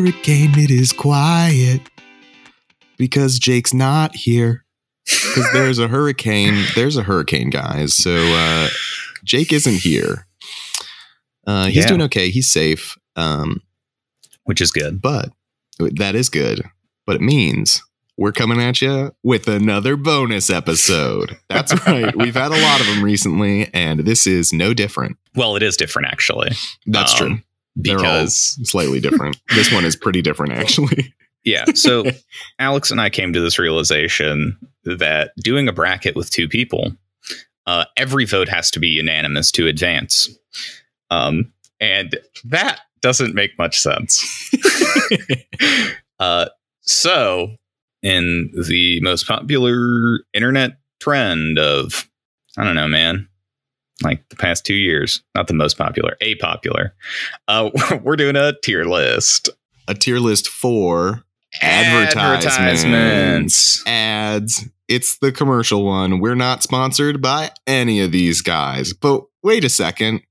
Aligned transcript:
hurricane, 0.00 0.58
it 0.58 0.70
is 0.70 0.92
quiet 0.92 1.80
because 2.98 3.38
Jake's 3.38 3.72
not 3.72 4.14
here. 4.14 4.64
Because 5.06 5.50
there's 5.52 5.78
a 5.78 5.88
hurricane. 5.88 6.64
There's 6.74 6.96
a 6.96 7.02
hurricane, 7.02 7.48
guys. 7.50 7.94
So 7.94 8.14
uh, 8.14 8.68
Jake 9.24 9.52
isn't 9.52 9.76
here. 9.80 10.26
Uh, 11.46 11.66
he's 11.66 11.76
Yeah. 11.76 11.86
doing 11.88 12.02
okay. 12.02 12.30
He's 12.30 12.50
safe. 12.50 12.96
Um, 13.14 13.62
which 14.44 14.60
is 14.60 14.70
good. 14.70 15.00
but 15.00 15.30
that 15.78 16.14
is 16.14 16.28
good. 16.28 16.62
But 17.06 17.16
it 17.16 17.22
means 17.22 17.82
we're 18.18 18.32
coming 18.32 18.60
at 18.60 18.82
you 18.82 19.12
with 19.22 19.46
another 19.48 19.96
bonus 19.96 20.50
episode. 20.50 21.38
That's 21.48 21.72
right. 21.86 22.14
We've 22.16 22.34
had 22.34 22.52
a 22.52 22.60
lot 22.60 22.80
of 22.80 22.86
them 22.86 23.02
recently, 23.02 23.70
and 23.72 24.00
this 24.00 24.26
is 24.26 24.52
no 24.52 24.74
different. 24.74 25.16
Well, 25.34 25.56
it 25.56 25.62
is 25.62 25.76
different 25.76 26.08
actually, 26.08 26.50
That's 26.86 27.12
Um, 27.12 27.18
true. 27.18 27.38
They're 27.76 27.96
all 27.96 28.02
because 28.02 28.58
slightly 28.68 29.00
different. 29.00 29.36
this 29.54 29.70
one 29.70 29.84
is 29.84 29.94
pretty 29.94 30.22
different, 30.22 30.52
actually. 30.52 31.14
yeah. 31.44 31.66
So 31.74 32.04
Alex 32.58 32.90
and 32.90 33.00
I 33.00 33.10
came 33.10 33.32
to 33.34 33.40
this 33.40 33.58
realization 33.58 34.58
that 34.84 35.32
doing 35.42 35.68
a 35.68 35.72
bracket 35.72 36.16
with 36.16 36.30
two 36.30 36.48
people, 36.48 36.92
uh, 37.66 37.84
every 37.96 38.24
vote 38.24 38.48
has 38.48 38.70
to 38.72 38.80
be 38.80 38.88
unanimous 38.88 39.50
to 39.52 39.66
advance, 39.66 40.28
um, 41.10 41.52
and 41.80 42.18
that 42.44 42.80
doesn't 43.00 43.34
make 43.34 43.58
much 43.58 43.78
sense. 43.78 44.24
uh, 46.18 46.46
so, 46.80 47.56
in 48.02 48.50
the 48.68 49.00
most 49.02 49.26
popular 49.26 50.20
internet 50.32 50.78
trend 51.00 51.58
of, 51.58 52.08
I 52.56 52.64
don't 52.64 52.74
know, 52.74 52.88
man, 52.88 53.28
like 54.02 54.28
the 54.28 54.36
past 54.36 54.64
two 54.66 54.74
years, 54.74 55.22
not 55.34 55.46
the 55.48 55.54
most 55.54 55.78
popular, 55.78 56.16
a 56.20 56.34
popular, 56.36 56.94
uh, 57.48 57.70
we're 58.02 58.16
doing 58.16 58.36
a 58.36 58.54
tier 58.62 58.84
list. 58.84 59.48
a 59.88 59.94
tier 59.94 60.18
list 60.18 60.48
for 60.48 61.24
advertisements. 61.62 62.84
Advertisements. 62.84 63.86
ads. 63.86 64.64
It's 64.88 65.18
the 65.18 65.32
commercial 65.32 65.84
one. 65.84 66.20
We're 66.20 66.36
not 66.36 66.62
sponsored 66.62 67.20
by 67.20 67.50
any 67.66 68.00
of 68.00 68.12
these 68.12 68.40
guys. 68.42 68.92
But 68.92 69.22
wait 69.42 69.64
a 69.64 69.68
second. 69.68 70.22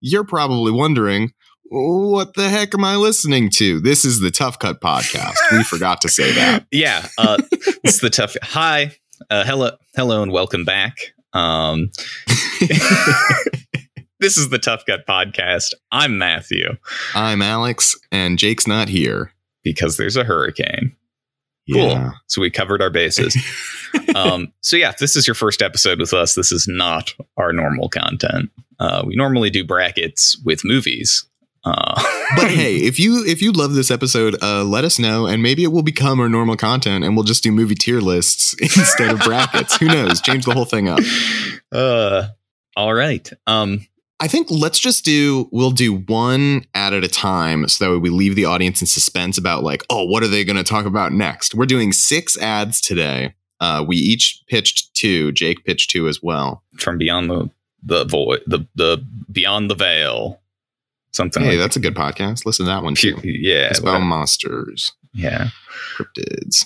You're 0.00 0.24
probably 0.24 0.72
wondering, 0.72 1.32
what 1.70 2.32
the 2.34 2.48
heck 2.48 2.72
am 2.74 2.84
I 2.84 2.96
listening 2.96 3.50
to? 3.56 3.80
This 3.80 4.04
is 4.06 4.20
the 4.20 4.30
Tough 4.30 4.58
Cut 4.58 4.80
podcast. 4.80 5.34
We 5.52 5.62
forgot 5.64 6.00
to 6.02 6.08
say 6.08 6.32
that. 6.32 6.66
Yeah, 6.70 7.06
uh, 7.18 7.36
it's 7.84 8.00
the 8.00 8.08
tough. 8.08 8.36
Hi, 8.42 8.92
uh, 9.28 9.44
hello, 9.44 9.72
hello, 9.94 10.22
and 10.22 10.32
welcome 10.32 10.64
back. 10.64 10.96
Um, 11.32 11.90
this 14.20 14.36
is 14.36 14.48
the 14.50 14.58
Tough 14.58 14.84
Cut 14.86 15.06
podcast. 15.06 15.74
I'm 15.92 16.18
Matthew 16.18 16.76
I'm 17.14 17.42
Alex, 17.42 17.96
and 18.10 18.38
Jake's 18.38 18.66
not 18.66 18.88
here. 18.88 19.32
because 19.62 19.96
there's 19.96 20.16
a 20.16 20.24
hurricane. 20.24 20.94
Cool. 21.70 21.88
Yeah. 21.88 22.12
So 22.28 22.40
we 22.40 22.50
covered 22.50 22.80
our 22.80 22.88
bases. 22.90 23.36
um, 24.14 24.52
so 24.62 24.76
yeah, 24.76 24.88
if 24.88 24.98
this 24.98 25.16
is 25.16 25.26
your 25.26 25.34
first 25.34 25.60
episode 25.60 26.00
with 26.00 26.14
us, 26.14 26.34
this 26.34 26.50
is 26.50 26.66
not 26.66 27.14
our 27.36 27.52
normal 27.52 27.90
content. 27.90 28.50
Uh, 28.80 29.02
we 29.06 29.14
normally 29.16 29.50
do 29.50 29.64
brackets 29.64 30.40
with 30.44 30.64
movies. 30.64 31.26
Uh, 31.68 32.02
But 32.36 32.50
hey, 32.50 32.76
if 32.76 32.98
you 32.98 33.24
if 33.24 33.40
you 33.40 33.52
love 33.52 33.72
this 33.72 33.90
episode, 33.90 34.36
uh, 34.42 34.62
let 34.62 34.84
us 34.84 34.98
know, 34.98 35.26
and 35.26 35.42
maybe 35.42 35.64
it 35.64 35.68
will 35.68 35.82
become 35.82 36.20
our 36.20 36.28
normal 36.28 36.56
content, 36.56 37.02
and 37.02 37.16
we'll 37.16 37.24
just 37.24 37.42
do 37.42 37.50
movie 37.50 37.74
tier 37.74 38.00
lists 38.02 38.54
instead 38.60 39.10
of 39.10 39.20
brackets. 39.20 39.76
Who 39.78 39.86
knows? 39.86 40.20
Change 40.20 40.44
the 40.44 40.52
whole 40.52 40.66
thing 40.66 40.88
up. 40.88 40.98
uh, 41.72 42.28
all 42.76 42.92
right. 42.92 43.30
Um, 43.46 43.86
I 44.20 44.28
think 44.28 44.48
let's 44.50 44.78
just 44.78 45.06
do 45.06 45.48
we'll 45.52 45.70
do 45.70 45.94
one 45.94 46.66
ad 46.74 46.92
at 46.92 47.02
a 47.02 47.08
time 47.08 47.66
so 47.68 47.84
that 47.84 47.90
way 47.92 47.96
we 47.98 48.10
leave 48.10 48.34
the 48.36 48.44
audience 48.44 48.82
in 48.82 48.86
suspense 48.86 49.38
about 49.38 49.62
like, 49.62 49.82
oh, 49.88 50.04
what 50.04 50.22
are 50.22 50.28
they 50.28 50.44
going 50.44 50.56
to 50.56 50.64
talk 50.64 50.84
about 50.84 51.12
next? 51.12 51.54
We're 51.54 51.66
doing 51.66 51.92
six 51.92 52.36
ads 52.36 52.80
today. 52.82 53.34
Uh, 53.58 53.84
we 53.88 53.96
each 53.96 54.42
pitched 54.48 54.92
two. 54.94 55.32
Jake 55.32 55.64
pitched 55.64 55.88
two 55.90 56.08
as 56.08 56.22
well. 56.22 56.62
from 56.76 56.98
beyond 56.98 57.30
the 57.30 57.48
the 57.82 58.04
void, 58.04 58.42
the 58.46 58.66
the 58.74 59.02
beyond 59.32 59.70
the 59.70 59.74
veil, 59.76 60.40
something 61.18 61.42
Hey, 61.42 61.50
like 61.50 61.58
that's 61.58 61.76
a 61.76 61.80
good 61.80 61.94
podcast. 61.94 62.46
Listen 62.46 62.64
to 62.66 62.70
that 62.72 62.82
one 62.82 62.94
too. 62.94 63.18
yeah, 63.24 63.68
It's 63.68 63.78
about 63.78 63.90
whatever. 63.92 64.04
monsters, 64.06 64.92
yeah, 65.12 65.48
cryptids, 65.96 66.64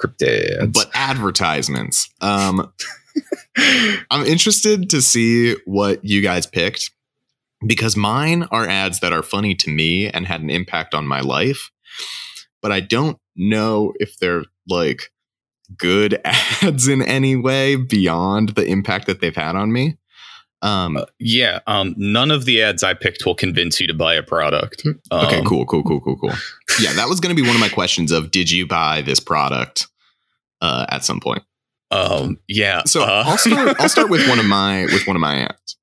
cryptids. 0.00 0.72
but 0.72 0.90
advertisements. 0.94 2.08
Um, 2.20 2.72
I'm 4.10 4.24
interested 4.26 4.90
to 4.90 5.00
see 5.02 5.56
what 5.64 6.04
you 6.04 6.20
guys 6.20 6.46
picked 6.46 6.90
because 7.66 7.96
mine 7.96 8.46
are 8.50 8.66
ads 8.68 9.00
that 9.00 9.12
are 9.12 9.22
funny 9.22 9.54
to 9.56 9.70
me 9.70 10.08
and 10.08 10.26
had 10.26 10.40
an 10.42 10.50
impact 10.50 10.94
on 10.94 11.06
my 11.06 11.20
life, 11.20 11.70
but 12.62 12.72
I 12.72 12.80
don't 12.80 13.18
know 13.36 13.92
if 13.98 14.18
they're 14.18 14.44
like 14.68 15.10
good 15.78 16.20
ads 16.24 16.88
in 16.88 17.00
any 17.02 17.36
way 17.36 17.76
beyond 17.76 18.50
the 18.50 18.64
impact 18.66 19.06
that 19.06 19.20
they've 19.20 19.34
had 19.34 19.56
on 19.56 19.72
me. 19.72 19.96
Um, 20.64 20.98
yeah, 21.18 21.60
um, 21.66 21.94
none 21.98 22.30
of 22.30 22.46
the 22.46 22.62
ads 22.62 22.82
I 22.82 22.94
picked 22.94 23.26
will 23.26 23.34
convince 23.34 23.80
you 23.80 23.86
to 23.86 23.94
buy 23.94 24.14
a 24.14 24.22
product. 24.22 24.82
okay, 25.12 25.38
Um, 25.38 25.44
cool, 25.44 25.66
cool, 25.66 25.82
cool, 25.82 26.00
cool, 26.00 26.16
cool. 26.16 26.32
Yeah, 26.80 26.92
that 26.94 27.08
was 27.08 27.20
going 27.20 27.36
to 27.36 27.40
be 27.40 27.46
one 27.46 27.54
of 27.54 27.60
my 27.60 27.68
questions 27.68 28.10
of 28.10 28.30
did 28.30 28.50
you 28.50 28.66
buy 28.66 29.02
this 29.02 29.20
product 29.20 29.86
uh, 30.62 30.86
at 30.88 31.04
some 31.04 31.20
point? 31.20 31.42
Um, 31.90 32.38
yeah. 32.48 32.82
So 32.86 33.02
uh, 33.02 33.24
I'll 33.26 33.36
start. 33.36 33.76
I'll 33.78 33.88
start 33.88 34.10
with 34.10 34.26
one 34.28 34.38
of 34.38 34.46
my 34.46 34.84
with 34.86 35.06
one 35.06 35.16
of 35.16 35.20
my 35.20 35.42
ads. 35.42 35.76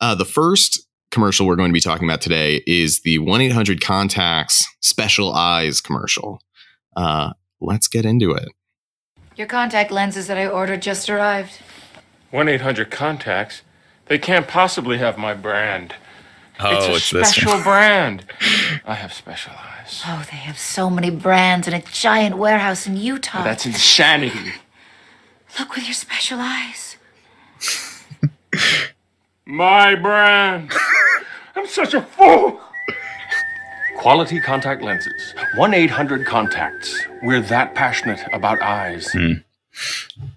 Uh, 0.00 0.14
the 0.14 0.24
first 0.24 0.86
commercial 1.10 1.46
we're 1.46 1.56
going 1.56 1.68
to 1.70 1.74
be 1.74 1.80
talking 1.80 2.08
about 2.08 2.20
today 2.20 2.62
is 2.66 3.00
the 3.02 3.18
one 3.18 3.40
eight 3.40 3.52
hundred 3.52 3.80
contacts 3.80 4.64
special 4.80 5.32
eyes 5.34 5.80
commercial. 5.80 6.40
Uh, 6.96 7.32
let's 7.60 7.88
get 7.88 8.04
into 8.06 8.32
it. 8.32 8.48
Your 9.36 9.46
contact 9.46 9.90
lenses 9.90 10.26
that 10.28 10.38
I 10.38 10.46
ordered 10.46 10.80
just 10.82 11.10
arrived. 11.10 11.58
1 12.30 12.48
800 12.48 12.90
contacts. 12.90 13.62
They 14.12 14.18
can't 14.18 14.46
possibly 14.46 14.98
have 14.98 15.16
my 15.16 15.32
brand. 15.32 15.94
oh, 16.60 16.76
it's 16.76 16.86
a 16.86 16.94
it's 16.96 17.10
this. 17.12 17.30
special 17.30 17.62
brand. 17.62 18.26
I 18.84 18.92
have 18.92 19.10
special 19.10 19.54
eyes. 19.54 20.02
Oh, 20.06 20.22
they 20.30 20.36
have 20.36 20.58
so 20.58 20.90
many 20.90 21.08
brands 21.08 21.66
in 21.66 21.72
a 21.72 21.80
giant 21.80 22.36
warehouse 22.36 22.86
in 22.86 22.98
Utah. 22.98 23.40
Oh, 23.40 23.44
that's 23.44 23.64
insanity. 23.64 24.52
Look 25.58 25.74
with 25.74 25.86
your 25.86 25.94
special 25.94 26.40
eyes. 26.42 26.96
My 29.46 29.94
brand. 29.94 30.72
I'm 31.56 31.66
such 31.66 31.94
a 31.94 32.02
fool. 32.02 32.60
Quality 33.96 34.40
contact 34.40 34.82
lenses. 34.82 35.34
1 35.56 35.72
800 35.72 36.26
contacts. 36.26 37.02
We're 37.22 37.40
that 37.40 37.74
passionate 37.74 38.20
about 38.34 38.60
eyes. 38.60 39.10
Hmm. 39.12 39.32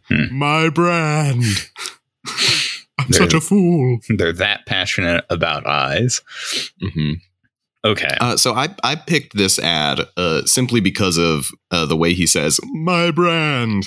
Hmm. 0.08 0.40
My 0.40 0.70
brand. 0.70 1.44
I'm 2.98 3.08
There- 3.10 3.22
such 3.22 3.34
a 3.34 3.42
fool. 3.42 4.00
They're 4.10 4.34
that 4.34 4.66
passionate 4.66 5.26
about 5.30 5.66
eyes. 5.68 6.22
hmm 6.82 7.14
Okay. 7.84 8.18
Uh, 8.20 8.36
so 8.36 8.56
I 8.56 8.70
I 8.84 8.96
picked 8.96 9.36
this 9.38 9.60
ad 9.60 10.08
uh, 10.18 10.42
simply 10.46 10.80
because 10.82 11.18
of 11.20 11.52
uh, 11.70 11.86
the 11.86 11.96
way 11.96 12.14
he 12.14 12.26
says 12.26 12.60
my 12.74 13.12
brand. 13.12 13.86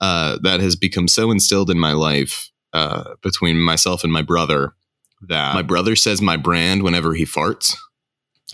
Uh, 0.00 0.38
that 0.42 0.60
has 0.60 0.76
become 0.76 1.08
so 1.08 1.30
instilled 1.30 1.70
in 1.70 1.78
my 1.78 1.92
life 1.92 2.50
uh, 2.74 3.14
between 3.22 3.58
myself 3.58 4.04
and 4.04 4.12
my 4.12 4.20
brother 4.22 4.74
that 5.22 5.54
my 5.54 5.62
brother 5.62 5.96
says 5.96 6.20
my 6.20 6.36
brand 6.36 6.82
whenever 6.82 7.14
he 7.14 7.24
farts. 7.24 7.74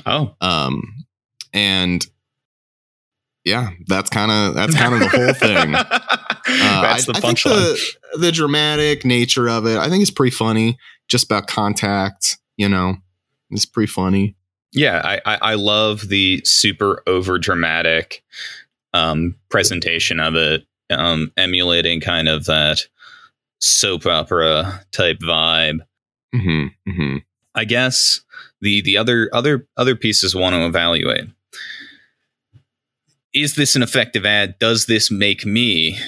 oh, 0.06 0.34
Um, 0.40 0.82
and 1.52 2.06
yeah, 3.44 3.70
that's 3.86 4.10
kind 4.10 4.30
of 4.30 4.54
that's 4.54 4.74
kind 4.74 4.94
of 4.94 5.00
the 5.00 5.08
whole 5.08 5.34
thing. 5.34 5.74
Uh, 6.52 6.82
That's 6.82 7.08
I, 7.08 7.12
the 7.12 7.18
I 7.18 7.20
think 7.20 7.38
punchline. 7.38 7.78
the 8.12 8.18
the 8.18 8.32
dramatic 8.32 9.04
nature 9.04 9.48
of 9.48 9.66
it, 9.66 9.76
I 9.78 9.88
think 9.88 10.02
it's 10.02 10.10
pretty 10.10 10.34
funny. 10.34 10.78
Just 11.06 11.26
about 11.26 11.46
contact, 11.46 12.38
you 12.56 12.68
know, 12.68 12.96
it's 13.50 13.66
pretty 13.66 13.86
funny. 13.86 14.34
Yeah, 14.72 15.00
I, 15.04 15.20
I, 15.24 15.38
I 15.52 15.54
love 15.54 16.08
the 16.08 16.40
super 16.44 17.02
over 17.06 17.38
dramatic 17.38 18.24
um, 18.94 19.36
presentation 19.48 20.18
of 20.18 20.34
it, 20.34 20.66
um, 20.90 21.30
emulating 21.36 22.00
kind 22.00 22.28
of 22.28 22.46
that 22.46 22.88
soap 23.60 24.06
opera 24.06 24.80
type 24.90 25.18
vibe. 25.20 25.80
hmm 26.34 26.66
hmm 26.88 27.16
I 27.54 27.64
guess 27.64 28.22
the 28.60 28.80
the 28.80 28.96
other 28.96 29.28
other 29.32 29.68
other 29.76 29.94
pieces 29.94 30.34
want 30.34 30.54
to 30.54 30.64
evaluate. 30.66 31.28
Is 33.34 33.54
this 33.54 33.76
an 33.76 33.82
effective 33.82 34.24
ad? 34.26 34.58
Does 34.58 34.86
this 34.86 35.10
make 35.10 35.46
me, 35.46 35.98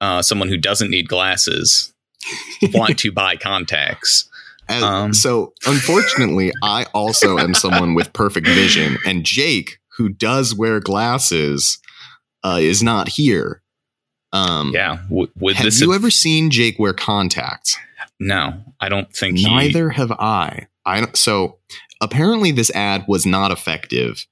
uh, 0.00 0.22
someone 0.22 0.48
who 0.48 0.56
doesn't 0.56 0.90
need 0.90 1.08
glasses, 1.08 1.92
want 2.74 2.98
to 3.00 3.12
buy 3.12 3.36
contacts? 3.36 4.28
As- 4.68 4.82
Um. 4.82 5.12
so 5.14 5.52
unfortunately, 5.66 6.52
I 6.62 6.84
also 6.94 7.38
am 7.38 7.54
someone 7.54 7.94
with 7.94 8.12
perfect 8.12 8.46
vision, 8.46 8.98
and 9.04 9.24
Jake, 9.24 9.78
who 9.96 10.08
does 10.08 10.54
wear 10.54 10.78
glasses, 10.80 11.78
uh, 12.44 12.58
is 12.60 12.82
not 12.82 13.08
here. 13.08 13.62
Um, 14.32 14.70
Yeah, 14.72 14.98
w- 15.08 15.26
Have 15.54 15.74
you 15.74 15.90
have- 15.90 15.96
ever 15.96 16.10
seen 16.10 16.50
Jake 16.50 16.78
wear 16.78 16.92
contacts? 16.92 17.76
No, 18.20 18.62
I 18.80 18.88
don't 18.88 19.12
think 19.14 19.38
he- 19.38 19.44
Neither 19.46 19.90
have 19.90 20.12
I. 20.12 20.68
I 20.86 21.00
don't, 21.00 21.16
so 21.16 21.58
apparently 22.00 22.52
this 22.52 22.70
ad 22.70 23.04
was 23.08 23.26
not 23.26 23.50
effective 23.50 24.26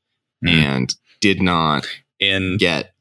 Mm. 0.45 0.51
and 0.53 0.95
did 1.21 1.43
not 1.43 1.89
In 2.21 2.57
get 2.59 2.93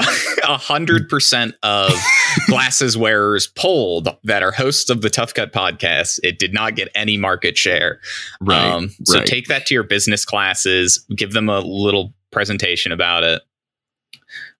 a 0.00 0.56
hundred 0.56 1.08
percent 1.08 1.54
of 1.62 1.92
glasses 2.46 2.96
wearers 2.96 3.46
polled 3.46 4.08
that 4.24 4.42
are 4.42 4.52
hosts 4.52 4.90
of 4.90 5.02
the 5.02 5.10
Tough 5.10 5.34
Cut 5.34 5.52
podcast, 5.52 6.20
it 6.22 6.38
did 6.38 6.52
not 6.52 6.76
get 6.76 6.88
any 6.94 7.16
market 7.16 7.56
share. 7.56 8.00
right. 8.40 8.64
Um, 8.64 8.90
so 9.04 9.18
right. 9.18 9.26
take 9.26 9.48
that 9.48 9.66
to 9.66 9.74
your 9.74 9.84
business 9.84 10.24
classes, 10.24 11.04
give 11.14 11.32
them 11.32 11.48
a 11.48 11.60
little 11.60 12.14
presentation 12.30 12.92
about 12.92 13.24
it. 13.24 13.42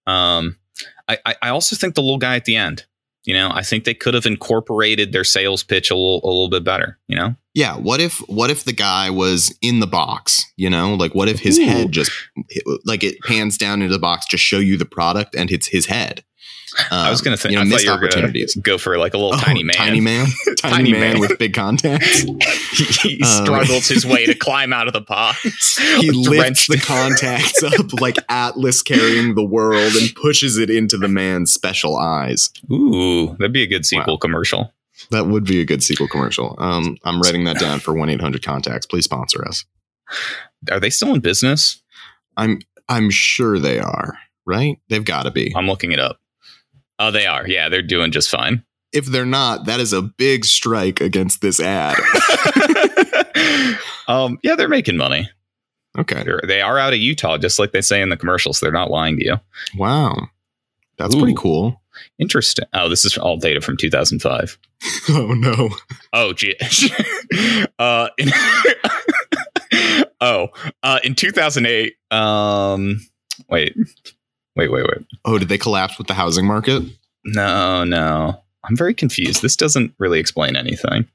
Um, 0.06 0.56
I, 1.09 1.19
I, 1.25 1.35
I 1.43 1.49
also 1.50 1.77
think 1.77 1.95
the 1.95 2.03
little 2.03 2.19
guy 2.19 2.37
at 2.37 2.45
the 2.45 2.56
end, 2.56 2.85
you 3.25 3.35
know, 3.35 3.50
I 3.53 3.62
think 3.62 3.85
they 3.85 3.95
could 3.95 4.15
have 4.15 4.27
incorporated 4.27 5.12
their 5.12 5.25
sales 5.25 5.62
pitch 5.62 5.91
a 5.91 5.95
little, 5.95 6.21
a 6.25 6.29
little 6.29 6.49
bit 6.49 6.65
better, 6.65 6.99
you 7.09 7.17
know? 7.17 7.35
Yeah. 7.58 7.76
What 7.76 8.00
if 8.00 8.19
what 8.28 8.50
if 8.50 8.64
the 8.64 8.72
guy 8.72 9.10
was 9.10 9.52
in 9.60 9.81
the 9.81 9.87
box? 9.87 10.44
You 10.56 10.70
know, 10.70 10.94
like 10.94 11.14
what 11.14 11.28
if 11.28 11.40
his 11.40 11.58
Ooh. 11.58 11.64
head 11.66 11.93
just 11.93 12.10
like 12.84 13.02
it 13.05 13.16
pans 13.25 13.58
down 13.58 13.82
into 13.82 13.93
the 13.93 13.99
box, 13.99 14.26
just 14.26 14.44
show 14.44 14.58
you 14.58 14.76
the 14.76 14.87
product, 14.99 15.34
and 15.34 15.50
it's 15.50 15.66
his 15.69 15.87
head. 15.87 16.25
I 16.90 17.10
was 17.10 17.20
Um, 17.20 17.25
going 17.25 17.37
to 17.37 17.43
think, 17.43 17.52
you 17.52 17.56
know, 17.56 17.62
I 17.62 17.64
missed 17.64 17.87
you 17.87 17.90
opportunities. 17.90 18.55
go 18.62 18.76
for 18.78 18.99
like 18.99 19.14
a 19.14 19.16
little 19.19 19.34
Oh, 19.34 19.38
tiny 19.40 19.64
man. 19.64 19.75
tiny 19.75 20.00
man, 20.00 20.26
tiny, 20.58 20.75
Tiny 20.76 20.93
man, 20.93 21.00
man. 21.14 21.19
with 21.20 21.38
big 21.38 21.55
contacts. 21.55 22.20
he 22.72 22.84
he 23.16 23.22
Um, 23.22 23.44
struggles 23.44 23.88
his 23.88 24.04
way 24.06 24.26
to 24.26 24.34
climb 24.46 24.72
out 24.72 24.87
of 24.87 24.93
the 24.93 25.00
box. 25.00 25.78
he 26.00 26.11
lifts 26.11 26.66
the 26.69 26.76
contacts 26.76 27.62
up 27.62 28.00
like 28.00 28.16
Atlas 28.28 28.82
carrying 28.82 29.34
the 29.34 29.43
world 29.44 29.94
and 29.96 30.14
pushes 30.14 30.58
it 30.58 30.69
into 30.70 30.99
the 30.99 31.08
man's 31.08 31.52
special 31.54 31.96
eyes. 31.96 32.50
Ooh, 32.70 33.34
that'd 33.38 33.52
be 33.52 33.62
a 33.62 33.66
good 33.66 33.87
sequel 33.87 34.19
commercial. 34.19 34.72
That 35.11 35.27
would 35.27 35.45
be 35.45 35.61
a 35.61 35.65
good 35.65 35.83
sequel 35.83 36.09
commercial. 36.09 36.55
Um, 36.59 36.97
I'm 37.05 37.21
writing 37.21 37.45
that 37.45 37.59
down 37.59 37.81
for 37.81 37.95
one 37.95 38.09
eight 38.11 38.21
hundred 38.21 38.43
contacts. 38.43 38.87
Please 38.87 39.05
sponsor 39.05 39.47
us. 39.47 39.65
Are 40.71 40.81
they 40.81 40.91
still 40.91 41.15
in 41.15 41.21
business? 41.21 41.83
I'm 42.37 42.61
I'm 42.89 43.11
sure 43.11 43.59
they 43.59 43.79
are. 43.79 44.19
Right? 44.47 44.79
They've 44.89 45.05
got 45.05 45.25
to 45.25 45.31
be. 45.31 45.53
I'm 45.55 45.67
looking 45.67 45.93
it 45.93 45.99
up. 46.00 46.21
Oh, 46.99 47.11
they 47.11 47.27
are. 47.27 47.47
Yeah, 47.47 47.69
they're 47.69 47.83
doing 47.83 48.11
just 48.11 48.31
fine. 48.31 48.65
If 48.93 49.06
they're 49.06 49.27
not, 49.27 49.67
that 49.67 49.81
is 49.81 49.93
a 49.93 50.03
big 50.03 50.45
strike 50.45 51.00
against 51.00 51.43
this 51.43 51.61
ad. 51.61 51.97
um, 54.09 54.39
yeah, 54.43 54.56
they're 54.56 54.69
making 54.69 54.97
money. 54.97 55.29
Okay. 55.99 56.23
They're, 56.23 56.41
they 56.47 56.62
are 56.62 56.79
out 56.79 56.95
of 56.95 56.99
Utah, 56.99 57.37
just 57.39 57.59
like 57.59 57.73
they 57.73 57.83
say 57.83 58.00
in 58.00 58.09
the 58.09 58.17
commercials. 58.17 58.61
They're 58.61 58.73
not 58.73 58.91
lying 58.91 59.19
to 59.19 59.25
you. 59.25 59.37
Wow. 59.77 60.29
That's 60.97 61.15
pretty 61.15 61.35
cool. 61.37 61.81
Interesting. 62.19 62.67
Oh, 62.75 62.89
this 62.89 63.05
is 63.05 63.17
all 63.19 63.37
data 63.37 63.61
from 63.61 63.77
2005. 63.77 64.59
Oh 65.11 65.33
no. 65.33 65.71
Oh, 66.12 66.33
gee. 66.35 66.55
uh, 67.79 68.09
in, 68.19 68.29
oh, 70.21 70.49
uh, 70.83 71.00
in 71.03 71.15
2008. 71.15 71.95
Um, 72.11 73.00
wait, 73.49 73.75
wait, 74.55 74.71
wait, 74.71 74.85
wait. 74.85 75.06
Oh, 75.25 75.39
did 75.39 75.49
they 75.49 75.59
collapse 75.59 75.99
with 75.99 76.06
the 76.06 76.15
housing 76.15 76.47
market? 76.47 76.83
No, 77.25 77.85
no. 77.85 78.41
I'm 78.65 78.77
very 78.77 78.95
confused. 78.95 79.43
This 79.43 79.56
doesn't 79.56 79.95
really 79.99 80.21
explain 80.21 80.56
anything. 80.56 81.09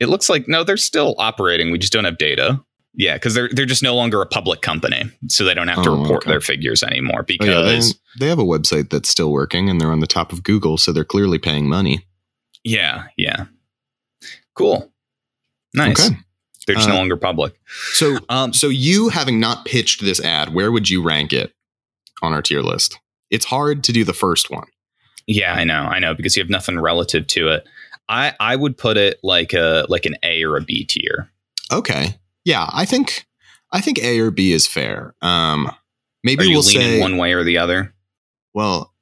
It 0.00 0.08
looks 0.08 0.28
like 0.28 0.48
no, 0.48 0.64
they're 0.64 0.76
still 0.76 1.14
operating. 1.18 1.70
We 1.70 1.78
just 1.78 1.92
don't 1.92 2.04
have 2.04 2.18
data. 2.18 2.60
Yeah, 2.94 3.14
because 3.14 3.34
they're 3.34 3.48
they're 3.52 3.66
just 3.66 3.82
no 3.82 3.94
longer 3.94 4.20
a 4.22 4.26
public 4.26 4.60
company, 4.60 5.04
so 5.28 5.44
they 5.44 5.54
don't 5.54 5.68
have 5.68 5.82
to 5.84 5.90
Oh, 5.90 6.00
report 6.00 6.22
okay. 6.24 6.30
their 6.30 6.40
figures 6.40 6.82
anymore. 6.82 7.20
Oh, 7.28 7.44
yeah, 7.44 7.60
they, 7.60 7.74
Because 7.76 7.98
they 8.18 8.26
have 8.28 8.38
a 8.38 8.44
website 8.44 8.90
that's 8.90 9.08
still 9.08 9.30
working 9.30 9.68
and 9.70 9.80
they're 9.80 9.92
on 9.92 10.00
the 10.00 10.06
top 10.06 10.32
of 10.32 10.42
Google, 10.42 10.78
so 10.78 10.92
they're 10.92 11.04
clearly 11.04 11.38
paying 11.38 11.68
money. 11.68 12.04
yeah, 12.64 13.04
yeah, 13.16 13.46
cool, 14.54 14.90
nice. 15.74 16.06
Okay. 16.08 16.16
They're 16.66 16.74
just 16.76 16.88
Uh, 16.88 16.92
no 16.92 16.98
longer 16.98 17.16
public. 17.16 17.58
So 17.92 18.18
Um, 18.28 18.52
so 18.52 18.68
you 18.68 19.08
having 19.10 19.40
not 19.40 19.64
pitched 19.64 20.02
this 20.02 20.20
ad, 20.20 20.52
where 20.52 20.70
would 20.72 20.90
you 20.90 21.02
rank 21.02 21.32
it 21.32 21.52
on 22.20 22.32
our 22.32 22.42
tier 22.42 22.60
list? 22.62 22.98
It's 23.30 23.46
hard 23.46 23.84
to 23.84 23.92
do 23.92 24.04
the 24.04 24.12
first 24.12 24.50
one. 24.50 24.66
yeah, 25.26 25.54
I 25.54 25.64
know, 25.64 25.82
I 25.82 25.98
know, 25.98 26.14
because 26.14 26.36
you 26.36 26.42
have 26.42 26.50
nothing 26.50 26.78
relative 26.80 27.26
to 27.28 27.48
it. 27.48 27.66
I 28.08 28.34
I 28.40 28.56
would 28.56 28.76
put 28.76 28.96
it 28.96 29.18
like 29.22 29.52
a 29.52 29.86
like 29.88 30.04
an 30.06 30.16
A 30.22 30.42
or 30.44 30.56
a 30.56 30.62
B 30.62 30.84
tier. 30.84 31.30
Okay. 31.72 32.16
Yeah, 32.48 32.68
I 32.72 32.84
think 32.86 33.26
I 33.72 33.80
think 33.80 33.98
A 34.02 34.18
or 34.20 34.30
B 34.30 34.52
is 34.52 34.66
fair. 34.66 35.14
Um 35.20 35.70
maybe 36.24 36.46
we'll 36.48 36.62
leaning 36.62 36.82
say 36.82 37.00
one 37.00 37.16
way 37.18 37.32
or 37.34 37.44
the 37.44 37.58
other? 37.58 37.94
well, 38.54 38.94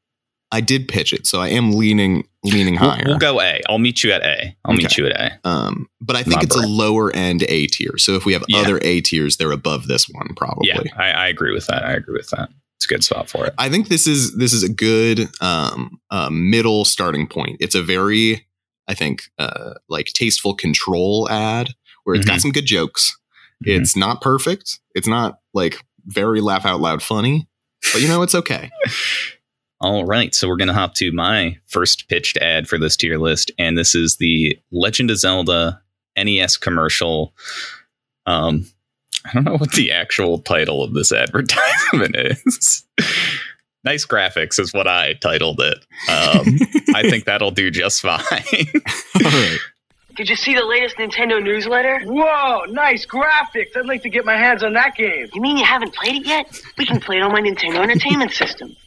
I 0.52 0.60
did 0.60 0.87
pitch 0.88 1.12
it, 1.12 1.26
so 1.26 1.40
I 1.40 1.48
am 1.48 1.72
leaning 1.72 2.26
leaning 2.44 2.75
We'll, 2.81 2.90
higher. 2.90 3.02
we'll 3.06 3.19
go 3.19 3.40
A. 3.40 3.60
I'll 3.69 3.78
meet 3.78 4.02
you 4.04 4.12
at 4.12 4.22
A. 4.22 4.56
I'll 4.64 4.75
meet 4.75 4.96
you 4.96 5.06
at 5.06 5.12
A. 5.20 5.48
um 5.48 5.88
but 6.00 6.16
I 6.16 6.22
think 6.22 6.43
it's 6.43 6.56
a 6.56 6.66
lower 6.66 7.10
end 7.14 7.44
A 7.48 7.66
tier. 7.69 7.98
So 7.98 8.14
if 8.14 8.25
we 8.26 8.32
have 8.32 8.44
Yeah. 8.48 8.58
other 8.60 8.78
A 8.82 9.00
tiers, 9.00 9.37
they're 9.37 9.52
above 9.52 9.87
this 9.87 10.08
one 10.08 10.28
probably. 10.37 10.69
Yeah, 10.69 10.81
I, 10.96 11.10
I 11.10 11.26
agree 11.28 11.52
with 11.52 11.66
that. 11.69 11.84
I 11.84 11.92
agree 11.92 12.16
with 12.16 12.31
that. 12.31 12.49
It's 12.76 12.84
a 12.84 12.88
good 12.88 13.04
spot 13.04 13.28
for 13.31 13.46
it. 13.46 13.54
I 13.58 13.69
think 13.69 13.88
this 13.88 14.06
is 14.06 14.37
this 14.37 14.52
is 14.52 14.62
a 14.62 14.69
good 14.69 15.28
um, 15.40 15.99
uh, 16.10 16.31
middle 16.31 16.84
starting 16.84 17.26
point. 17.26 17.56
It's 17.60 17.75
a 17.75 17.82
very, 17.82 18.46
I 18.87 18.94
think, 18.94 19.22
uh, 19.38 19.75
like 19.88 20.06
tasteful 20.14 20.54
control 20.54 21.28
ad 21.31 21.70
where 22.04 22.14
it's 22.16 22.26
got 22.26 22.38
Mhm. 22.38 22.42
some 22.42 22.52
good 22.52 22.66
jokes. 22.66 23.16
Mhm. 23.64 23.80
It's 23.80 23.96
not 23.96 24.20
perfect. 24.20 24.80
It's 24.94 25.06
not 25.08 25.38
like 25.54 25.78
very 26.06 26.40
laugh 26.40 26.66
out 26.66 26.80
loud 26.80 27.02
funny, 27.02 27.48
but 27.92 28.02
you 28.02 28.08
know 28.08 28.22
it's 28.22 28.34
okay. 28.34 28.70
All 29.80 30.04
right, 30.06 30.34
so 30.34 30.48
we're 30.48 30.56
going 30.56 30.68
to 30.68 30.74
hop 30.74 30.94
to 30.94 31.12
my 31.12 31.58
first 31.66 32.08
pitched 32.08 32.38
ad 32.38 32.66
for 32.66 32.78
this 32.78 32.96
tier 32.96 33.18
list, 33.18 33.50
and 33.58 33.76
this 33.76 33.94
is 33.94 34.16
the 34.16 34.58
Legend 34.72 35.10
of 35.10 35.18
Zelda 35.18 35.82
NES 36.16 36.56
commercial. 36.56 37.34
Um, 38.24 38.66
I 39.26 39.32
don't 39.34 39.44
know 39.44 39.56
what 39.58 39.72
the 39.72 39.92
actual 39.92 40.38
title 40.38 40.82
of 40.82 40.94
this 40.94 41.12
advertisement 41.12 42.16
is. 42.16 42.84
nice 43.84 44.06
graphics 44.06 44.58
is 44.58 44.72
what 44.72 44.86
I 44.88 45.12
titled 45.14 45.60
it. 45.60 45.78
Um, 46.08 46.56
I 46.94 47.08
think 47.10 47.26
that'll 47.26 47.50
do 47.50 47.70
just 47.70 48.00
fine. 48.00 48.20
All 48.22 49.20
right. 49.30 49.58
Did 50.16 50.30
you 50.30 50.36
see 50.36 50.54
the 50.54 50.64
latest 50.64 50.96
Nintendo 50.96 51.42
newsletter? 51.42 52.00
Whoa, 52.04 52.64
nice 52.70 53.04
graphics. 53.04 53.76
I'd 53.76 53.84
like 53.84 54.02
to 54.02 54.08
get 54.08 54.24
my 54.24 54.34
hands 54.34 54.62
on 54.62 54.72
that 54.72 54.94
game. 54.96 55.28
You 55.34 55.42
mean 55.42 55.58
you 55.58 55.64
haven't 55.64 55.94
played 55.94 56.14
it 56.16 56.26
yet? 56.26 56.58
We 56.78 56.87
can 56.87 57.00
play 57.00 57.18
it 57.18 57.23
on 57.23 57.32
my 57.32 57.42
Nintendo 57.42 57.82
Entertainment 57.82 58.32
System. 58.32 58.75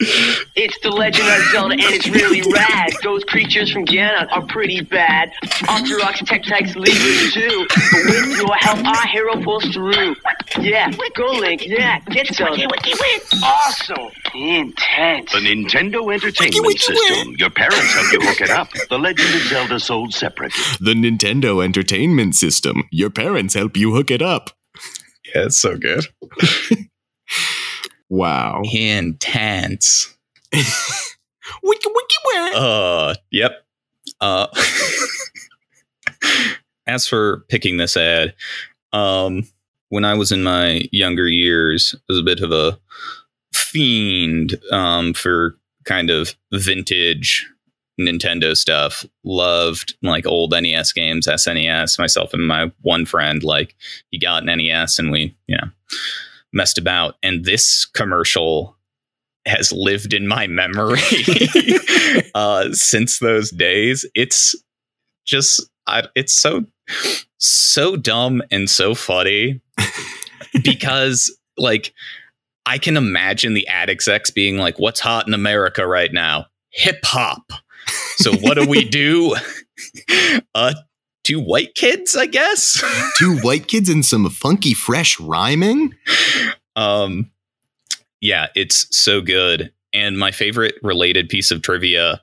It's 0.56 0.78
The 0.80 0.90
Legend 0.90 1.26
of 1.28 1.42
Zelda, 1.52 1.74
and 1.74 1.82
it's 1.82 2.08
really 2.08 2.42
rad. 2.52 2.90
Those 3.02 3.24
creatures 3.24 3.70
from 3.70 3.86
Ganon 3.86 4.30
are 4.30 4.44
pretty 4.46 4.80
bad. 4.82 5.32
Octoroks, 5.44 6.18
Tektites, 6.26 6.74
Leevers 6.74 7.32
too. 7.32 7.66
But 7.68 8.04
with 8.04 8.36
your 8.36 8.54
help, 8.56 8.84
our 8.84 9.06
hero 9.06 9.40
pulls 9.42 9.64
through. 9.72 10.16
Yeah, 10.58 10.90
go 11.14 11.30
Link. 11.32 11.64
Yeah, 11.64 12.00
get 12.00 12.26
Zelda. 12.34 12.68
Awesome. 13.42 14.10
Intense. 14.34 15.32
The 15.32 15.38
Nintendo 15.38 16.12
Entertainment 16.12 16.78
System. 16.78 17.36
Your 17.38 17.50
parents 17.50 17.94
help 17.94 18.12
you 18.12 18.20
hook 18.20 18.40
it 18.40 18.50
up. 18.50 18.68
The 18.90 18.98
Legend 18.98 19.34
of 19.34 19.42
Zelda 19.42 19.80
sold 19.80 20.12
separately. 20.12 20.62
The 20.80 20.94
Nintendo 20.94 21.19
Entertainment 21.24 22.34
System. 22.34 22.84
Your 22.90 23.10
parents 23.10 23.54
help 23.54 23.76
you 23.76 23.94
hook 23.94 24.10
it 24.10 24.22
up. 24.22 24.50
yeah, 25.34 25.44
it's 25.44 25.58
so 25.58 25.76
good. 25.76 26.06
Wow. 28.10 28.62
Intense. 28.64 30.16
Wiki 30.52 31.88
wiki 31.88 32.16
where? 32.24 32.52
Uh, 32.56 33.14
yep. 33.30 33.64
Uh, 34.20 34.48
as 36.86 37.06
for 37.06 37.44
picking 37.48 37.76
this 37.76 37.96
ad, 37.96 38.34
um, 38.92 39.44
when 39.90 40.04
I 40.04 40.14
was 40.14 40.32
in 40.32 40.42
my 40.42 40.88
younger 40.90 41.28
years, 41.28 41.94
I 41.96 42.00
was 42.08 42.18
a 42.18 42.24
bit 42.24 42.40
of 42.40 42.50
a 42.50 42.78
fiend 43.54 44.56
um, 44.72 45.14
for 45.14 45.56
kind 45.84 46.10
of 46.10 46.34
vintage 46.52 47.48
Nintendo 48.00 48.56
stuff. 48.56 49.04
Loved 49.24 49.94
like 50.02 50.26
old 50.26 50.52
NES 50.52 50.92
games, 50.92 51.26
SNES. 51.26 51.98
Myself 51.98 52.34
and 52.34 52.46
my 52.46 52.70
one 52.82 53.06
friend, 53.06 53.42
like 53.42 53.74
he 54.10 54.18
got 54.18 54.46
an 54.46 54.58
NES, 54.58 54.98
and 54.98 55.10
we, 55.10 55.36
you 55.46 55.56
know, 55.56 55.70
messed 56.52 56.78
about. 56.78 57.16
And 57.22 57.44
this 57.44 57.84
commercial 57.84 58.76
has 59.46 59.72
lived 59.72 60.12
in 60.12 60.26
my 60.26 60.46
memory 60.46 61.00
uh, 62.34 62.72
since 62.72 63.18
those 63.18 63.50
days. 63.50 64.04
It's 64.14 64.54
just, 65.24 65.68
I, 65.86 66.04
it's 66.14 66.34
so, 66.34 66.64
so 67.38 67.96
dumb 67.96 68.42
and 68.50 68.68
so 68.68 68.94
funny 68.94 69.60
because, 70.62 71.34
like, 71.56 71.94
I 72.66 72.78
can 72.78 72.96
imagine 72.96 73.54
the 73.54 73.66
ad 73.68 73.90
execs 73.90 74.30
being 74.30 74.58
like, 74.58 74.78
"What's 74.78 75.00
hot 75.00 75.26
in 75.26 75.34
America 75.34 75.86
right 75.86 76.12
now? 76.12 76.46
Hip 76.70 77.00
hop." 77.04 77.52
So 78.20 78.32
what 78.36 78.54
do 78.54 78.68
we 78.68 78.84
do? 78.84 79.36
uh, 80.54 80.74
two 81.24 81.40
white 81.40 81.74
kids, 81.74 82.14
I 82.14 82.26
guess. 82.26 82.82
Two 83.18 83.38
white 83.38 83.68
kids 83.68 83.88
and 83.88 84.04
some 84.04 84.28
funky 84.30 84.74
fresh 84.74 85.18
rhyming. 85.20 85.94
Um, 86.76 87.30
yeah, 88.20 88.48
it's 88.54 88.86
so 88.96 89.20
good. 89.20 89.72
And 89.92 90.18
my 90.18 90.30
favorite 90.30 90.76
related 90.82 91.28
piece 91.28 91.50
of 91.50 91.62
trivia 91.62 92.20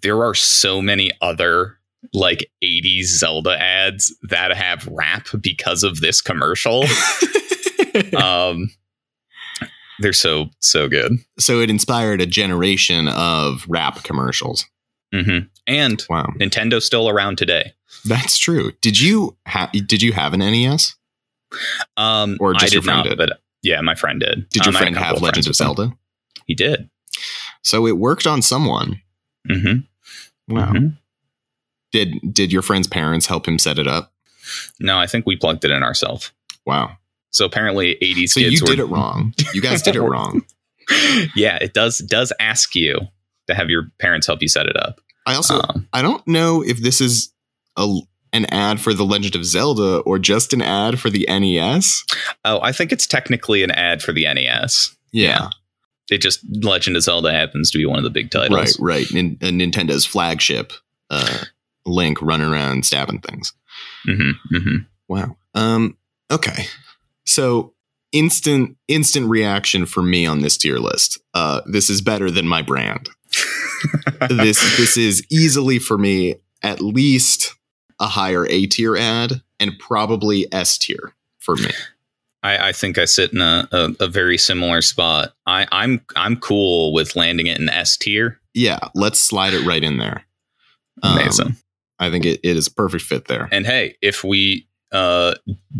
there 0.00 0.24
are 0.24 0.34
so 0.34 0.80
many 0.80 1.10
other 1.20 1.78
like 2.12 2.50
80s 2.64 3.04
Zelda 3.04 3.60
ads 3.60 4.14
that 4.22 4.56
have 4.56 4.86
rap 4.88 5.28
because 5.40 5.82
of 5.82 6.00
this 6.00 6.20
commercial. 6.20 6.84
um, 8.16 8.70
They're 10.00 10.12
so 10.12 10.50
so 10.60 10.88
good. 10.88 11.18
So 11.38 11.60
it 11.60 11.70
inspired 11.70 12.20
a 12.20 12.26
generation 12.26 13.08
of 13.08 13.64
rap 13.68 14.02
commercials. 14.02 14.66
Hmm 15.12 15.38
And 15.66 16.04
Wow, 16.08 16.26
Nintendo's 16.38 16.84
still 16.86 17.08
around 17.08 17.36
today. 17.38 17.72
that's 18.04 18.38
true. 18.38 18.72
Did 18.80 18.98
you 19.00 19.36
have 19.46 19.70
did 19.72 20.02
you 20.02 20.12
have 20.12 20.32
an 20.34 20.40
NES? 20.40 20.94
Um, 21.96 22.38
Or 22.40 22.54
just 22.54 22.72
I 22.72 22.76
your 22.76 22.82
friend 22.82 22.98
not, 22.98 23.08
did? 23.10 23.18
but 23.18 23.40
yeah, 23.62 23.80
my 23.82 23.94
friend 23.94 24.20
did. 24.20 24.48
Did 24.48 24.64
your 24.64 24.74
Um, 24.74 24.80
friend 24.80 24.96
have 24.96 25.20
Legend 25.20 25.46
of 25.46 25.50
with 25.50 25.60
him. 25.60 25.66
Zelda? 25.66 25.92
He 26.46 26.54
did. 26.54 26.88
So 27.62 27.86
it 27.86 27.98
worked 27.98 28.26
on 28.26 28.42
someone. 28.42 29.00
hmm 29.48 29.80
Wow. 30.48 30.72
Did 31.92 32.14
did 32.32 32.52
your 32.52 32.62
friend's 32.62 32.86
parents 32.88 33.26
help 33.26 33.46
him 33.46 33.58
set 33.58 33.78
it 33.78 33.86
up? 33.86 34.12
No, 34.80 34.98
I 34.98 35.06
think 35.06 35.26
we 35.26 35.36
plugged 35.36 35.64
it 35.64 35.70
in 35.70 35.82
ourselves. 35.82 36.32
Wow. 36.66 36.96
So 37.30 37.44
apparently, 37.44 37.96
80s 38.02 38.30
So 38.30 38.40
kids 38.40 38.52
you 38.60 38.60
were, 38.64 38.70
did 38.70 38.78
it 38.80 38.86
wrong. 38.86 39.34
You 39.54 39.60
guys 39.60 39.82
did 39.82 39.94
it 39.96 40.00
wrong. 40.02 40.44
yeah, 41.36 41.58
it 41.60 41.74
does 41.74 41.98
does 41.98 42.32
ask 42.40 42.74
you 42.74 42.98
to 43.48 43.54
have 43.54 43.68
your 43.70 43.90
parents 43.98 44.26
help 44.26 44.42
you 44.42 44.48
set 44.48 44.66
it 44.66 44.76
up. 44.76 45.00
I 45.26 45.34
also 45.34 45.60
Um, 45.60 45.88
I 45.92 46.02
don't 46.02 46.26
know 46.26 46.62
if 46.62 46.78
this 46.82 47.00
is 47.00 47.32
a 47.76 47.98
an 48.34 48.46
ad 48.46 48.80
for 48.80 48.94
The 48.94 49.04
Legend 49.04 49.34
of 49.36 49.44
Zelda 49.44 49.98
or 49.98 50.18
just 50.18 50.54
an 50.54 50.62
ad 50.62 50.98
for 50.98 51.10
the 51.10 51.26
NES. 51.28 52.02
oh, 52.46 52.60
I 52.62 52.72
think 52.72 52.90
it's 52.92 53.06
technically 53.06 53.62
an 53.62 53.70
ad 53.70 54.00
for 54.02 54.12
the 54.12 54.24
NES. 54.24 54.96
Yeah. 55.12 55.50
It 56.10 56.18
just 56.22 56.40
Legend 56.62 56.96
of 56.96 57.02
Zelda 57.02 57.30
happens 57.32 57.70
to 57.70 57.78
be 57.78 57.86
one 57.86 57.98
of 57.98 58.04
the 58.04 58.10
big 58.10 58.30
titles. 58.30 58.78
Right, 58.80 59.04
right. 59.04 59.06
Nin- 59.12 59.38
uh, 59.42 59.46
Nintendo's 59.46 60.06
flagship 60.06 60.72
uh 61.10 61.44
Link 61.84 62.22
running 62.22 62.48
around 62.48 62.86
stabbing 62.86 63.20
things. 63.20 63.52
hmm 64.04 64.30
hmm 64.50 64.76
Wow. 65.08 65.36
Um 65.54 65.96
okay. 66.30 66.66
So 67.26 67.74
instant 68.12 68.76
instant 68.88 69.28
reaction 69.28 69.86
for 69.86 70.02
me 70.02 70.26
on 70.26 70.40
this 70.40 70.56
tier 70.56 70.78
list. 70.78 71.18
Uh 71.34 71.60
this 71.66 71.88
is 71.90 72.00
better 72.00 72.30
than 72.30 72.46
my 72.48 72.62
brand. 72.62 73.08
this 74.28 74.76
this 74.76 74.96
is 74.96 75.24
easily 75.30 75.78
for 75.78 75.98
me 75.98 76.36
at 76.62 76.80
least 76.80 77.54
a 78.00 78.06
higher 78.06 78.46
A 78.46 78.66
tier 78.66 78.96
ad 78.96 79.42
and 79.60 79.78
probably 79.78 80.52
S 80.52 80.78
tier 80.78 81.14
for 81.38 81.56
me. 81.56 81.70
I, 82.42 82.68
I 82.68 82.72
think 82.72 82.98
I 82.98 83.04
sit 83.04 83.32
in 83.32 83.40
a, 83.40 83.68
a, 83.70 83.94
a 84.00 84.08
very 84.08 84.36
similar 84.36 84.82
spot. 84.82 85.34
I, 85.46 85.66
I'm 85.70 86.04
I'm 86.16 86.36
cool 86.36 86.92
with 86.92 87.16
landing 87.16 87.46
it 87.46 87.58
in 87.60 87.68
S 87.68 87.96
tier. 87.96 88.40
Yeah, 88.54 88.80
let's 88.94 89.20
slide 89.20 89.54
it 89.54 89.64
right 89.64 89.82
in 89.82 89.98
there. 89.98 90.24
Um, 91.02 91.18
Amazing. 91.18 91.56
I 91.98 92.10
think 92.10 92.26
it, 92.26 92.40
it 92.42 92.56
is 92.56 92.68
perfect 92.68 93.04
fit 93.04 93.26
there. 93.26 93.48
And 93.52 93.64
hey, 93.64 93.96
if 94.02 94.24
we 94.24 94.66
uh, 94.90 95.34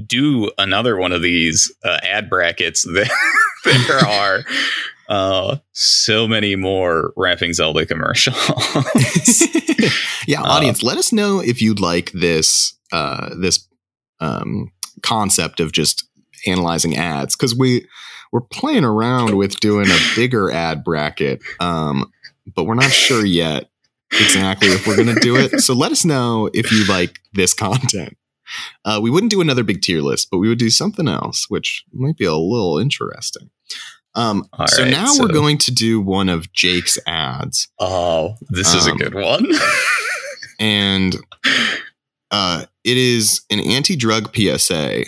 do 0.07 0.51
another 0.57 0.97
one 0.97 1.13
of 1.13 1.21
these 1.21 1.73
uh, 1.85 1.99
ad 2.03 2.31
brackets, 2.31 2.83
there, 2.93 3.07
there 3.65 4.07
are 4.07 4.45
uh, 5.09 5.57
so 5.73 6.27
many 6.29 6.57
more 6.57 7.13
Rapping 7.17 7.53
Zelda 7.53 7.87
commercials. 7.87 8.37
yeah, 10.27 10.43
Uh, 10.43 10.49
audience, 10.49 10.83
let 10.83 10.99
us 10.99 11.13
know 11.13 11.41
if 11.41 11.61
you'd 11.61 11.81
like 11.81 12.13
this 12.13 12.75
uh, 12.93 13.31
this 13.39 13.67
um, 14.21 14.71
concept 15.03 15.61
of 15.61 15.73
just 15.73 16.09
analyzing 16.47 16.97
ads 16.97 17.37
because 17.37 17.55
we 17.55 17.87
we're 18.33 18.41
playing 18.41 18.85
around 18.85 19.37
with 19.37 19.61
doing 19.61 19.89
a 19.89 19.99
bigger 20.17 20.51
ad 20.51 20.83
bracket, 20.85 21.43
um, 21.61 22.11
but 22.55 22.65
we're 22.65 22.75
not 22.75 22.91
sure 22.91 23.25
yet 23.25 23.69
exactly 24.13 24.69
if 24.69 24.87
we're 24.87 24.97
going 24.97 25.15
to 25.15 25.21
do 25.21 25.37
it. 25.37 25.53
So 25.61 25.75
let 25.75 25.93
us 25.93 26.05
know 26.05 26.49
if 26.55 26.73
you 26.73 26.85
like 26.87 27.19
this 27.35 27.55
content. 27.55 28.17
Uh, 28.85 29.01
we 29.03 29.11
wouldn't 29.11 29.31
do 29.31 29.41
another 29.41 29.63
big 29.63 29.81
tier 29.81 30.01
list, 30.01 30.29
but 30.31 30.39
we 30.39 30.49
would 30.49 30.59
do 30.59 30.71
something 30.71 31.09
else, 31.09 31.47
which 31.49 31.85
might 31.93 32.17
be 32.17 32.25
a 32.25 32.35
little 32.35 32.79
interesting. 32.79 33.51
Um, 34.15 34.47
All 34.53 34.67
so 34.69 34.83
right, 34.83 34.91
now 34.91 35.07
so- 35.07 35.23
we're 35.23 35.33
going 35.33 35.59
to 35.59 35.73
do 35.73 36.01
one 36.01 36.29
of 36.29 36.53
Jake's 36.53 36.99
ads 37.07 37.69
oh, 37.79 38.35
this 38.51 38.75
is 38.75 38.87
a 38.87 38.91
Um, 38.93 38.99
good 38.99 39.15
one. 39.15 39.47
and 40.61 41.17
uh, 42.31 42.67
it 42.85 42.97
is 42.97 43.41
an 43.51 43.61
anti-drug 43.61 44.35
PSA 44.37 45.05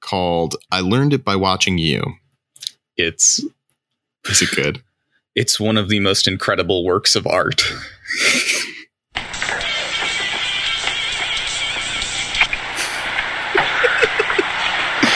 called 0.00 0.56
"I 0.70 0.80
Learned 0.80 1.12
It 1.14 1.24
by 1.24 1.36
Watching 1.36 1.78
You." 1.78 2.02
it's 2.96 3.40
Is 4.26 4.40
it 4.42 4.50
good? 4.54 4.82
it's 5.34 5.58
one 5.58 5.76
of 5.76 5.88
the 5.88 5.98
most 5.98 6.28
incredible 6.28 6.84
works 6.84 7.16
of 7.16 7.26
art. 7.26 7.60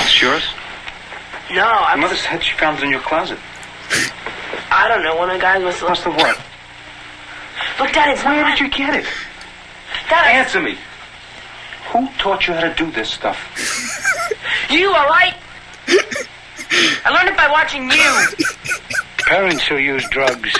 It's 0.00 0.22
yours? 0.22 0.42
No, 1.50 1.64
I, 1.64 1.96
Mother 1.96 2.14
said 2.16 2.42
she 2.42 2.56
found 2.56 2.78
it 2.78 2.84
in 2.84 2.90
your 2.90 3.00
closet. 3.00 3.38
I 4.70 4.86
don't 4.88 5.02
know. 5.02 5.16
One 5.16 5.30
of 5.30 5.36
the 5.36 5.40
guys 5.40 5.62
must 5.62 5.78
Closet 5.80 6.06
of 6.08 6.16
what? 6.16 6.36
Look, 7.80 7.92
Dad, 7.92 8.10
it's 8.10 8.24
Where 8.24 8.42
not. 8.42 8.50
did 8.58 8.60
you 8.60 8.70
get 8.70 8.94
it? 8.94 9.06
Dad, 10.10 10.26
Answer 10.36 10.60
me. 10.60 10.76
Who 11.92 12.06
taught 12.18 12.46
you 12.46 12.52
how 12.54 12.60
to 12.60 12.74
do 12.74 12.90
this 12.90 13.08
stuff? 13.08 13.38
you, 14.70 14.88
all 14.92 15.06
right? 15.06 15.34
I 15.88 17.10
learned 17.10 17.28
it 17.30 17.36
by 17.36 17.48
watching 17.50 17.90
you. 17.90 18.26
Parents 19.26 19.66
who 19.66 19.76
use 19.78 20.06
drugs 20.10 20.54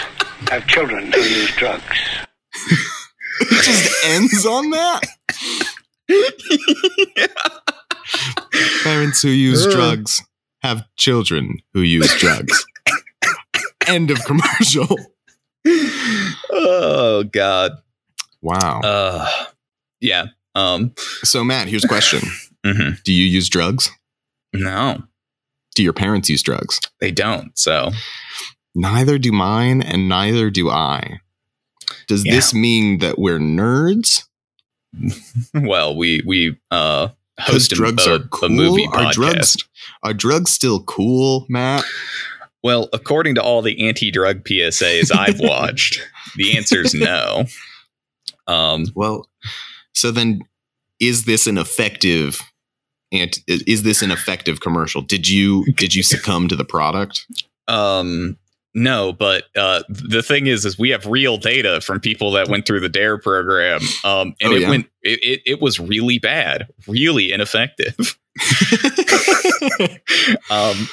have 0.49 0.66
children 0.66 1.12
who 1.12 1.21
use 1.21 1.54
drugs. 1.57 1.99
It 3.40 3.62
just 3.64 4.04
ends 4.07 4.47
on 4.47 4.71
that. 4.71 5.00
Parents 8.85 9.21
who 9.23 9.28
use 9.28 9.66
drugs 9.66 10.23
have 10.68 10.84
children 10.96 11.58
who 11.72 11.80
use 11.80 12.14
drugs. 12.18 12.64
End 13.87 14.10
of 14.10 14.18
commercial. 14.25 14.96
oh 16.50 17.25
God. 17.32 17.72
Wow. 18.42 18.80
Uh, 18.82 19.28
yeah. 20.00 20.26
Um. 20.54 20.92
so 21.25 21.44
Matt, 21.44 21.68
here's 21.68 21.84
a 21.84 21.88
question: 21.88 22.20
mhm. 22.66 23.02
Do 23.02 23.12
you 23.12 23.25
use 23.25 23.48
drugs? 23.48 23.90
No, 24.54 25.02
Do 25.75 25.82
your 25.82 25.92
parents 25.92 26.28
use 26.30 26.42
drugs? 26.42 26.80
they 27.00 27.10
don't. 27.10 27.56
So 27.58 27.90
Neither 28.75 29.18
do 29.18 29.32
mine, 29.32 29.82
and 29.82 30.08
neither 30.08 30.50
do 30.50 30.70
I. 30.70 31.20
Does 32.06 32.25
Yeah. 32.25 32.34
this 32.34 32.54
mean 32.54 32.98
that 32.98 33.18
we're 33.18 33.38
nerds? 33.40 34.25
well, 35.54 35.96
we 35.96 36.22
we 36.26 36.56
uh 36.70 37.08
host 37.38 37.71
drugs 37.73 38.07
a, 38.07 38.14
are 38.14 38.18
cool. 38.28 38.49
a 38.49 38.50
movie 38.50 38.87
are 38.92 39.12
drugs 39.12 39.57
are 40.02 40.14
drugs 40.14 40.50
still 40.50 40.83
cool, 40.85 41.47
Matt? 41.49 41.85
Well, 42.62 42.88
according 42.92 43.37
to 43.37 43.42
all 43.42 43.62
the 43.62 43.87
anti-drug 43.87 44.45
PSAs 44.45 45.14
I've 45.16 45.40
watched, 45.40 46.00
the 46.37 46.57
answer 46.57 46.80
is 46.80 46.92
no. 46.95 47.45
Um, 48.47 48.87
Well, 48.95 49.28
so 49.95 50.11
then 50.11 50.40
is 51.00 51.25
this 51.25 51.47
an 51.47 51.59
effective 51.59 52.40
and 53.12 53.38
is 53.47 53.85
this 53.85 54.02
an 54.02 54.11
effective 54.11 54.61
commercial? 54.61 55.00
Did 55.02 55.28
you 55.28 55.64
did 55.76 55.95
you 55.95 56.02
succumb 56.02 56.49
to 56.49 56.57
the 56.57 56.64
product? 56.64 57.26
um, 57.68 58.37
no, 58.82 59.12
but 59.12 59.44
uh, 59.56 59.82
the 59.88 60.23
thing 60.23 60.47
is, 60.47 60.64
is 60.64 60.78
we 60.78 60.90
have 60.90 61.04
real 61.06 61.37
data 61.37 61.80
from 61.80 62.00
people 62.00 62.30
that 62.32 62.49
went 62.49 62.66
through 62.66 62.80
the 62.80 62.88
DARE 62.88 63.18
program, 63.18 63.80
um, 64.04 64.35
and 64.40 64.52
Oh, 64.52 64.56
it 64.56 64.61
yeah? 64.62 64.70
went, 64.70 64.87
it, 65.02 65.18
it, 65.23 65.42
it 65.47 65.61
was 65.61 65.78
really 65.80 66.18
bad, 66.18 66.68
really 66.87 67.32
ineffective. 67.32 67.97
um, 70.50 70.88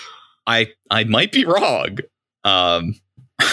I 0.47 0.71
I 0.89 1.03
might 1.05 1.31
be 1.31 1.45
wrong. 1.45 1.97
Um, 2.43 2.95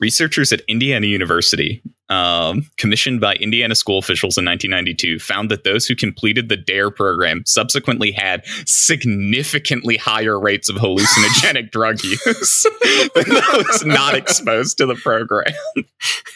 researchers 0.00 0.52
at 0.52 0.60
Indiana 0.68 1.06
University, 1.06 1.82
um, 2.10 2.68
commissioned 2.76 3.20
by 3.20 3.34
Indiana 3.34 3.74
school 3.74 3.98
officials 3.98 4.36
in 4.36 4.44
1992, 4.44 5.18
found 5.18 5.50
that 5.50 5.64
those 5.64 5.86
who 5.86 5.94
completed 5.96 6.48
the 6.48 6.56
DARE 6.56 6.90
program 6.90 7.42
subsequently 7.46 8.12
had 8.12 8.44
significantly 8.66 9.96
higher 9.96 10.38
rates 10.38 10.68
of 10.68 10.76
hallucinogenic 10.76 11.70
drug 11.72 12.02
use 12.04 12.66
than 13.14 13.24
those 13.28 13.84
not 13.84 14.14
exposed 14.14 14.76
to 14.78 14.86
the 14.86 14.94
program. 14.96 15.54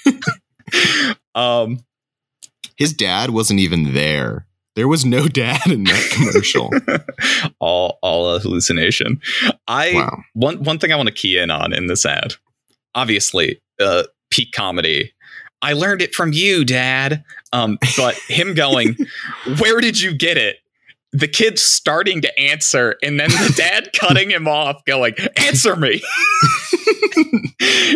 um, 1.35 1.85
His 2.77 2.93
dad 2.93 3.31
wasn't 3.31 3.61
even 3.61 3.93
there. 3.93 4.47
There 4.75 4.89
was 4.89 5.05
no 5.05 5.27
dad 5.27 5.67
in 5.67 5.85
that 5.85 6.11
commercial. 6.13 6.71
all 7.59 7.99
all 8.01 8.35
a 8.37 8.39
hallucination. 8.39 9.21
I 9.67 9.93
Wow. 9.95 10.19
one 10.35 10.63
one 10.63 10.79
thing 10.79 10.93
I 10.93 10.97
want 10.97 11.09
to 11.09 11.15
key 11.15 11.37
in 11.37 11.51
on 11.51 11.73
in 11.73 11.89
this 11.89 12.07
ad. 12.07 12.35
Obviously, 12.95 13.61
uh, 13.81 14.05
peak 14.31 14.53
comedy. 14.53 15.13
I 15.63 15.73
learned 15.73 16.03
it 16.03 16.15
from 16.15 16.33
you, 16.33 16.65
Dad. 16.65 17.25
Um, 17.53 17.79
but 17.97 18.15
him 18.29 18.55
going, 18.55 18.97
"Where 19.59 19.81
did 19.81 20.01
you 20.01 20.15
get 20.15 20.37
it?" 20.37 20.57
The 21.13 21.27
kid 21.29 21.59
starting 21.59 22.21
to 22.21 22.39
answer, 22.41 22.97
and 23.03 23.19
then 23.19 23.31
the 23.31 23.55
dad 23.57 23.91
cutting 23.99 24.31
him 24.31 24.47
off, 24.47 24.85
going, 24.85 25.15
"Answer 25.37 25.77
me." 25.77 26.01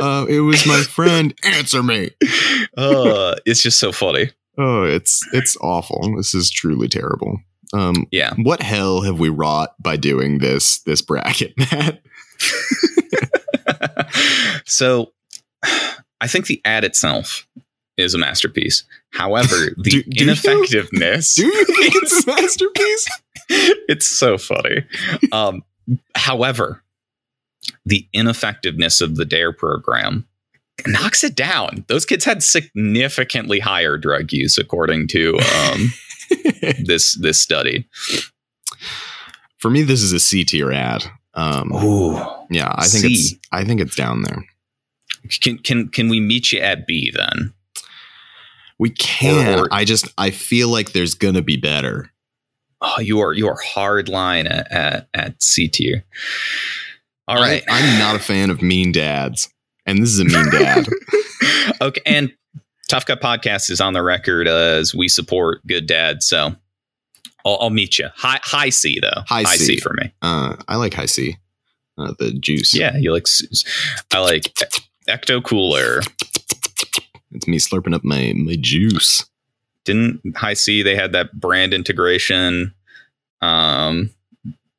Uh, 0.00 0.26
it 0.28 0.40
was 0.40 0.66
my 0.66 0.80
friend. 0.82 1.32
Answer 1.44 1.82
me. 1.82 2.10
uh, 2.76 3.36
it's 3.46 3.62
just 3.62 3.78
so 3.78 3.92
funny. 3.92 4.30
Oh, 4.58 4.82
it's 4.82 5.20
it's 5.32 5.56
awful. 5.60 6.14
This 6.16 6.34
is 6.34 6.50
truly 6.50 6.88
terrible. 6.88 7.38
Um, 7.72 8.06
Yeah. 8.10 8.34
what 8.38 8.60
hell 8.62 9.02
have 9.02 9.20
we 9.20 9.28
wrought 9.28 9.74
by 9.80 9.96
doing 9.96 10.38
this 10.38 10.80
this 10.80 11.00
bracket, 11.02 11.54
Matt? 11.56 12.00
so 14.64 15.12
I 16.22 16.26
think 16.28 16.46
the 16.46 16.60
ad 16.64 16.84
itself 16.84 17.46
is 17.98 18.14
a 18.14 18.18
masterpiece. 18.18 18.84
However, 19.10 19.54
the 19.76 19.90
Do- 19.90 20.02
do 20.04 20.24
you? 20.24 20.30
ineffectiveness 20.30 21.34
Do 21.36 21.46
you 21.46 21.64
think 21.66 21.94
it's 21.96 22.24
a 22.26 22.26
masterpiece? 22.34 23.08
it's 23.88 24.06
so 24.06 24.38
funny. 24.38 24.84
Um, 25.32 25.62
however, 26.14 26.82
the 27.84 28.06
ineffectiveness 28.12 29.00
of 29.00 29.16
the 29.16 29.24
DARE 29.24 29.52
program 29.52 30.26
knocks 30.86 31.22
it 31.24 31.34
down. 31.34 31.84
Those 31.88 32.06
kids 32.06 32.24
had 32.24 32.42
significantly 32.42 33.58
higher 33.60 33.98
drug 33.98 34.32
use, 34.32 34.58
according 34.58 35.08
to 35.08 35.38
um, 35.38 35.92
this 36.84 37.14
this 37.20 37.40
study. 37.40 37.88
For 39.58 39.70
me, 39.70 39.82
this 39.82 40.02
is 40.02 40.12
a 40.12 40.20
C 40.20 40.44
tier 40.44 40.72
ad. 40.72 41.04
Um, 41.34 41.72
Ooh, 41.74 42.14
yeah, 42.50 42.72
I 42.76 42.86
think 42.86 43.04
C. 43.04 43.12
it's 43.12 43.34
I 43.52 43.64
think 43.64 43.80
it's 43.80 43.94
down 43.96 44.22
there. 44.22 44.44
Can 45.42 45.58
can 45.58 45.88
can 45.88 46.08
we 46.08 46.20
meet 46.20 46.52
you 46.52 46.60
at 46.60 46.86
B 46.86 47.12
then? 47.14 47.52
We 48.78 48.90
can. 48.90 49.60
Or- 49.60 49.68
I 49.70 49.84
just 49.84 50.08
I 50.18 50.30
feel 50.30 50.68
like 50.68 50.92
there's 50.92 51.14
gonna 51.14 51.42
be 51.42 51.56
better. 51.56 52.10
Oh, 52.80 53.00
you 53.00 53.20
are 53.20 53.32
you 53.32 53.48
are 53.48 53.58
hard 53.64 54.08
line 54.08 54.46
at 54.46 54.70
at, 54.72 55.08
at 55.14 55.42
C 55.42 55.68
tier. 55.68 56.04
All 57.28 57.36
right. 57.36 57.62
I, 57.70 57.78
am 57.78 57.98
not 57.98 58.16
a 58.16 58.18
fan 58.18 58.50
of 58.50 58.60
mean 58.60 58.90
dads, 58.90 59.48
and 59.86 60.02
this 60.02 60.10
is 60.10 60.18
a 60.18 60.24
mean 60.24 60.50
dad. 60.50 60.86
okay, 61.80 62.02
and 62.04 62.32
Tough 62.88 63.06
Cut 63.06 63.20
Podcast 63.20 63.70
is 63.70 63.80
on 63.80 63.92
the 63.92 64.02
record 64.02 64.48
as 64.48 64.94
we 64.94 65.08
support 65.08 65.64
good 65.66 65.86
dads. 65.86 66.26
So 66.26 66.56
I'll, 67.44 67.58
I'll 67.60 67.70
meet 67.70 67.98
you. 67.98 68.08
High 68.16 68.40
high 68.42 68.70
C 68.70 68.98
though. 69.00 69.22
High 69.28 69.44
C. 69.44 69.64
C 69.64 69.76
for 69.78 69.94
me. 69.94 70.12
uh, 70.22 70.56
I 70.68 70.76
like 70.76 70.94
high 70.94 71.06
C, 71.06 71.36
uh, 71.96 72.12
the 72.18 72.32
juice. 72.32 72.74
Yeah, 72.74 72.96
you 72.96 73.12
like. 73.12 73.26
I 74.12 74.18
like 74.18 74.52
Ecto 75.08 75.42
Cooler. 75.42 76.00
it's 77.32 77.48
me 77.48 77.58
slurping 77.58 77.94
up 77.94 78.04
my 78.04 78.32
my 78.36 78.56
juice. 78.60 79.26
Didn't 79.84 80.20
Hi-C? 80.36 80.82
They 80.82 80.94
had 80.94 81.12
that 81.12 81.32
brand 81.32 81.74
integration. 81.74 82.72
Um, 83.40 84.10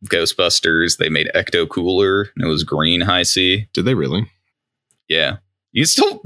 Ghostbusters. 0.06 0.98
They 0.98 1.10
made 1.10 1.30
Ecto 1.36 1.68
Cooler. 1.68 2.30
And 2.36 2.46
it 2.46 2.48
was 2.48 2.64
green 2.64 3.02
Hi-C. 3.02 3.68
Did 3.74 3.86
they 3.86 3.96
really? 3.96 4.30
Yeah, 5.10 5.38
you 5.74 5.86
still. 5.86 6.22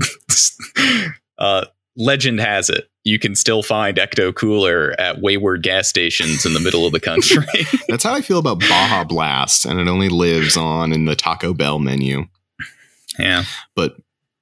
uh, 1.39 1.65
legend 1.95 2.39
has 2.39 2.69
it 2.69 2.87
you 3.07 3.17
can 3.17 3.35
still 3.35 3.63
find 3.63 3.97
Ecto 3.97 4.35
Cooler 4.35 4.93
at 4.99 5.21
wayward 5.21 5.63
gas 5.63 5.87
stations 5.87 6.45
in 6.45 6.53
the 6.53 6.59
middle 6.59 6.85
of 6.85 6.91
the 6.91 6.99
country. 6.99 7.45
That's 7.87 8.03
how 8.03 8.13
I 8.13 8.21
feel 8.21 8.37
about 8.37 8.59
Baja 8.59 9.05
Blast, 9.05 9.65
and 9.65 9.79
it 9.79 9.87
only 9.87 10.09
lives 10.09 10.57
on 10.57 10.91
in 10.91 11.05
the 11.05 11.15
Taco 11.15 11.53
Bell 11.53 11.79
menu. 11.79 12.27
Yeah. 13.19 13.43
But 13.75 13.97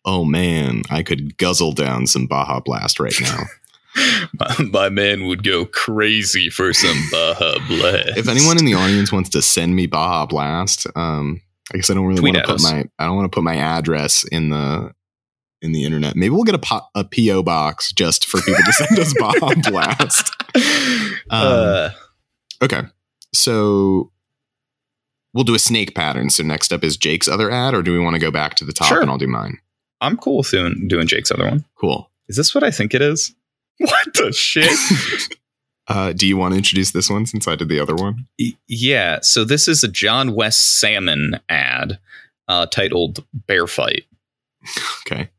oh 0.05 0.25
man, 0.25 0.83
I 0.89 1.03
could 1.03 1.37
guzzle 1.37 1.73
down 1.73 2.07
some 2.07 2.27
Baja 2.27 2.59
Blast 2.59 2.99
right 2.99 3.15
now. 3.21 3.43
My, 4.37 4.55
my 4.71 4.89
man 4.89 5.25
would 5.25 5.41
go 5.41 5.65
crazy 5.65 6.49
for 6.49 6.73
some 6.73 6.97
Baja 7.11 7.59
Blast. 7.67 8.17
if 8.17 8.27
anyone 8.27 8.57
in 8.57 8.65
the 8.65 8.73
audience 8.73 9.09
wants 9.09 9.29
to 9.29 9.41
send 9.41 9.73
me 9.73 9.87
Baja 9.87 10.25
Blast, 10.25 10.85
um, 10.97 11.41
I 11.73 11.77
guess 11.77 11.89
I 11.89 11.93
don't 11.93 12.05
really 12.05 12.21
want 12.21 12.35
to 12.35 12.43
put 12.43 12.61
my 12.61 12.83
I 12.99 13.05
don't 13.05 13.15
want 13.15 13.31
to 13.31 13.35
put 13.35 13.43
my 13.43 13.55
address 13.55 14.25
in 14.25 14.49
the 14.49 14.91
in 15.61 15.71
the 15.71 15.83
internet. 15.83 16.15
Maybe 16.15 16.29
we'll 16.29 16.43
get 16.43 16.55
a 16.55 16.59
po- 16.59 16.87
a 16.93 17.05
PO 17.05 17.43
box 17.43 17.91
just 17.91 18.25
for 18.25 18.41
people 18.41 18.63
to 18.65 18.73
send 18.73 18.99
us 18.99 19.13
Baja 19.17 19.55
Blast. 19.69 20.31
Um, 21.29 21.41
uh, 21.41 21.89
okay, 22.61 22.81
so 23.33 24.11
we'll 25.35 25.43
do 25.43 25.53
a 25.53 25.59
snake 25.59 25.93
pattern. 25.93 26.31
So 26.31 26.41
next 26.41 26.73
up 26.73 26.83
is 26.83 26.97
Jake's 26.97 27.27
other 27.27 27.51
ad, 27.51 27.75
or 27.75 27.83
do 27.83 27.91
we 27.91 27.99
want 27.99 28.15
to 28.15 28.19
go 28.19 28.31
back 28.31 28.55
to 28.55 28.65
the 28.65 28.73
top 28.73 28.87
Sure. 28.87 29.01
and 29.01 29.11
I'll 29.11 29.19
do 29.19 29.27
mine? 29.27 29.59
I'm 30.01 30.17
cool 30.17 30.37
with 30.37 30.49
doing, 30.49 30.87
doing 30.87 31.05
Jake's 31.05 31.29
other 31.31 31.45
one. 31.47 31.65
Cool. 31.79 32.09
Is 32.27 32.35
this 32.37 32.55
what 32.55 32.63
I 32.63 32.71
think 32.71 32.95
it 32.95 33.03
is? 33.03 33.35
What 33.77 34.13
the 34.15 34.31
shit? 34.33 34.71
Uh, 35.87 36.13
do 36.13 36.25
you 36.25 36.35
want 36.35 36.51
to 36.51 36.57
introduce 36.57 36.89
this 36.89 37.11
one 37.11 37.27
since 37.27 37.47
I 37.47 37.53
did 37.55 37.69
the 37.69 37.79
other 37.79 37.93
one? 37.93 38.25
Yeah. 38.67 39.19
So 39.21 39.43
this 39.43 39.67
is 39.67 39.83
a 39.83 39.87
John 39.87 40.33
West 40.33 40.79
Salmon 40.79 41.39
ad 41.47 41.99
uh, 42.47 42.65
titled 42.65 43.23
Bear 43.33 43.67
Fight. 43.67 44.05
Okay. 45.05 45.29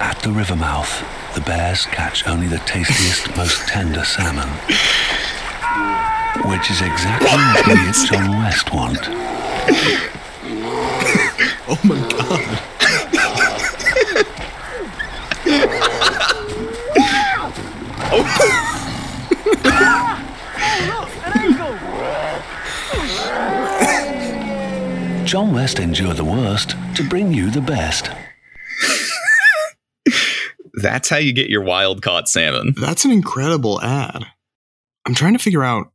At 0.00 0.18
the 0.22 0.30
river 0.30 0.56
mouth, 0.56 0.90
the 1.34 1.42
bears 1.42 1.84
catch 1.84 2.26
only 2.26 2.46
the 2.46 2.56
tastiest, 2.60 3.36
most 3.36 3.68
tender 3.68 4.04
salmon. 4.04 4.48
Which 6.48 6.70
is 6.70 6.80
exactly 6.80 7.26
what 7.28 7.66
we 7.66 7.72
at 7.74 7.94
John 8.06 8.30
West 8.38 8.72
want. 8.72 10.06
Oh 11.72 11.78
my 11.84 11.94
god. 12.08 12.60
John 25.24 25.52
West 25.52 25.78
endured 25.78 26.16
the 26.16 26.24
worst 26.24 26.74
to 26.96 27.08
bring 27.08 27.32
you 27.32 27.52
the 27.52 27.60
best. 27.60 28.10
That's 30.74 31.08
how 31.08 31.18
you 31.18 31.32
get 31.32 31.48
your 31.48 31.62
wild 31.62 32.02
caught 32.02 32.28
salmon. 32.28 32.74
That's 32.80 33.04
an 33.04 33.12
incredible 33.12 33.80
ad. 33.80 34.24
I'm 35.06 35.14
trying 35.14 35.34
to 35.34 35.38
figure 35.38 35.62
out. 35.62 35.92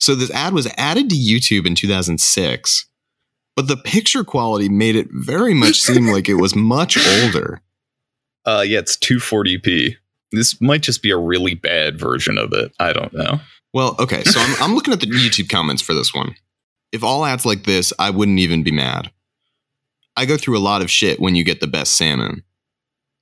So 0.00 0.14
this 0.14 0.30
ad 0.30 0.54
was 0.54 0.68
added 0.76 1.10
to 1.10 1.16
YouTube 1.16 1.66
in 1.66 1.74
2006, 1.74 2.86
but 3.56 3.68
the 3.68 3.76
picture 3.76 4.24
quality 4.24 4.68
made 4.68 4.96
it 4.96 5.08
very 5.10 5.54
much 5.54 5.80
seem 5.80 6.06
like 6.12 6.28
it 6.28 6.34
was 6.34 6.54
much 6.54 6.96
older. 7.22 7.60
Uh, 8.44 8.64
yeah, 8.66 8.78
it's 8.78 8.96
240p. 8.96 9.96
This 10.32 10.60
might 10.60 10.82
just 10.82 11.02
be 11.02 11.10
a 11.10 11.18
really 11.18 11.54
bad 11.54 11.98
version 11.98 12.38
of 12.38 12.52
it. 12.52 12.72
I 12.78 12.92
don't 12.92 13.12
know. 13.12 13.40
Well, 13.74 13.96
okay, 13.98 14.24
so 14.24 14.40
I'm, 14.40 14.62
I'm 14.62 14.74
looking 14.74 14.94
at 14.94 15.00
the 15.00 15.06
YouTube 15.06 15.48
comments 15.48 15.82
for 15.82 15.94
this 15.94 16.14
one. 16.14 16.34
If 16.92 17.04
all 17.04 17.26
ads 17.26 17.44
like 17.44 17.64
this, 17.64 17.92
I 17.98 18.10
wouldn't 18.10 18.38
even 18.38 18.62
be 18.62 18.70
mad. 18.70 19.10
I 20.16 20.24
go 20.24 20.36
through 20.36 20.56
a 20.56 20.60
lot 20.60 20.82
of 20.82 20.90
shit 20.90 21.20
when 21.20 21.34
you 21.34 21.44
get 21.44 21.60
the 21.60 21.66
best 21.66 21.94
salmon. 21.94 22.42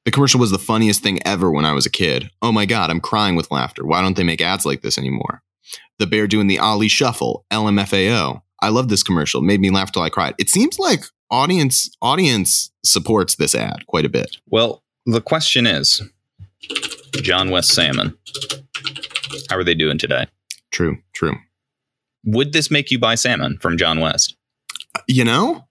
The 0.05 0.13
commercial 0.13 0.39
was 0.39 0.53
the 0.53 0.59
funniest 0.59 1.03
thing 1.03 1.19
ever 1.27 1.51
when 1.51 1.65
I 1.65 1.73
was 1.73 1.85
a 1.85 1.91
kid. 1.91 2.31
Oh 2.41 2.53
my 2.53 2.65
god, 2.65 2.91
I'm 2.91 3.01
crying 3.01 3.35
with 3.35 3.51
laughter. 3.51 3.85
Why 3.85 4.01
don't 4.03 4.17
they 4.17 4.23
make 4.23 4.41
ads 4.41 4.65
like 4.65 4.83
this 4.83 4.97
anymore? 4.97 5.43
The 5.99 6.07
bear 6.07 6.27
doing 6.27 6.47
the 6.47 6.59
Ali 6.59 6.89
shuffle, 6.89 7.45
LMFAO. 7.51 8.43
I 8.61 8.69
love 8.69 8.89
this 8.89 9.03
commercial. 9.03 9.43
Made 9.43 9.61
me 9.61 9.71
laugh 9.71 9.93
till 9.93 10.03
I 10.03 10.11
cried. 10.11 10.35
It 10.39 10.49
seems 10.49 10.79
like 10.79 11.05
audience 11.31 11.91
audience 12.01 12.71
supports 12.85 13.37
this 13.37 13.55
ad 13.55 13.87
quite 13.87 14.05
a 14.05 14.09
bit. 14.09 14.37
Well, 14.49 14.83
the 15.05 15.21
question 15.21 15.67
is 15.67 16.03
John 17.23 17.51
West 17.51 17.73
Salmon. 17.73 18.17
How 19.51 19.57
are 19.57 19.65
they 19.65 19.75
doing 19.75 19.99
today? 19.99 20.27
True, 20.71 20.99
true. 21.13 21.37
Would 22.25 22.53
this 22.53 22.71
make 22.71 22.91
you 22.91 22.99
buy 22.99 23.15
salmon 23.15 23.59
from 23.59 23.79
John 23.79 24.01
West? 24.01 24.37
you 25.07 25.25
know, 25.25 25.67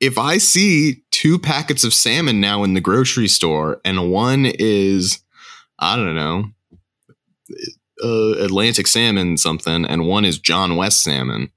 if 0.00 0.18
I 0.18 0.38
see 0.38 1.02
two 1.10 1.38
packets 1.38 1.84
of 1.84 1.94
salmon 1.94 2.40
now 2.40 2.64
in 2.64 2.74
the 2.74 2.80
grocery 2.80 3.28
store 3.28 3.80
and 3.84 4.10
one 4.10 4.46
is, 4.46 5.22
I 5.78 5.96
don't 5.96 6.16
know, 6.16 6.44
uh, 8.02 8.44
Atlantic 8.44 8.86
salmon 8.86 9.36
something, 9.36 9.84
and 9.84 10.06
one 10.06 10.24
is 10.24 10.38
John 10.38 10.76
West 10.76 11.02
salmon, 11.02 11.50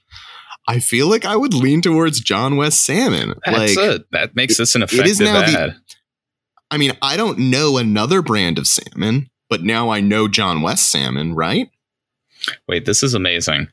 I 0.68 0.80
feel 0.80 1.08
like 1.08 1.26
I 1.26 1.36
would 1.36 1.54
lean 1.54 1.82
towards 1.82 2.20
John 2.20 2.58
West 2.58 2.84
salmon. 2.84 3.36
That's 3.46 3.76
like, 3.76 3.78
it. 3.78 4.06
That 4.12 4.36
makes 4.36 4.58
this 4.58 4.76
an 4.76 4.84
it 4.84 4.92
is 4.94 5.22
effective 5.22 5.26
now 5.26 5.42
the- 5.42 5.60
ad. 5.60 5.76
I 6.72 6.78
mean, 6.78 6.94
I 7.02 7.16
don't 7.16 7.38
know 7.38 7.78
another 7.78 8.22
brand 8.24 8.58
of 8.58 8.66
salmon, 8.66 9.30
but 9.50 9.64
now 9.64 9.90
I 9.90 10.02
know 10.02 10.28
John 10.28 10.62
West 10.62 10.92
salmon, 10.92 11.36
right? 11.36 11.70
Wait, 12.68 12.86
this 12.86 13.04
is 13.04 13.14
amazing. 13.14 13.68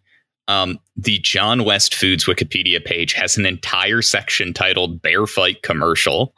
Um, 0.46 0.78
the 0.96 1.18
John 1.18 1.64
West 1.64 1.94
Foods 1.94 2.26
Wikipedia 2.26 2.84
page 2.84 3.14
has 3.14 3.38
an 3.38 3.46
entire 3.46 4.02
section 4.02 4.52
titled 4.52 5.00
Bear 5.00 5.26
Fight 5.26 5.62
Commercial 5.62 6.34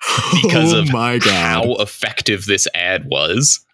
because 0.42 0.72
oh 0.72 0.80
of 0.80 0.92
my 0.92 1.18
god, 1.18 1.32
how 1.32 1.74
effective 1.82 2.46
this 2.46 2.68
ad 2.74 3.06
was. 3.06 3.64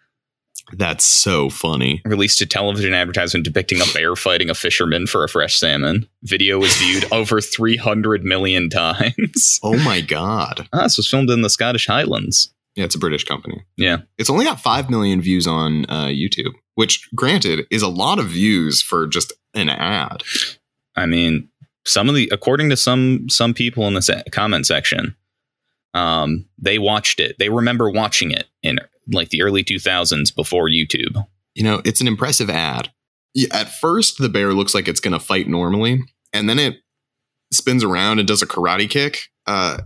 That's 0.72 1.04
so 1.04 1.48
funny. 1.50 2.02
Released 2.04 2.40
a 2.40 2.46
television 2.46 2.94
advertisement 2.94 3.44
depicting 3.44 3.80
a 3.80 3.84
bear 3.94 4.16
fighting 4.16 4.50
a 4.50 4.54
fisherman 4.54 5.06
for 5.06 5.24
a 5.24 5.28
fresh 5.28 5.58
salmon. 5.58 6.08
Video 6.22 6.58
was 6.58 6.74
viewed 6.76 7.06
over 7.12 7.40
300 7.40 8.24
million 8.24 8.68
times. 8.68 9.60
Oh 9.62 9.78
my 9.78 10.00
god. 10.00 10.68
Ah, 10.72 10.82
this 10.84 10.96
was 10.96 11.08
filmed 11.08 11.30
in 11.30 11.42
the 11.42 11.50
Scottish 11.50 11.86
Highlands. 11.86 12.52
Yeah, 12.74 12.84
it's 12.84 12.94
a 12.94 12.98
British 12.98 13.24
company. 13.24 13.64
Yeah. 13.76 13.98
It's 14.18 14.28
only 14.28 14.44
got 14.44 14.60
5 14.60 14.90
million 14.90 15.22
views 15.22 15.46
on 15.46 15.86
uh, 15.88 16.06
YouTube, 16.06 16.52
which, 16.74 17.08
granted, 17.14 17.66
is 17.70 17.80
a 17.82 17.88
lot 17.88 18.18
of 18.18 18.26
views 18.26 18.82
for 18.82 19.06
just 19.06 19.32
an 19.54 19.70
ad. 19.70 20.22
I 20.94 21.06
mean, 21.06 21.48
some 21.86 22.08
of 22.08 22.14
the 22.14 22.28
according 22.32 22.68
to 22.70 22.76
some 22.76 23.28
some 23.28 23.54
people 23.54 23.86
in 23.86 23.94
the 23.94 24.02
se- 24.02 24.24
comment 24.32 24.66
section, 24.66 25.14
um, 25.96 26.46
they 26.58 26.78
watched 26.78 27.20
it. 27.20 27.36
They 27.38 27.48
remember 27.48 27.90
watching 27.90 28.30
it 28.30 28.46
in 28.62 28.78
like 29.12 29.30
the 29.30 29.42
early 29.42 29.64
2000s 29.64 30.34
before 30.34 30.68
YouTube. 30.68 31.26
You 31.54 31.64
know, 31.64 31.80
it's 31.84 32.02
an 32.02 32.08
impressive 32.08 32.50
ad. 32.50 32.92
At 33.52 33.72
first, 33.72 34.18
the 34.18 34.28
bear 34.28 34.52
looks 34.52 34.74
like 34.74 34.88
it's 34.88 35.00
going 35.00 35.12
to 35.12 35.20
fight 35.20 35.48
normally, 35.48 36.02
and 36.32 36.48
then 36.48 36.58
it 36.58 36.76
spins 37.52 37.82
around 37.82 38.18
and 38.18 38.28
does 38.28 38.42
a 38.42 38.46
karate 38.46 38.88
kick. 38.88 39.28
Uh, 39.46 39.78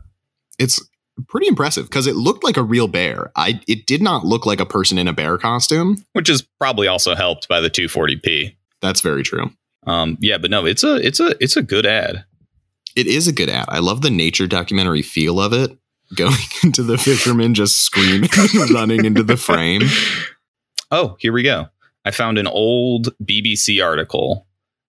it's 0.59 0.81
pretty 1.29 1.47
impressive 1.47 1.89
because 1.89 2.07
it 2.07 2.17
looked 2.17 2.43
like 2.43 2.57
a 2.57 2.63
real 2.63 2.89
bear. 2.89 3.31
I 3.37 3.61
it 3.69 3.87
did 3.87 4.03
not 4.03 4.25
look 4.25 4.47
like 4.47 4.61
a 4.61 4.67
person 4.67 4.99
in 4.99 5.07
a 5.07 5.13
bear 5.13 5.39
costume. 5.39 6.05
which 6.13 6.29
is 6.29 6.43
probably 6.59 6.89
also 6.89 7.15
helped 7.15 7.49
by 7.49 7.61
the 7.61 7.71
240p. 7.71 8.57
That's 8.81 9.01
very 9.01 9.23
true. 9.23 9.51
Um, 9.87 10.17
yeah, 10.21 10.39
but 10.39 10.51
no, 10.51 10.67
it's 10.67 10.83
a 10.83 10.97
it's 10.97 11.21
a 11.21 11.35
it's 11.41 11.57
a 11.57 11.63
good 11.63 11.87
ad. 11.87 12.25
It 12.97 13.07
is 13.07 13.29
a 13.29 13.33
good 13.33 13.49
ad. 13.49 13.67
I 13.69 13.79
love 13.79 14.03
the 14.03 14.11
nature 14.11 14.47
documentary 14.47 15.03
feel 15.03 15.41
of 15.41 15.53
it. 15.53 15.77
Going 16.15 16.35
into 16.65 16.83
the 16.83 16.99
fisherman, 16.99 17.55
just 17.55 17.79
screaming, 17.81 18.29
running 18.73 19.05
into 19.05 19.23
the 19.23 19.37
frame. 19.37 19.83
Oh, 20.91 21.17
here 21.21 21.33
we 21.33 21.43
go. 21.43 21.69
I 22.05 22.11
found 22.11 22.39
an 22.39 22.47
old 22.47 23.09
BBC 23.23 23.85
article 23.85 24.47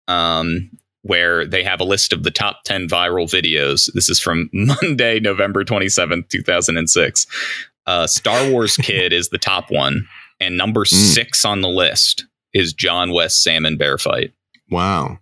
um, 0.08 0.70
where 1.02 1.46
they 1.46 1.62
have 1.64 1.80
a 1.80 1.84
list 1.84 2.12
of 2.12 2.22
the 2.22 2.30
top 2.30 2.62
10 2.64 2.88
viral 2.88 3.26
videos. 3.26 3.92
This 3.92 4.08
is 4.08 4.20
from 4.20 4.48
Monday, 4.52 5.20
November 5.20 5.64
27th, 5.64 6.28
2006. 6.28 7.26
Uh, 7.86 8.06
Star 8.06 8.50
Wars 8.50 8.76
Kid 8.76 9.12
is 9.12 9.28
the 9.30 9.38
top 9.38 9.70
one, 9.70 10.06
and 10.38 10.56
number 10.56 10.84
six 10.84 11.44
on 11.44 11.60
the 11.60 11.68
list 11.68 12.26
is 12.52 12.72
John 12.72 13.12
West 13.12 13.42
Salmon 13.42 13.76
Bear 13.76 13.98
Fight 13.98 14.32
Wow. 14.70 15.18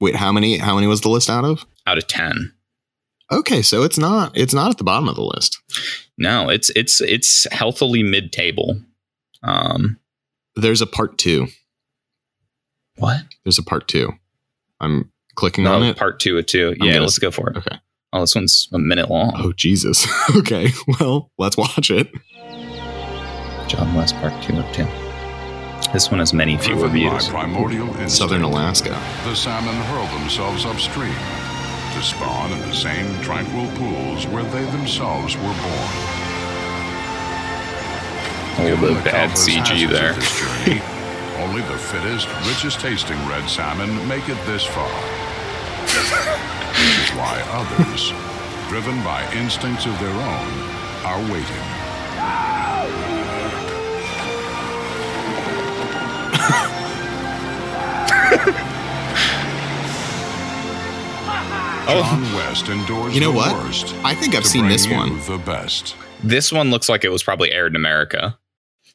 Wait, 0.00 0.14
how 0.16 0.30
many? 0.30 0.58
How 0.58 0.74
many 0.74 0.86
was 0.86 1.00
the 1.00 1.08
list 1.08 1.30
out 1.30 1.44
of? 1.44 1.64
out 1.86 1.98
of 1.98 2.06
10. 2.06 2.52
Okay, 3.32 3.62
so 3.62 3.82
it's 3.84 3.98
not. 3.98 4.36
It's 4.36 4.52
not 4.54 4.70
at 4.70 4.78
the 4.78 4.84
bottom 4.84 5.08
of 5.08 5.14
the 5.16 5.22
list. 5.22 5.58
No, 6.18 6.48
it's 6.48 6.70
it's 6.70 7.00
it's 7.00 7.46
healthily 7.52 8.02
mid 8.02 8.32
table. 8.32 8.80
Um, 9.42 9.98
There's 10.56 10.80
a 10.82 10.86
part 10.86 11.16
two. 11.18 11.46
what? 12.96 13.22
There's 13.44 13.58
a 13.58 13.62
part 13.62 13.86
two. 13.88 14.12
I'm 14.80 15.12
clicking 15.36 15.66
on 15.66 15.82
it. 15.82 15.96
part 15.96 16.18
two 16.20 16.38
of 16.38 16.46
two. 16.46 16.74
I'm 16.80 16.86
Yeah, 16.86 16.92
gonna 16.94 17.04
let's 17.04 17.18
go 17.18 17.30
for 17.30 17.50
it. 17.50 17.56
Okay. 17.58 17.78
Oh, 18.12 18.20
this 18.22 18.34
one's 18.34 18.68
a 18.72 18.78
minute 18.78 19.08
long. 19.10 19.32
Oh 19.36 19.52
Jesus. 19.52 20.06
okay. 20.36 20.68
Well, 20.98 21.30
let's 21.38 21.56
watch 21.56 21.90
it. 21.90 22.10
John 23.68 23.94
West 23.94 24.16
Part 24.16 24.42
Two 24.42 24.56
of 24.58 24.72
Two. 24.74 24.86
This 25.92 26.10
one 26.10 26.18
has 26.18 26.32
many 26.34 26.56
fewer 26.58 26.88
Driven 26.88 26.92
views. 26.92 27.28
primordial 27.28 27.86
instinct, 27.88 28.10
Southern 28.10 28.42
Alaska. 28.42 28.90
the 29.24 29.34
salmon 29.34 29.74
hurl 29.74 30.06
themselves 30.18 30.64
upstream 30.66 31.14
to 32.00 32.06
spawn 32.06 32.50
in 32.52 32.58
the 32.60 32.72
same 32.72 33.20
tranquil 33.20 33.66
pools 33.76 34.26
where 34.28 34.44
they 34.44 34.64
themselves 34.70 35.36
were 35.36 35.42
born. 35.42 35.92
A 38.56 38.64
little 38.64 38.80
bit 38.80 38.90
of 38.90 38.96
the 39.04 39.10
bad 39.10 39.30
CG 39.30 39.66
hazards 39.66 39.92
there. 39.92 40.14
this 40.14 40.40
journey, 40.40 40.80
only 41.42 41.62
the 41.62 41.76
fittest, 41.76 42.26
richest 42.46 42.80
tasting 42.80 43.18
red 43.28 43.48
salmon 43.50 43.90
make 44.08 44.26
it 44.28 44.38
this 44.46 44.64
far. 44.64 44.90
This 45.84 46.10
is 47.04 47.10
why 47.16 47.42
others, 47.52 48.12
driven 48.70 49.02
by 49.04 49.30
instincts 49.34 49.84
of 49.84 49.98
their 50.00 50.08
own, 50.08 50.52
are 51.04 51.20
waiting. 51.30 51.64
John 61.94 62.22
West 62.34 62.68
endures 62.68 63.14
You 63.14 63.20
know 63.20 63.32
what? 63.32 63.54
worst 63.64 63.94
I 64.04 64.14
think 64.14 64.34
I've 64.34 64.46
seen 64.46 64.68
this 64.68 64.88
one. 64.88 65.18
The 65.26 65.38
best. 65.44 65.96
This 66.22 66.52
one 66.52 66.70
looks 66.70 66.88
like 66.88 67.04
it 67.04 67.10
was 67.10 67.22
probably 67.22 67.50
aired 67.52 67.72
in 67.72 67.76
America. 67.76 68.38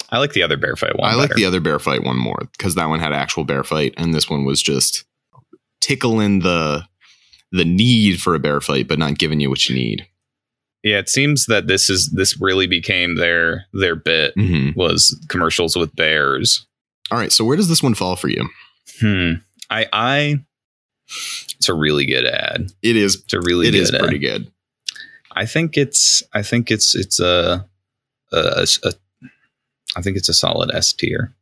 I 0.10 0.20
like 0.20 0.34
the 0.34 0.44
other 0.44 0.58
bear 0.58 0.76
fight 0.76 0.98
one. 0.98 1.10
I 1.12 1.16
like 1.16 1.34
the 1.34 1.46
other 1.46 1.60
bear 1.60 1.80
fight 1.80 2.04
one 2.04 2.18
more 2.18 2.40
because 2.52 2.76
that 2.76 2.86
one 2.88 3.00
had 3.00 3.12
actual 3.12 3.44
bear 3.44 3.64
fight, 3.64 3.94
and 3.98 4.14
this 4.14 4.30
one 4.30 4.46
was 4.46 4.62
just 4.62 5.04
tickling 5.82 6.40
the 6.40 6.84
the 7.52 7.66
need 7.66 8.22
for 8.22 8.36
a 8.36 8.40
bear 8.40 8.62
fight, 8.62 8.88
but 8.88 9.00
not 9.00 9.18
giving 9.18 9.40
you 9.40 9.50
what 9.50 9.68
you 9.68 9.76
need. 9.76 10.08
Yeah, 10.84 11.00
it 11.00 11.10
seems 11.10 11.48
that 11.48 11.68
this 11.68 11.90
is 11.90 12.12
this 12.12 12.40
really 12.40 12.68
became 12.68 13.16
their 13.16 13.66
their 13.74 13.96
bit 13.96 14.34
hmm 14.36 14.70
was 14.76 15.20
commercials 15.30 15.76
with 15.76 15.96
bears. 15.96 16.66
All 17.12 17.18
right, 17.18 17.32
so 17.32 17.44
where 17.44 17.58
does 17.58 17.68
this 17.68 17.84
one 17.84 17.96
fall 17.96 18.16
for 18.16 18.30
you? 18.30 18.48
Hmm. 19.02 19.34
I 19.70 19.88
I 19.92 20.40
it's 21.08 21.70
a 21.70 21.74
really 21.74 22.06
good 22.06 22.26
ad. 22.26 22.72
It 22.82 22.96
is. 22.96 23.16
It's 23.16 23.34
a 23.34 23.40
really 23.42 23.68
It 23.68 23.72
good 23.72 23.80
is 23.82 23.94
ad. 23.94 24.00
pretty 24.02 24.20
good. 24.20 24.52
I 25.32 25.46
think 25.46 25.78
it's 25.78 26.24
I 26.34 26.42
think 26.42 26.72
it's 26.72 26.96
it's 26.96 27.20
a, 27.20 27.68
a, 28.32 28.68
a 28.84 28.94
I 29.96 30.02
think 30.02 30.18
it's 30.18 30.30
a 30.30 30.34
solid 30.34 30.72
S 30.74 30.94
tier. 30.94 31.34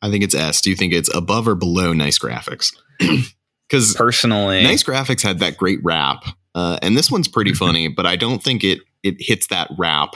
I 0.00 0.10
think 0.10 0.24
it's 0.24 0.34
S. 0.34 0.60
Do 0.60 0.70
you 0.70 0.76
think 0.76 0.92
it's 0.92 1.14
above 1.14 1.46
or 1.46 1.54
below 1.54 1.92
nice 1.92 2.18
graphics? 2.18 2.74
Because 3.68 3.94
Personally, 3.94 4.62
nice 4.62 4.82
graphics 4.82 5.22
had 5.22 5.38
that 5.38 5.56
great 5.56 5.78
rap, 5.82 6.24
uh, 6.54 6.78
and 6.82 6.94
this 6.94 7.10
one's 7.10 7.26
pretty 7.26 7.54
funny, 7.54 7.88
but 7.88 8.04
I 8.04 8.16
don't 8.16 8.42
think 8.42 8.64
it 8.64 8.80
it 9.02 9.14
hits 9.18 9.46
that 9.46 9.70
rap 9.78 10.10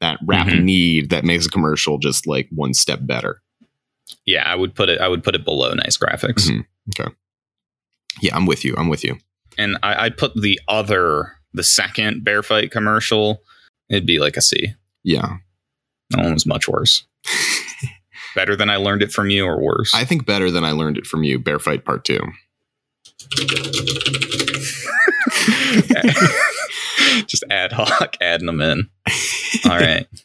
that 0.00 0.18
rap 0.26 0.48
Mhm. 0.48 0.64
need 0.64 1.10
that 1.10 1.22
makes 1.24 1.46
a 1.46 1.50
commercial 1.50 1.98
just 1.98 2.26
like 2.26 2.48
one 2.50 2.74
step 2.74 2.98
better. 3.02 3.42
yeah, 4.26 4.42
I 4.44 4.56
would 4.56 4.74
put 4.74 4.88
it 4.88 5.00
I 5.00 5.06
would 5.06 5.22
put 5.22 5.36
it 5.36 5.44
below 5.44 5.72
nice 5.74 5.96
graphics. 5.96 6.48
Mhm. 6.50 6.64
Okay. 6.98 7.14
Yeah, 8.20 8.36
I'm 8.36 8.46
with 8.46 8.64
you. 8.64 8.74
I'm 8.76 8.88
with 8.88 9.04
you. 9.04 9.18
And 9.58 9.76
I, 9.82 10.06
I'd 10.06 10.16
put 10.16 10.34
the 10.34 10.60
other 10.68 11.32
the 11.52 11.62
second 11.62 12.24
bear 12.24 12.42
fight 12.42 12.70
commercial, 12.70 13.42
it'd 13.88 14.06
be 14.06 14.18
like 14.18 14.36
a 14.36 14.40
C. 14.40 14.74
Yeah. 15.02 15.36
That 16.10 16.22
one 16.22 16.34
was 16.34 16.46
much 16.46 16.68
worse. 16.68 17.04
Better 18.34 18.56
than 18.56 18.70
I 18.70 18.76
learned 18.76 19.02
it 19.02 19.12
from 19.12 19.30
you 19.30 19.44
or 19.44 19.60
worse? 19.60 19.92
I 19.92 20.04
think 20.04 20.24
better 20.24 20.52
than 20.52 20.64
I 20.64 20.70
learned 20.70 20.96
it 20.96 21.04
from 21.04 21.24
you, 21.24 21.40
Bear 21.40 21.58
Fight 21.58 21.84
Part 21.84 22.04
2. 22.04 22.20
Just 27.26 27.44
ad 27.50 27.72
hoc 27.72 28.16
adding 28.20 28.46
them 28.46 28.60
in. 28.60 28.88
All 29.64 29.78
right. 29.78 30.06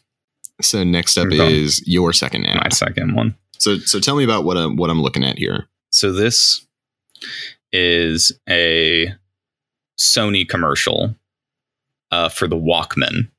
So 0.62 0.84
next 0.84 1.18
up 1.18 1.30
is 1.30 1.86
your 1.86 2.14
second 2.14 2.44
My 2.44 2.70
second 2.70 3.14
one. 3.14 3.36
So 3.58 3.76
so 3.76 4.00
tell 4.00 4.16
me 4.16 4.24
about 4.24 4.44
what 4.44 4.56
I'm 4.56 4.76
what 4.76 4.88
I'm 4.88 5.02
looking 5.02 5.22
at 5.22 5.36
here. 5.36 5.68
So 5.90 6.12
this 6.12 6.66
is 7.72 8.32
a 8.48 9.12
Sony 9.98 10.48
commercial 10.48 11.16
uh, 12.10 12.28
for 12.28 12.46
the 12.46 12.56
Walkman. 12.56 13.30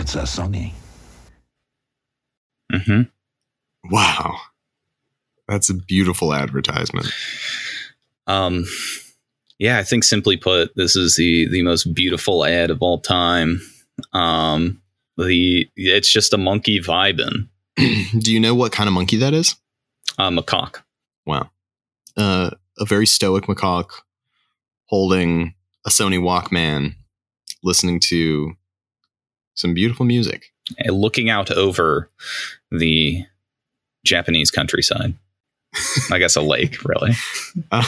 It's 0.00 0.14
a 0.14 0.22
Sony. 0.22 0.72
hmm 2.72 3.02
Wow. 3.90 4.36
That's 5.48 5.70
a 5.70 5.74
beautiful 5.74 6.34
advertisement. 6.34 7.06
Um, 8.26 8.64
yeah, 9.58 9.78
I 9.78 9.84
think 9.84 10.04
simply 10.04 10.36
put, 10.36 10.74
this 10.76 10.96
is 10.96 11.16
the 11.16 11.48
the 11.48 11.62
most 11.62 11.94
beautiful 11.94 12.44
ad 12.44 12.70
of 12.70 12.82
all 12.82 12.98
time. 13.00 13.60
Um, 14.12 14.82
the 15.16 15.68
it's 15.76 16.12
just 16.12 16.34
a 16.34 16.38
monkey 16.38 16.80
vibing. 16.80 17.48
Do 17.76 18.32
you 18.32 18.40
know 18.40 18.54
what 18.54 18.72
kind 18.72 18.88
of 18.88 18.94
monkey 18.94 19.16
that 19.18 19.34
is? 19.34 19.56
Uh, 20.18 20.30
macaque. 20.30 20.82
Wow. 21.24 21.50
Uh, 22.16 22.50
a 22.78 22.84
very 22.84 23.06
stoic 23.06 23.44
macaque 23.44 24.02
holding 24.86 25.54
a 25.84 25.90
Sony 25.90 26.18
Walkman, 26.20 26.94
listening 27.62 28.00
to 28.00 28.56
some 29.54 29.74
beautiful 29.74 30.04
music. 30.04 30.52
uh, 30.86 30.92
looking 30.92 31.30
out 31.30 31.50
over 31.50 32.10
the 32.70 33.24
Japanese 34.04 34.50
countryside. 34.50 35.14
I 36.10 36.18
guess 36.18 36.36
a 36.36 36.42
lake, 36.42 36.82
really. 36.84 37.12
Uh, 37.70 37.84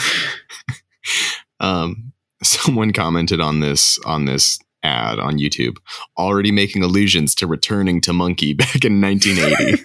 um, 1.59 2.13
someone 2.43 2.93
commented 2.93 3.41
on 3.41 3.59
this 3.59 3.99
on 4.05 4.25
this 4.25 4.59
ad 4.83 5.19
on 5.19 5.37
YouTube, 5.37 5.77
already 6.17 6.51
making 6.51 6.83
allusions 6.83 7.35
to 7.35 7.47
returning 7.47 7.99
to 8.01 8.13
Monkey 8.13 8.53
back 8.55 8.85
in 8.85 9.01
1980. 9.01 9.83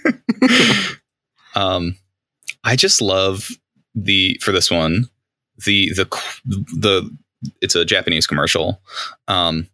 um, 1.54 1.96
I 2.62 2.76
just 2.76 3.00
love 3.02 3.50
the 3.94 4.38
for 4.42 4.52
this 4.52 4.70
one 4.70 5.08
the 5.64 5.90
the 5.94 6.04
the 6.76 7.16
it's 7.60 7.74
a 7.74 7.84
Japanese 7.84 8.26
commercial. 8.26 8.80
Um, 9.28 9.68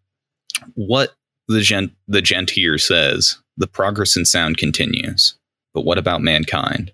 what 0.75 1.15
the 1.49 1.61
gent 1.61 1.93
the 2.09 2.21
gent 2.23 2.51
here 2.51 2.79
says: 2.79 3.39
the 3.57 3.67
progress 3.67 4.17
in 4.17 4.25
sound 4.25 4.59
continues, 4.59 5.35
but 5.73 5.83
what 5.85 5.99
about 5.99 6.21
mankind? 6.23 6.93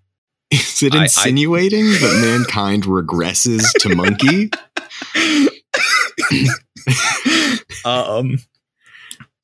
Is 0.50 0.82
it 0.82 0.94
I- 0.94 0.98
I- 0.98 1.02
insinuating 1.04 1.86
that 1.86 2.20
mankind 2.46 2.84
regresses 2.84 3.64
to 3.80 3.94
monkey? 3.94 4.50
Um, 7.84 8.38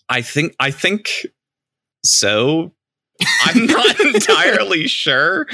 I 0.08 0.22
think 0.22 0.54
I 0.58 0.70
think 0.70 1.10
so. 2.04 2.72
I'm 3.44 3.66
not 3.66 4.00
entirely 4.14 4.88
sure. 4.88 5.46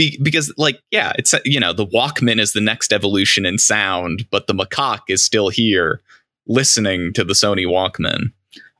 Be, 0.00 0.18
because 0.22 0.50
like 0.56 0.80
yeah 0.90 1.12
it's 1.18 1.34
you 1.44 1.60
know 1.60 1.74
the 1.74 1.86
walkman 1.86 2.40
is 2.40 2.54
the 2.54 2.60
next 2.62 2.90
evolution 2.90 3.44
in 3.44 3.58
sound 3.58 4.24
but 4.30 4.46
the 4.46 4.54
macaque 4.54 5.10
is 5.10 5.22
still 5.22 5.50
here 5.50 6.00
listening 6.46 7.12
to 7.12 7.22
the 7.22 7.34
sony 7.34 7.66
walkman. 7.66 8.32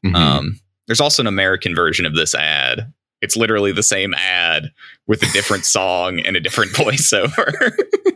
Mhm. 0.03 0.15
um, 0.15 0.61
there's 0.87 1.01
also 1.01 1.23
an 1.23 1.27
american 1.27 1.75
version 1.75 2.07
of 2.07 2.15
this 2.15 2.35
ad. 2.35 2.91
It's 3.21 3.37
literally 3.37 3.71
the 3.71 3.83
same 3.83 4.15
ad 4.15 4.71
with 5.07 5.23
a 5.23 5.31
different 5.35 5.65
song 5.77 6.21
and 6.21 6.37
a 6.37 6.41
different 6.41 6.73
voiceover. 6.73 7.53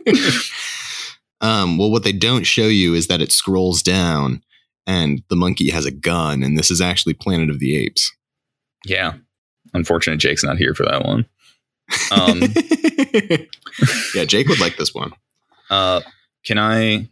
Um, 1.41 1.77
well, 1.77 1.91
what 1.91 2.03
they 2.03 2.13
don't 2.13 2.45
show 2.45 2.65
you 2.67 2.93
is 2.95 3.05
that 3.07 3.21
it 3.21 3.31
scrolls 3.31 3.83
down 3.83 4.41
and 4.87 5.21
the 5.29 5.35
monkey 5.35 5.69
has 5.69 5.85
a 5.85 5.91
gun, 5.91 6.41
and 6.41 6.57
this 6.57 6.71
is 6.71 6.79
actually 6.81 7.13
Planet 7.13 7.49
of 7.49 7.59
the 7.59 7.75
Apes. 7.75 8.11
yeah. 8.85 9.13
Unfortunate 9.73 10.17
jake's 10.17 10.43
not 10.43 10.57
here 10.57 10.73
for 10.73 10.85
that 10.85 11.03
one 11.05 11.25
um, 12.11 12.41
yeah, 14.15 14.25
Jake 14.25 14.47
would 14.47 14.59
like 14.59 14.77
this 14.77 14.93
one. 14.93 15.11
uh 15.69 16.01
can 16.45 16.57
i 16.59 17.07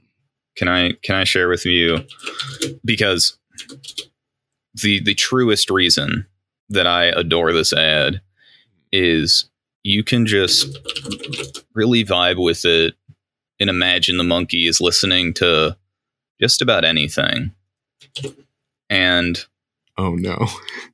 can 0.55 0.67
i 0.67 0.91
can 1.03 1.15
i 1.15 1.23
share 1.23 1.49
with 1.49 1.65
you 1.65 1.97
because 2.85 3.37
the 4.75 5.01
the 5.03 5.15
truest 5.15 5.69
reason 5.69 6.25
that 6.69 6.85
i 6.87 7.05
adore 7.05 7.51
this 7.51 7.73
ad 7.73 8.21
is 8.91 9.49
you 9.83 10.03
can 10.03 10.25
just 10.25 10.77
really 11.73 12.05
vibe 12.05 12.41
with 12.41 12.63
it 12.65 12.93
and 13.59 13.69
imagine 13.69 14.17
the 14.17 14.23
monkey 14.23 14.67
is 14.67 14.79
listening 14.81 15.33
to 15.33 15.75
just 16.39 16.61
about 16.61 16.85
anything 16.85 17.51
and 18.89 19.45
Oh 19.97 20.15
no. 20.15 20.47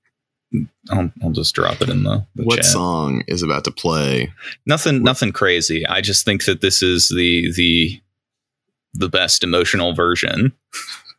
I'll, 0.89 1.11
I'll 1.23 1.31
just 1.31 1.53
drop 1.53 1.81
it 1.81 1.89
in 1.89 2.03
the, 2.03 2.25
the 2.35 2.43
what 2.43 2.57
chat. 2.57 2.65
song 2.65 3.23
is 3.27 3.43
about 3.43 3.63
to 3.65 3.71
play? 3.71 4.33
Nothing, 4.65 5.03
nothing 5.03 5.31
crazy. 5.31 5.85
I 5.85 6.01
just 6.01 6.25
think 6.25 6.45
that 6.45 6.61
this 6.61 6.81
is 6.81 7.09
the 7.09 7.51
the 7.55 8.01
the 8.93 9.09
best 9.09 9.43
emotional 9.43 9.93
version. 9.93 10.53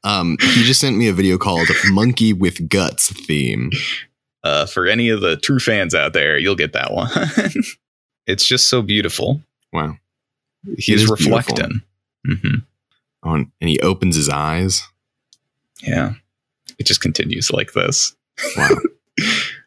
Um, 0.03 0.37
he 0.41 0.65
just 0.65 0.81
sent 0.81 0.97
me 0.97 1.09
a 1.09 1.13
video 1.13 1.39
called 1.39 1.69
Monkey 1.91 2.33
with 2.33 2.69
Guts 2.69 3.13
theme. 3.27 3.71
Uh, 4.43 4.65
for 4.67 4.87
any 4.87 5.11
of 5.11 5.21
the 5.21 5.37
true 5.37 5.61
fans 5.61 5.95
out 5.95 6.15
there, 6.15 6.39
you'll 6.39 6.55
get 6.55 6.73
that 6.73 6.93
one. 6.93 7.11
it's 8.27 8.47
just 8.47 8.69
so 8.69 8.81
beautiful. 8.83 9.43
Wow. 9.73 9.99
He's 10.79 11.09
reflecting. 11.09 11.83
hmm 12.27 12.57
On 13.23 13.53
and 13.61 13.71
he 13.71 13.79
opens 13.81 14.17
his 14.17 14.29
eyes. 14.29 14.83
Yeah, 15.83 16.15
it 16.79 16.87
just 16.87 17.01
continues 17.01 17.51
like 17.53 17.73
this. 17.73 18.15
Wow. 18.57 18.71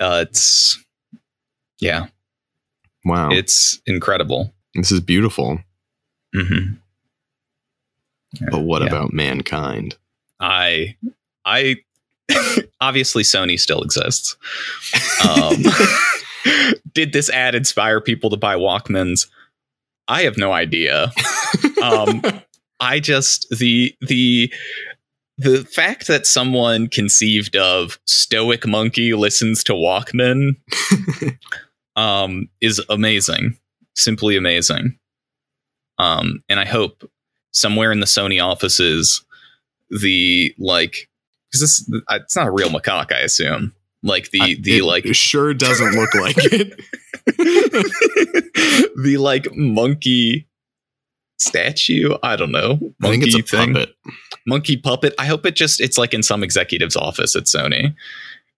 Uh, 0.00 0.24
it's 0.28 0.82
yeah, 1.80 2.06
Wow. 3.04 3.30
it's 3.30 3.80
incredible. 3.86 4.52
this 4.74 4.90
is 4.92 5.00
beautiful. 5.00 5.58
hmm 6.34 6.74
But 8.50 8.60
what 8.60 8.82
Yeah. 8.82 8.88
about 8.88 9.12
mankind? 9.12 9.96
I 10.40 10.96
I 11.44 11.76
obviously 12.80 13.22
Sony 13.22 13.58
still 13.60 13.82
exists. 13.82 14.36
Um, 15.24 15.62
did 16.94 17.12
this 17.12 17.30
ad 17.30 17.54
inspire 17.54 18.00
people 18.00 18.30
to 18.30 18.36
buy 18.36 18.56
Walkmans? 18.56 19.28
I 20.08 20.22
have 20.22 20.36
no 20.36 20.52
idea. 20.52 21.12
Um, 21.80 22.22
I 22.82 22.98
just 23.00 23.46
the 23.56 23.94
the 24.00 24.52
the 25.38 25.64
fact 25.64 26.08
that 26.08 26.26
someone 26.26 26.88
conceived 26.88 27.56
of 27.56 27.98
stoic 28.06 28.66
monkey 28.66 29.14
listens 29.14 29.64
to 29.64 29.72
Walkman 29.72 30.56
um, 31.96 32.48
is 32.60 32.82
amazing, 32.90 33.56
simply 33.96 34.36
amazing. 34.36 34.98
Um, 35.98 36.42
and 36.48 36.58
I 36.58 36.64
hope 36.64 37.08
somewhere 37.52 37.92
in 37.92 38.00
the 38.00 38.06
Sony 38.06 38.44
offices, 38.44 39.24
the 39.90 40.54
like, 40.58 41.08
because 41.50 41.60
this 41.60 42.00
it's 42.10 42.36
not 42.36 42.48
a 42.48 42.52
real 42.52 42.68
macaque, 42.70 43.12
I 43.12 43.20
assume. 43.20 43.74
Like 44.02 44.30
the 44.30 44.40
I- 44.42 44.56
the 44.60 44.78
it 44.78 44.84
like 44.84 45.06
sure 45.14 45.54
doesn't 45.54 45.92
look 45.92 46.14
like 46.14 46.34
it. 46.38 46.80
the 49.02 49.16
like 49.18 49.54
monkey 49.54 50.48
statue. 51.42 52.14
I 52.22 52.36
don't 52.36 52.52
know. 52.52 52.78
Monkey 53.00 53.02
I 53.02 53.10
think 53.10 53.24
it's 53.26 53.34
a 53.34 53.42
thing. 53.56 53.74
puppet. 53.74 53.94
Monkey 54.46 54.76
puppet. 54.76 55.14
I 55.18 55.26
hope 55.26 55.46
it 55.46 55.54
just 55.56 55.80
it's 55.80 55.98
like 55.98 56.14
in 56.14 56.22
some 56.22 56.42
executive's 56.42 56.96
office 56.96 57.36
at 57.36 57.44
Sony. 57.44 57.94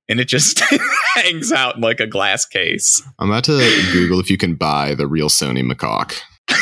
And 0.08 0.20
it 0.20 0.28
just 0.28 0.60
hangs 1.14 1.50
out 1.52 1.76
in 1.76 1.80
like 1.80 2.00
a 2.00 2.06
glass 2.06 2.44
case. 2.44 3.02
I'm 3.18 3.30
about 3.30 3.44
to 3.44 3.58
Google 3.92 4.20
if 4.20 4.28
you 4.30 4.36
can 4.36 4.54
buy 4.54 4.94
the 4.94 5.06
real 5.06 5.28
Sony 5.28 5.62
macaque. 5.64 6.20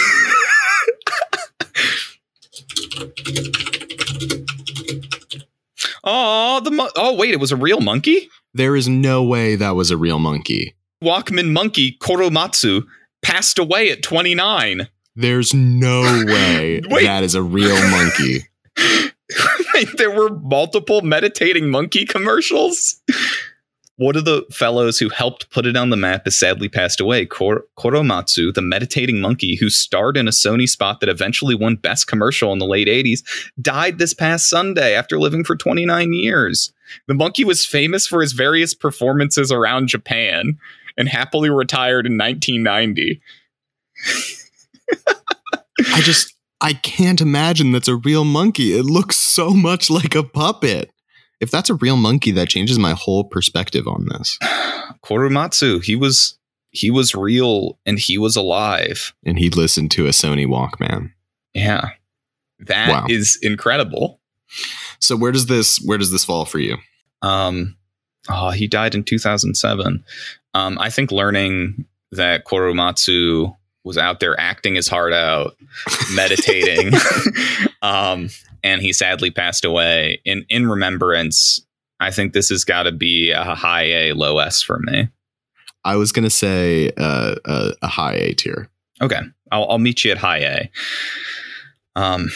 Oh, 6.05 6.61
the 6.61 6.71
mon- 6.71 6.91
oh 6.97 7.15
wait, 7.15 7.31
it 7.33 7.41
was 7.41 7.53
a 7.53 7.57
real 7.57 7.81
monkey. 7.81 8.29
There 8.55 8.75
is 8.77 8.89
no 8.89 9.23
way 9.23 9.57
that 9.57 9.77
was 9.77 9.91
a 9.91 9.97
real 9.97 10.19
monkey. 10.19 10.75
Walkman 11.03 11.53
monkey 11.53 11.97
Koromatsu 12.01 12.85
passed 13.23 13.59
away 13.59 13.91
at 13.91 14.03
29. 14.03 14.89
There's 15.14 15.53
no 15.53 16.03
way 16.27 16.81
that 17.03 17.22
is 17.22 17.35
a 17.35 17.42
real 17.42 17.79
monkey. 17.90 18.48
there 19.96 20.11
were 20.11 20.31
multiple 20.31 21.03
meditating 21.03 21.70
monkey 21.70 22.05
commercials. 22.05 23.01
One 23.96 24.16
of 24.16 24.25
the 24.25 24.44
fellows 24.51 24.98
who 24.98 25.11
helped 25.11 25.51
put 25.51 25.66
it 25.66 25.77
on 25.77 25.90
the 25.90 25.96
map 25.96 26.22
has 26.25 26.37
sadly 26.37 26.68
passed 26.68 26.98
away. 26.98 27.27
Kor- 27.27 27.64
Koromatsu, 27.79 28.53
the 28.53 28.62
meditating 28.62 29.20
monkey 29.20 29.57
who 29.57 29.68
starred 29.68 30.16
in 30.16 30.27
a 30.27 30.33
Sony 30.33 30.68
spot 30.68 31.01
that 31.01 31.09
eventually 31.09 31.55
won 31.55 31.77
Best 31.77 32.07
Commercial 32.07 32.53
in 32.53 32.59
the 32.59 32.66
late 32.66 32.88
80s, 32.88 33.22
died 33.61 33.98
this 33.98 34.14
past 34.14 34.48
Sunday 34.48 34.94
after 34.94 35.20
living 35.20 35.44
for 35.44 35.57
29 35.57 36.14
years. 36.14 36.72
The 37.07 37.14
monkey 37.14 37.44
was 37.44 37.66
famous 37.66 38.07
for 38.07 38.22
his 38.22 38.33
various 38.33 38.75
performances 38.75 39.53
around 39.53 39.88
Japan 39.88 40.59
and 40.96 41.09
happily 41.09 41.51
retired 41.51 42.07
in 42.07 42.16
1990. 42.16 43.20
I 45.95 46.01
just 46.01 46.35
I 46.61 46.75
can't 46.75 47.21
imagine 47.21 47.73
that's 47.73 47.89
a 47.89 47.97
real 47.97 48.25
monkey. 48.25 48.73
It 48.77 48.85
looks 48.85 49.17
so 49.17 49.51
much 49.51 49.91
like 49.91 50.15
a 50.15 50.23
puppet. 50.23 50.91
If 51.41 51.51
that's 51.51 51.71
a 51.71 51.75
real 51.75 51.97
monkey, 51.97 52.31
that 52.33 52.49
changes 52.49 52.79
my 52.79 52.93
whole 52.93 53.25
perspective 53.25 53.89
on 53.89 54.07
this. 54.07 54.39
Koromatsu, 55.05 55.83
he 55.83 55.97
was 55.97 56.39
he 56.71 56.91
was 56.91 57.15
real 57.15 57.79
and 57.85 57.99
he 57.99 58.17
was 58.17 58.37
alive. 58.37 59.13
And 59.27 59.39
he 59.39 59.51
listened 59.51 59.91
to 59.93 60.07
a 60.07 60.11
Sony 60.11 60.47
Walkman. 60.47 61.13
Yeah. 61.55 61.91
that 62.61 63.11
is 63.11 63.39
Wow. 63.43 63.51
incredible. 63.51 64.21
So 65.01 65.17
where 65.17 65.33
does 65.33 65.47
this 65.47 65.79
where 65.85 65.99
does 65.99 66.13
this 66.13 66.25
fall 66.25 66.45
for 66.45 66.59
you? 66.61 66.77
Um 67.23 67.77
oh, 68.29 68.51
he 68.51 68.69
died 68.69 68.95
in 68.95 69.03
2007. 69.03 70.05
Um 70.55 70.79
I 70.79 70.91
think 70.91 71.11
learning 71.11 71.87
that 72.13 72.45
Koromatsu 72.45 73.57
was 73.85 73.99
out 73.99 74.21
there 74.21 74.38
acting 74.38 74.75
his 74.75 74.88
heart 74.88 75.12
out, 75.12 75.57
meditating. 76.14 76.92
um 77.83 78.29
and 78.64 78.81
he 78.81 78.92
sadly 78.92 79.31
passed 79.31 79.64
away 79.64 80.21
in 80.25 80.45
in 80.49 80.68
remembrance. 80.68 81.61
I 82.01 82.11
think 82.11 82.33
this 82.33 82.49
has 82.49 82.64
got 82.64 82.85
to 82.85 82.92
be 82.92 83.31
a 83.31 83.55
high 83.55 83.85
A, 83.85 84.12
low 84.12 84.38
S 84.38 84.62
for 84.62 84.79
me. 84.81 85.09
I 85.85 85.97
was 85.97 86.12
gonna 86.12 86.31
say 86.31 86.90
uh, 86.97 87.37
a, 87.45 87.73
a 87.83 87.87
high 87.88 88.14
A 88.14 88.35
tier. 88.35 88.68
Okay, 89.01 89.21
I'll, 89.51 89.68
I'll 89.71 89.79
meet 89.79 90.05
you 90.05 90.12
at 90.12 90.18
high 90.18 90.38
A. 90.38 90.71
Um, 91.97 92.31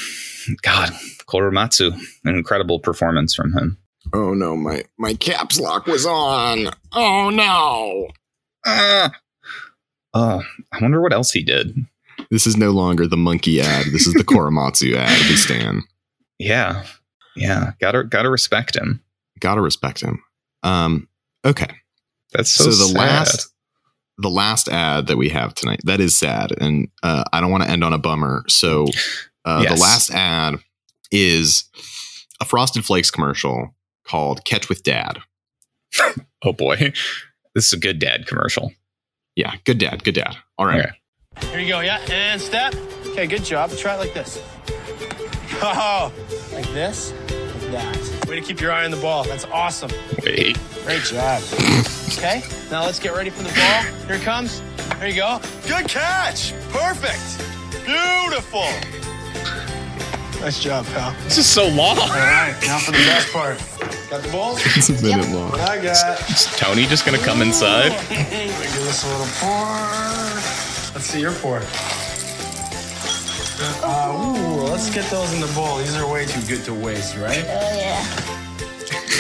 God, 0.62 0.90
Koromatsu, 1.28 1.92
an 2.24 2.35
incredible 2.35 2.80
performance 2.80 3.35
from 3.35 3.52
him. 3.52 3.78
Oh 4.12 4.35
no, 4.35 4.56
my 4.56 4.85
my 4.98 5.14
caps 5.14 5.59
lock 5.59 5.87
was 5.87 6.06
on. 6.06 6.70
Oh 6.92 7.30
no. 7.30 8.09
Uh, 8.64 9.11
oh, 10.16 10.42
I 10.72 10.79
wonder 10.81 11.00
what 11.02 11.12
else 11.12 11.31
he 11.33 11.42
did. 11.42 11.74
This 12.31 12.46
is 12.46 12.57
no 12.57 12.70
longer 12.70 13.07
the 13.07 13.16
monkey 13.16 13.61
ad. 13.61 13.87
This 13.92 14.07
is 14.07 14.14
the 14.14 14.24
Korematsu 14.24 14.94
ad. 14.96 15.18
We 15.29 15.37
stand. 15.37 15.83
Yeah, 16.38 16.85
yeah, 17.37 17.72
gotta 17.81 18.05
gotta 18.05 18.31
respect 18.31 18.76
him. 18.76 19.02
Gotta 19.40 19.61
respect 19.61 20.00
him. 20.00 20.22
Um, 20.62 21.09
okay. 21.44 21.68
That's 22.33 22.50
so, 22.50 22.64
So, 22.64 22.70
the 22.70 22.87
sad. 22.88 22.96
last 22.96 23.48
the 24.18 24.31
last 24.31 24.68
ad 24.68 25.07
that 25.09 25.16
we 25.18 25.29
have 25.29 25.55
tonight, 25.55 25.81
that 25.85 26.00
is 26.00 26.18
sad. 26.18 26.52
And 26.61 26.88
uh, 27.02 27.24
I 27.33 27.40
don't 27.40 27.50
want 27.50 27.64
to 27.64 27.70
end 27.70 27.85
on 27.85 27.92
a 27.92 27.98
bummer. 27.98 28.44
So 28.48 28.87
uh, 29.44 29.61
Yes. 29.62 29.74
the 29.76 29.81
last 29.83 30.11
ad 30.11 30.55
is 31.12 31.64
a 32.40 32.44
Frosted 32.46 32.85
Flakes 32.85 33.11
commercial 33.11 33.74
called 34.05 34.44
Catch 34.44 34.68
with 34.68 34.83
Dad. 34.83 35.18
Oh 36.42 36.52
boy, 36.52 36.76
this 37.55 37.66
is 37.66 37.72
a 37.72 37.79
good 37.79 37.98
dad 37.98 38.26
commercial. 38.26 38.72
Yeah, 39.37 39.55
good 39.64 39.79
dad, 39.79 40.03
good 40.03 40.14
dad. 40.14 40.35
All 40.59 40.66
right. 40.66 40.87
Okay. 41.37 41.49
Here 41.51 41.61
you 41.61 41.68
go, 41.68 41.81
yeah, 41.81 41.99
and 42.11 42.40
step. 42.40 42.75
Okay, 43.09 43.27
good 43.27 43.44
job. 43.44 43.70
Try 43.72 43.94
it 43.94 43.99
like 43.99 44.14
this. 44.14 44.42
Oh, 45.59 46.12
like 46.53 46.66
this, 46.75 47.12
like 47.31 47.70
that. 47.72 48.27
Way 48.29 48.40
to 48.40 48.42
keep 48.42 48.61
your 48.61 48.72
eye 48.72 48.85
on 48.85 48.90
the 48.90 48.99
ball. 48.99 49.25
That's 49.25 49.46
awesome. 49.46 49.90
Wait. 50.22 50.59
Great 50.85 51.03
job. 51.03 51.42
Okay, 52.12 52.42
now 52.70 52.85
let's 52.85 52.99
get 52.99 53.14
ready 53.14 53.31
for 53.31 53.42
the 53.42 53.49
ball. 53.49 53.83
Here 54.07 54.16
it 54.16 54.22
comes. 54.22 54.61
There 54.99 55.09
you 55.09 55.14
go. 55.16 55.40
Good 55.66 55.88
catch. 55.88 56.53
Perfect. 56.68 57.38
Beautiful. 57.87 58.68
Nice 60.42 60.61
job, 60.61 60.85
pal. 60.88 61.14
This 61.25 61.38
is 61.38 61.46
so 61.46 61.68
long. 61.68 61.96
All 61.99 62.09
right, 62.09 62.55
now 62.66 62.79
for 62.79 62.90
the 62.92 62.99
best 62.99 63.33
part. 63.33 63.59
Got 64.11 64.23
the 64.23 64.29
ball? 64.31 64.57
It's 64.77 64.88
a 64.88 64.92
minute 65.03 65.29
long. 65.35 65.51
What 65.51 65.61
I 65.61 65.83
got. 65.83 66.21
Is 66.31 66.47
Tony 66.57 66.87
just 66.87 67.05
gonna 67.05 67.19
come 67.19 67.42
inside? 67.42 67.90
Give 68.09 68.19
this 68.85 69.05
a 69.05 69.09
little 69.09 69.27
pour. 69.40 69.66
Let's 70.95 71.07
see 71.07 71.21
your 71.21 71.33
pour. 71.33 71.61
Uh, 73.83 74.12
ooh, 74.12 74.62
let's 74.71 74.90
get 74.95 75.11
those 75.11 75.33
in 75.35 75.40
the 75.40 75.47
bowl. 75.55 75.79
These 75.79 75.97
are 75.97 76.07
way 76.11 76.25
too 76.27 76.40
good 76.47 76.62
to 76.66 76.75
waste, 76.75 77.16
right? 77.16 77.45
Oh, 77.47 77.77
yeah. 77.77 78.05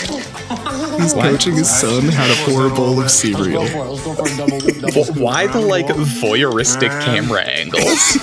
He's 1.00 1.14
coaching 1.14 1.54
his 1.54 1.68
son 1.68 2.04
how 2.08 2.26
to 2.26 2.34
pour 2.50 2.66
a 2.66 2.70
bowl 2.70 2.92
of 2.92 2.98
Let's 2.98 3.14
cereal. 3.14 3.62
go 3.62 3.66
for 3.66 3.84
it. 3.86 3.88
Let's 3.90 4.04
go 4.04 4.14
for 4.14 4.28
double 4.36 4.60
double 4.60 5.04
Why 5.22 5.46
the 5.48 5.60
like 5.60 5.88
ball. 5.88 5.96
voyeuristic 5.96 6.90
Uh, 6.90 7.04
camera 7.04 7.42
angles? 7.42 8.18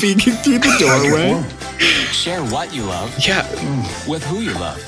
Peeking 0.00 0.34
through 0.42 0.58
the 0.58 0.76
doorway. 0.80 1.44
Share 1.78 2.42
what 2.44 2.74
you 2.74 2.84
love 2.84 3.14
yeah, 3.26 3.48
with 4.08 4.22
who 4.24 4.40
you 4.40 4.52
love. 4.54 4.82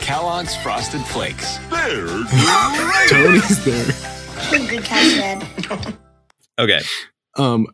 Kellogg's 0.00 0.54
Frosted 0.56 1.00
Flakes. 1.02 1.58
There. 1.70 2.06
Tony's 3.08 3.64
there. 3.64 3.86
Good 4.50 4.84
catch, 4.84 5.16
Dad. 5.16 5.96
okay. 6.58 6.80
Um, 7.36 7.68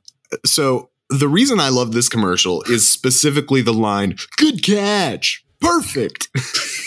so 0.45 0.91
the 1.09 1.29
reason 1.29 1.59
I 1.59 1.71
love 1.71 1.93
this 1.93 2.09
commercial 2.09 2.63
is 2.63 2.89
specifically 2.89 3.63
the 3.63 3.73
line 3.75 4.17
"Good 4.37 4.63
catch, 4.63 5.45
perfect." 5.61 6.29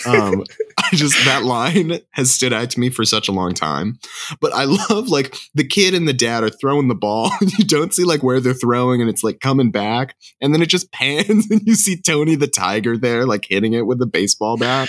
um, 0.06 0.44
I 0.73 0.73
just 0.98 1.24
that 1.24 1.44
line 1.44 2.00
has 2.10 2.32
stood 2.32 2.52
out 2.52 2.70
to 2.70 2.80
me 2.80 2.90
for 2.90 3.04
such 3.04 3.28
a 3.28 3.32
long 3.32 3.54
time. 3.54 3.98
But 4.40 4.52
I 4.52 4.64
love 4.90 5.08
like 5.08 5.36
the 5.54 5.66
kid 5.66 5.94
and 5.94 6.06
the 6.08 6.12
dad 6.12 6.42
are 6.44 6.50
throwing 6.50 6.88
the 6.88 6.94
ball, 6.94 7.30
and 7.40 7.52
you 7.58 7.64
don't 7.64 7.92
see 7.94 8.04
like 8.04 8.22
where 8.22 8.40
they're 8.40 8.54
throwing, 8.54 9.00
and 9.00 9.10
it's 9.10 9.24
like 9.24 9.40
coming 9.40 9.70
back, 9.70 10.16
and 10.40 10.54
then 10.54 10.62
it 10.62 10.68
just 10.68 10.92
pans, 10.92 11.50
and 11.50 11.60
you 11.66 11.74
see 11.74 12.00
Tony 12.00 12.34
the 12.34 12.46
Tiger 12.48 12.96
there, 12.96 13.26
like 13.26 13.46
hitting 13.48 13.72
it 13.72 13.86
with 13.86 13.98
the 13.98 14.06
baseball 14.06 14.56
bat. 14.56 14.88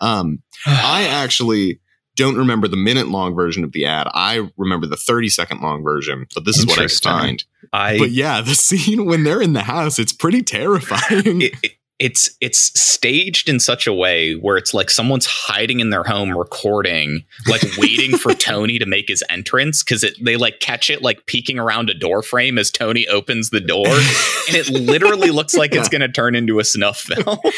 Um, 0.00 0.42
I 0.66 1.04
actually 1.08 1.80
don't 2.16 2.36
remember 2.36 2.66
the 2.66 2.76
minute 2.76 3.06
long 3.06 3.34
version 3.36 3.62
of 3.62 3.70
the 3.70 3.86
ad. 3.86 4.08
I 4.12 4.48
remember 4.56 4.88
the 4.88 4.96
30 4.96 5.28
second 5.28 5.60
long 5.60 5.84
version, 5.84 6.26
but 6.34 6.44
this 6.44 6.58
is 6.58 6.66
what 6.66 6.80
I 6.80 6.88
find. 6.88 7.44
I 7.72 7.96
But 7.96 8.10
yeah, 8.10 8.40
the 8.40 8.56
scene 8.56 9.06
when 9.06 9.22
they're 9.22 9.40
in 9.40 9.52
the 9.52 9.62
house, 9.62 10.00
it's 10.00 10.12
pretty 10.12 10.42
terrifying. 10.42 11.42
it, 11.42 11.54
it- 11.62 11.72
it's 11.98 12.30
it's 12.40 12.78
staged 12.80 13.48
in 13.48 13.58
such 13.58 13.86
a 13.86 13.92
way 13.92 14.34
where 14.34 14.56
it's 14.56 14.72
like 14.72 14.90
someone's 14.90 15.26
hiding 15.26 15.80
in 15.80 15.90
their 15.90 16.04
home 16.04 16.36
recording 16.36 17.24
like 17.48 17.62
waiting 17.78 18.16
for 18.16 18.34
tony 18.34 18.78
to 18.78 18.86
make 18.86 19.08
his 19.08 19.24
entrance 19.30 19.82
because 19.82 20.04
they 20.22 20.36
like 20.36 20.60
catch 20.60 20.90
it 20.90 21.02
like 21.02 21.26
peeking 21.26 21.58
around 21.58 21.90
a 21.90 21.94
door 21.94 22.22
frame 22.22 22.56
as 22.58 22.70
tony 22.70 23.06
opens 23.08 23.50
the 23.50 23.60
door 23.60 23.86
and 23.86 24.56
it 24.56 24.68
literally 24.70 25.30
looks 25.30 25.54
like 25.54 25.74
it's 25.74 25.88
going 25.88 26.00
to 26.00 26.08
turn 26.08 26.34
into 26.34 26.58
a 26.58 26.64
snuff 26.64 26.98
film. 27.00 27.38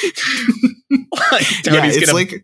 Like, 1.33 1.47
yeah, 1.65 1.87
it's 1.87 2.01
gonna- 2.01 2.13
like 2.13 2.43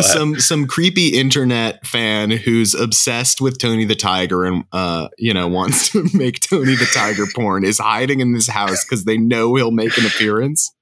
some 0.00 0.40
some 0.40 0.66
creepy 0.66 1.08
internet 1.18 1.86
fan 1.86 2.30
who's 2.30 2.74
obsessed 2.74 3.40
with 3.40 3.58
Tony 3.58 3.84
the 3.84 3.94
Tiger 3.94 4.44
and 4.44 4.64
uh 4.72 5.08
you 5.18 5.32
know 5.34 5.46
wants 5.46 5.90
to 5.90 6.08
make 6.14 6.40
Tony 6.40 6.74
the 6.74 6.88
Tiger 6.92 7.24
porn 7.34 7.64
is 7.64 7.78
hiding 7.78 8.20
in 8.20 8.32
this 8.32 8.48
house 8.48 8.84
because 8.84 9.04
they 9.04 9.18
know 9.18 9.54
he'll 9.54 9.70
make 9.70 9.96
an 9.98 10.06
appearance. 10.06 10.72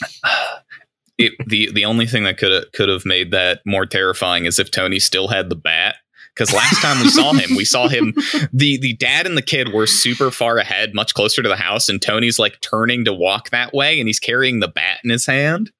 it, 1.18 1.32
the 1.46 1.70
the 1.72 1.84
only 1.84 2.06
thing 2.06 2.24
that 2.24 2.38
could 2.38 2.72
could 2.72 2.88
have 2.88 3.04
made 3.04 3.30
that 3.30 3.60
more 3.64 3.86
terrifying 3.86 4.46
is 4.46 4.58
if 4.58 4.70
Tony 4.70 4.98
still 4.98 5.28
had 5.28 5.48
the 5.48 5.56
bat. 5.56 5.96
Because 6.34 6.54
last 6.54 6.80
time 6.80 7.02
we 7.02 7.10
saw 7.10 7.32
him, 7.32 7.56
we 7.56 7.64
saw 7.64 7.88
him. 7.88 8.14
the 8.52 8.78
The 8.78 8.94
dad 8.94 9.26
and 9.26 9.36
the 9.36 9.42
kid 9.42 9.72
were 9.72 9.88
super 9.88 10.30
far 10.30 10.58
ahead, 10.58 10.94
much 10.94 11.12
closer 11.12 11.42
to 11.42 11.48
the 11.48 11.56
house, 11.56 11.88
and 11.88 12.00
Tony's 12.00 12.38
like 12.38 12.60
turning 12.60 13.04
to 13.06 13.12
walk 13.12 13.50
that 13.50 13.74
way, 13.74 13.98
and 13.98 14.08
he's 14.08 14.20
carrying 14.20 14.60
the 14.60 14.68
bat 14.68 14.98
in 15.02 15.10
his 15.10 15.26
hand. 15.26 15.72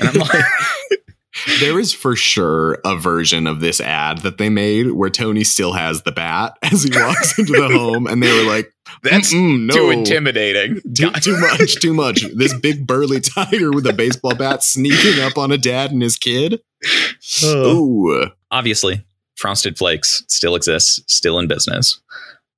And 0.00 0.08
I'm 0.08 0.14
like, 0.14 0.44
There 1.60 1.78
is 1.78 1.92
for 1.92 2.14
sure 2.14 2.78
a 2.84 2.96
version 2.96 3.46
of 3.46 3.60
this 3.60 3.80
ad 3.80 4.18
that 4.18 4.38
they 4.38 4.50
made 4.50 4.92
where 4.92 5.10
Tony 5.10 5.44
still 5.44 5.72
has 5.72 6.02
the 6.02 6.12
bat 6.12 6.58
as 6.62 6.82
he 6.82 6.90
walks 6.94 7.38
into 7.38 7.52
the 7.52 7.68
home, 7.68 8.06
and 8.06 8.22
they 8.22 8.32
were 8.32 8.48
like, 8.48 8.72
"That's 9.02 9.32
no. 9.32 9.72
too 9.74 9.90
intimidating." 9.90 10.80
Too, 10.94 11.10
too 11.10 11.38
much, 11.38 11.80
too 11.80 11.94
much. 11.94 12.22
This 12.34 12.52
big 12.58 12.86
burly 12.86 13.20
tiger 13.20 13.70
with 13.70 13.86
a 13.86 13.92
baseball 13.92 14.34
bat 14.34 14.62
sneaking 14.62 15.20
up 15.22 15.38
on 15.38 15.50
a 15.52 15.58
dad 15.58 15.90
and 15.90 16.02
his 16.02 16.16
kid. 16.16 16.60
Ooh. 17.44 18.26
Obviously, 18.50 19.04
Frosted 19.36 19.78
Flakes 19.78 20.24
still 20.28 20.54
exists, 20.54 21.02
still 21.06 21.38
in 21.38 21.48
business. 21.48 22.00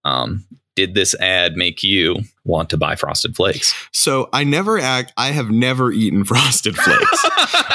Um, 0.04 0.46
did 0.76 0.94
this 0.94 1.14
ad 1.16 1.56
make 1.56 1.82
you 1.82 2.16
want 2.44 2.70
to 2.70 2.76
buy 2.76 2.96
Frosted 2.96 3.36
Flakes? 3.36 3.72
So 3.92 4.28
I 4.32 4.44
never 4.44 4.78
act. 4.78 5.12
I 5.16 5.28
have 5.32 5.50
never 5.50 5.92
eaten 5.92 6.24
Frosted 6.26 6.76
Flakes, 6.76 7.24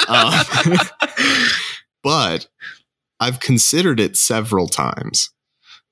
um, 0.08 0.78
but 2.04 2.48
I've 3.20 3.40
considered 3.40 4.00
it 4.00 4.16
several 4.18 4.68
times. 4.68 5.32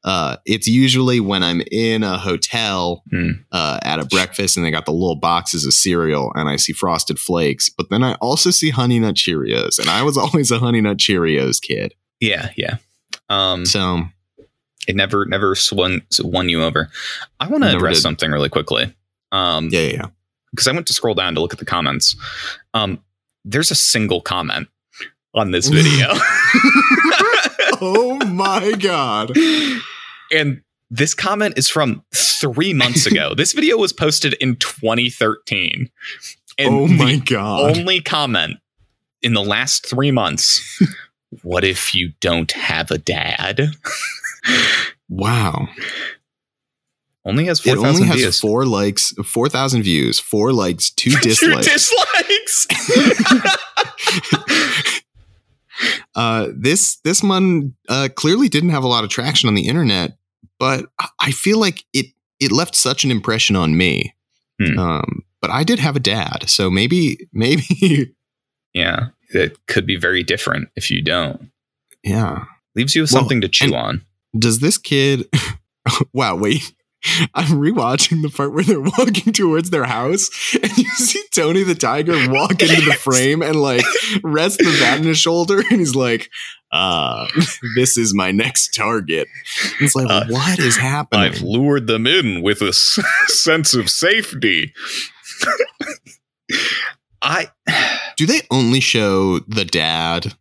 Uh, 0.04 0.38
it's 0.46 0.68
usually 0.68 1.20
when 1.20 1.44
I'm 1.44 1.62
in 1.72 2.04
a 2.04 2.18
hotel 2.18 3.04
Mm. 3.12 3.44
uh, 3.52 3.80
at 3.84 4.00
a 4.00 4.06
breakfast 4.06 4.56
and 4.56 4.66
they 4.66 4.72
got 4.72 4.86
the 4.86 4.94
little 4.94 5.16
boxes 5.16 5.66
of 5.66 5.74
cereal 5.74 6.32
and 6.36 6.48
I 6.48 6.56
see 6.56 6.72
Frosted 6.72 7.20
Flakes, 7.20 7.70
but 7.70 7.90
then 7.90 8.04
I 8.04 8.14
also 8.16 8.52
see 8.52 8.70
Honey 8.70 9.00
Nut 9.00 9.16
Cheerios, 9.16 9.80
and 9.80 9.90
I 9.90 10.04
was 10.04 10.18
always 10.18 10.52
a 10.52 10.60
Honey 10.60 10.82
Nut 10.82 10.98
Cheerios 10.98 11.62
kid. 11.62 11.94
Yeah, 12.20 12.52
yeah. 12.56 12.78
Um, 13.30 13.66
So 13.66 14.04
it 14.88 14.96
never 14.96 15.26
never 15.26 15.54
swung 15.54 16.02
won 16.20 16.50
you 16.50 16.64
over. 16.64 16.90
I 17.40 17.48
want 17.48 17.64
to 17.64 17.76
address 17.76 17.98
did. 17.98 18.02
something 18.02 18.32
really 18.32 18.50
quickly. 18.50 18.94
Um, 19.32 19.70
yeah, 19.72 19.82
yeah, 19.82 19.94
yeah. 19.94 20.06
because 20.52 20.68
I 20.68 20.72
went 20.72 20.88
to 20.88 20.94
scroll 20.94 21.14
down 21.14 21.36
to 21.36 21.42
look 21.42 21.54
at 21.54 21.60
the 21.60 21.66
comments. 21.66 22.16
Um, 22.74 23.04
there's 23.44 23.70
a 23.70 23.76
single 23.76 24.22
comment 24.22 24.70
on 25.36 25.52
this 25.52 25.68
video, 25.68 26.08
oh 27.82 28.20
my 28.26 28.72
god! 28.80 29.34
and 30.32 30.62
this 30.90 31.14
comment 31.14 31.58
is 31.58 31.68
from 31.70 32.04
three 32.16 32.74
months 32.74 33.06
ago. 33.06 33.34
this 33.38 33.52
video 33.52 33.78
was 33.78 33.92
posted 33.92 34.34
in 34.36 34.56
2013, 34.56 35.90
and 36.58 36.74
oh 36.74 36.88
my 36.88 37.18
god! 37.18 37.78
only 37.78 38.00
comment 38.00 38.58
in 39.22 39.34
the 39.34 39.44
last 39.44 39.86
three 39.86 40.12
months. 40.12 40.82
what 41.44 41.66
if 41.66 41.94
you 41.94 42.14
don't 42.22 42.54
have 42.54 42.90
a 42.90 42.98
dad? 42.98 43.72
Wow. 45.10 45.68
Only 47.26 47.46
has 47.46 47.60
It 47.66 47.76
four 47.76 47.86
only 47.88 48.04
has 48.04 48.16
views. 48.18 48.40
four 48.40 48.66
likes, 48.66 49.12
four 49.26 49.50
thousand 49.50 49.84
views, 49.84 50.18
four 50.20 50.54
likes, 50.54 50.90
two 50.92 51.12
Two 51.20 51.20
dislikes. 51.20 51.68
dislikes. 52.68 52.68
uh, 56.16 56.48
this 56.56 56.98
this 57.04 57.22
one 57.24 57.74
uh, 57.90 58.10
clearly 58.16 58.50
didn't 58.50 58.70
have 58.70 58.84
a 58.84 58.88
lot 58.88 59.04
of 59.04 59.10
traction 59.10 59.48
on 59.48 59.56
the 59.56 59.68
internet, 59.68 60.18
but 60.60 60.86
I- 61.00 61.10
I 61.20 61.32
feel 61.32 61.60
like 61.60 61.84
it 61.94 62.08
it 62.40 62.52
left 62.52 62.76
such 62.76 63.04
an 63.04 63.12
impression 63.12 63.56
on 63.56 63.76
me. 63.78 64.14
Hmm. 64.62 64.80
Um, 64.80 65.24
but 65.42 65.52
I 65.52 65.64
did 65.64 65.80
have 65.80 65.96
a 65.96 66.00
dad, 66.00 66.46
so 66.50 66.70
maybe 66.70 67.28
maybe 67.34 68.14
yeah, 68.74 69.08
it 69.30 69.58
could 69.68 69.86
be 69.86 69.98
very 69.98 70.24
different 70.24 70.70
if 70.76 70.90
you 70.90 71.02
don't. 71.04 71.52
yeah. 72.04 72.46
Leaves 72.76 72.96
you 72.96 73.02
with 73.02 73.12
Well, 73.12 73.22
something 73.24 73.42
to 73.42 73.48
chew 73.50 73.66
and- 73.66 73.76
on. 73.76 74.02
Does 74.38 74.60
this 74.60 74.78
kid? 74.78 75.28
wow, 76.14 76.36
wait. 76.36 76.74
I'm 77.36 77.46
rewatching 77.60 78.22
the 78.24 78.30
part 78.30 78.52
where 78.54 78.64
they're 78.64 78.82
walking 78.82 79.32
towards 79.32 79.70
their 79.70 79.86
house, 79.86 80.30
and 80.62 80.78
you 80.78 80.90
see 80.96 81.22
Tony 81.34 81.64
the 81.64 81.76
Tiger 81.76 82.14
walk 82.32 82.52
into 82.62 82.82
the 82.82 82.98
frame 83.00 83.42
and 83.44 83.56
like 83.56 83.86
rest 84.24 84.58
the 84.58 84.76
bat 84.82 85.00
on 85.00 85.06
his 85.06 85.20
shoulder, 85.20 85.60
and 85.60 85.80
he's 85.80 85.96
like, 85.96 86.30
"Ah, 86.74 87.28
this 87.76 87.98
is 87.98 88.14
my 88.16 88.32
next 88.32 88.74
target." 88.76 89.28
It's 89.80 89.96
like, 89.96 90.10
Uh, 90.10 90.26
what 90.28 90.58
is 90.60 90.76
happening? 90.76 91.22
I've 91.34 91.42
lured 91.42 91.86
them 91.88 92.08
in 92.08 92.42
with 92.42 92.62
a 92.64 92.70
s- 92.70 93.00
sense 93.28 93.74
of 93.76 93.90
safety. 93.90 94.74
I 97.22 97.48
Do 98.18 98.26
they 98.26 98.42
only 98.52 98.80
show 98.80 99.40
the 99.40 99.66
dad? 99.66 100.34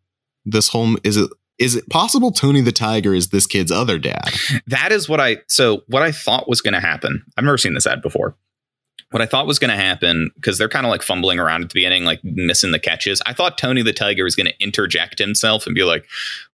This 0.44 0.68
whole 0.68 0.96
is 1.04 1.16
it? 1.16 1.30
Is 1.58 1.74
it 1.74 1.88
possible 1.88 2.30
Tony 2.30 2.60
the 2.60 2.72
Tiger 2.72 3.14
is 3.14 3.28
this 3.28 3.46
kid's 3.46 3.72
other 3.72 3.98
dad? 3.98 4.30
that 4.66 4.92
is 4.92 5.08
what 5.08 5.20
I 5.20 5.38
so 5.48 5.82
what 5.88 6.02
I 6.02 6.12
thought 6.12 6.48
was 6.48 6.60
going 6.60 6.74
to 6.74 6.80
happen. 6.80 7.24
I've 7.36 7.44
never 7.44 7.58
seen 7.58 7.74
this 7.74 7.86
ad 7.86 8.02
before. 8.02 8.36
What 9.12 9.22
I 9.22 9.26
thought 9.26 9.46
was 9.46 9.60
going 9.60 9.70
to 9.70 9.76
happen 9.76 10.30
because 10.34 10.58
they're 10.58 10.68
kind 10.68 10.84
of 10.84 10.90
like 10.90 11.02
fumbling 11.02 11.38
around 11.38 11.62
at 11.62 11.68
the 11.68 11.74
beginning, 11.74 12.04
like 12.04 12.22
missing 12.24 12.72
the 12.72 12.78
catches. 12.80 13.22
I 13.24 13.34
thought 13.34 13.56
Tony 13.56 13.82
the 13.82 13.92
Tiger 13.92 14.24
was 14.24 14.34
going 14.34 14.48
to 14.48 14.62
interject 14.62 15.20
himself 15.20 15.64
and 15.64 15.76
be 15.76 15.84
like, 15.84 16.06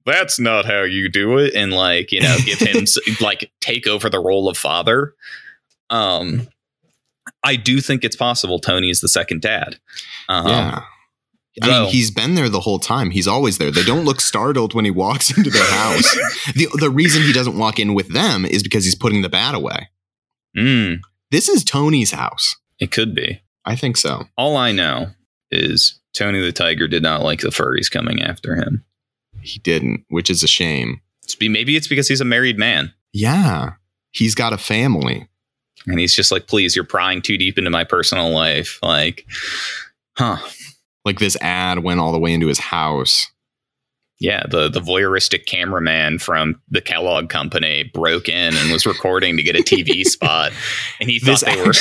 that's 0.06 0.38
not 0.38 0.64
how 0.64 0.82
you 0.82 1.08
do 1.08 1.38
it 1.38 1.54
and 1.54 1.72
like 1.72 2.12
you 2.12 2.20
know 2.20 2.36
give 2.44 2.58
him 2.58 2.84
like 3.20 3.50
take 3.60 3.86
over 3.86 4.08
the 4.08 4.20
role 4.20 4.48
of 4.48 4.56
father 4.56 5.14
um 5.90 6.48
i 7.44 7.56
do 7.56 7.80
think 7.80 8.04
it's 8.04 8.16
possible 8.16 8.58
tony 8.58 8.90
is 8.90 9.00
the 9.00 9.08
second 9.08 9.40
dad 9.40 9.78
um, 10.28 10.46
yeah. 10.46 10.82
I 11.62 11.66
mean, 11.68 11.90
he's 11.90 12.10
been 12.10 12.34
there 12.36 12.48
the 12.48 12.60
whole 12.60 12.78
time. 12.78 13.10
He's 13.10 13.26
always 13.26 13.58
there. 13.58 13.70
They 13.70 13.82
don't 13.82 14.04
look 14.04 14.20
startled 14.20 14.72
when 14.74 14.84
he 14.84 14.90
walks 15.04 15.36
into 15.36 15.50
their 15.50 15.64
house. 15.70 16.10
the 16.54 16.68
The 16.78 16.90
reason 16.90 17.22
he 17.22 17.32
doesn't 17.32 17.58
walk 17.58 17.78
in 17.78 17.92
with 17.94 18.08
them 18.12 18.44
is 18.46 18.62
because 18.62 18.84
he's 18.84 18.94
putting 18.94 19.22
the 19.22 19.28
bat 19.28 19.54
away. 19.54 19.88
mm, 20.56 21.00
This 21.30 21.48
is 21.48 21.64
Tony's 21.64 22.12
house. 22.12 22.56
it 22.78 22.90
could 22.90 23.14
be 23.14 23.42
I 23.64 23.76
think 23.76 23.96
so. 23.96 24.24
all 24.38 24.56
i 24.56 24.72
know 24.72 25.08
is 25.50 26.00
tony 26.14 26.40
the 26.40 26.50
tiger 26.52 26.88
did 26.88 27.02
not 27.02 27.22
like 27.22 27.40
the 27.40 27.48
furries 27.50 27.90
coming 27.90 28.22
after 28.22 28.54
him 28.56 28.84
He 29.42 29.58
didn't, 29.60 30.04
which 30.08 30.30
is 30.30 30.42
a 30.42 30.48
shame. 30.48 31.00
it's 31.22 31.34
be, 31.34 31.48
maybe 31.48 31.76
it's 31.76 31.88
because 31.88 32.08
he's 32.08 32.20
a 32.22 32.24
married 32.24 32.58
man 32.58 32.92
Yeah, 33.12 33.72
he's 34.12 34.34
got 34.34 34.52
a 34.52 34.58
family. 34.58 35.28
and 35.86 35.98
he's 36.00 36.14
just 36.14 36.30
like 36.32 36.46
please 36.46 36.74
you're 36.74 36.84
prying 36.86 37.20
too 37.22 37.36
deep 37.36 37.58
into 37.58 37.70
my 37.70 37.84
personal 37.84 38.30
life 38.30 38.78
like 38.82 39.26
huh 40.16 40.38
Like 41.04 41.18
this 41.18 41.36
ad 41.40 41.80
went 41.80 42.00
all 42.00 42.12
the 42.12 42.18
way 42.18 42.32
into 42.32 42.48
his 42.48 42.58
house. 42.58 43.26
Yeah, 44.20 44.44
the 44.46 44.68
the 44.68 44.80
voyeuristic 44.80 45.46
cameraman 45.46 46.18
from 46.18 46.60
the 46.68 46.82
Kellogg 46.82 47.30
company 47.30 47.90
broke 47.94 48.28
in 48.28 48.54
and 48.54 48.70
was 48.70 48.84
recording 48.84 49.38
to 49.38 49.42
get 49.42 49.56
a 49.56 49.62
TV 49.62 50.04
spot, 50.04 50.52
and 51.00 51.08
he 51.08 51.18
thought 51.18 51.40
This 51.40 51.54
they 51.54 51.56
were. 51.56 51.72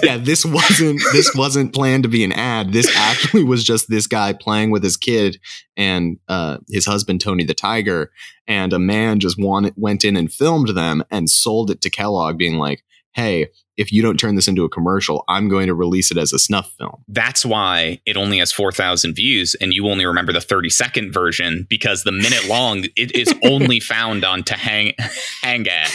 yeah, 0.04 0.18
this 0.18 0.44
wasn't 0.44 1.02
this 1.12 1.34
wasn't 1.34 1.74
planned 1.74 2.04
to 2.04 2.08
be 2.08 2.22
an 2.22 2.30
ad. 2.30 2.72
This 2.72 2.88
actually 2.96 3.42
was 3.42 3.64
just 3.64 3.90
this 3.90 4.06
guy 4.06 4.34
playing 4.34 4.70
with 4.70 4.84
his 4.84 4.96
kid 4.96 5.40
and 5.76 6.18
uh, 6.28 6.58
his 6.70 6.86
husband 6.86 7.20
Tony 7.20 7.42
the 7.42 7.54
Tiger, 7.54 8.12
and 8.46 8.72
a 8.72 8.78
man 8.78 9.18
just 9.18 9.36
wanted, 9.36 9.74
went 9.76 10.04
in 10.04 10.16
and 10.16 10.32
filmed 10.32 10.68
them 10.68 11.02
and 11.10 11.28
sold 11.28 11.72
it 11.72 11.80
to 11.80 11.90
Kellogg, 11.90 12.38
being 12.38 12.58
like, 12.58 12.84
"Hey, 13.12 13.48
if 13.76 13.92
you 13.92 14.02
don't 14.02 14.18
turn 14.18 14.34
this 14.34 14.48
into 14.48 14.64
a 14.64 14.68
commercial, 14.68 15.24
I'm 15.28 15.48
going 15.48 15.66
to 15.68 15.74
release 15.74 16.10
it 16.10 16.18
as 16.18 16.32
a 16.32 16.38
snuff 16.38 16.72
film." 16.78 17.04
That's 17.08 17.44
why 17.44 18.00
it 18.06 18.16
only 18.16 18.38
has 18.38 18.52
four 18.52 18.72
thousand 18.72 19.14
views, 19.14 19.54
and 19.60 19.72
you 19.72 19.88
only 19.88 20.04
remember 20.06 20.32
the 20.32 20.40
thirty 20.40 20.70
second 20.70 21.12
version 21.12 21.66
because 21.68 22.04
the 22.04 22.12
minute 22.12 22.46
long 22.48 22.84
it 22.96 23.14
is 23.14 23.32
only 23.44 23.80
found 23.80 24.24
on 24.24 24.42
to 24.44 24.54
hang 24.54 24.94
hang 25.42 25.66
at 25.68 25.90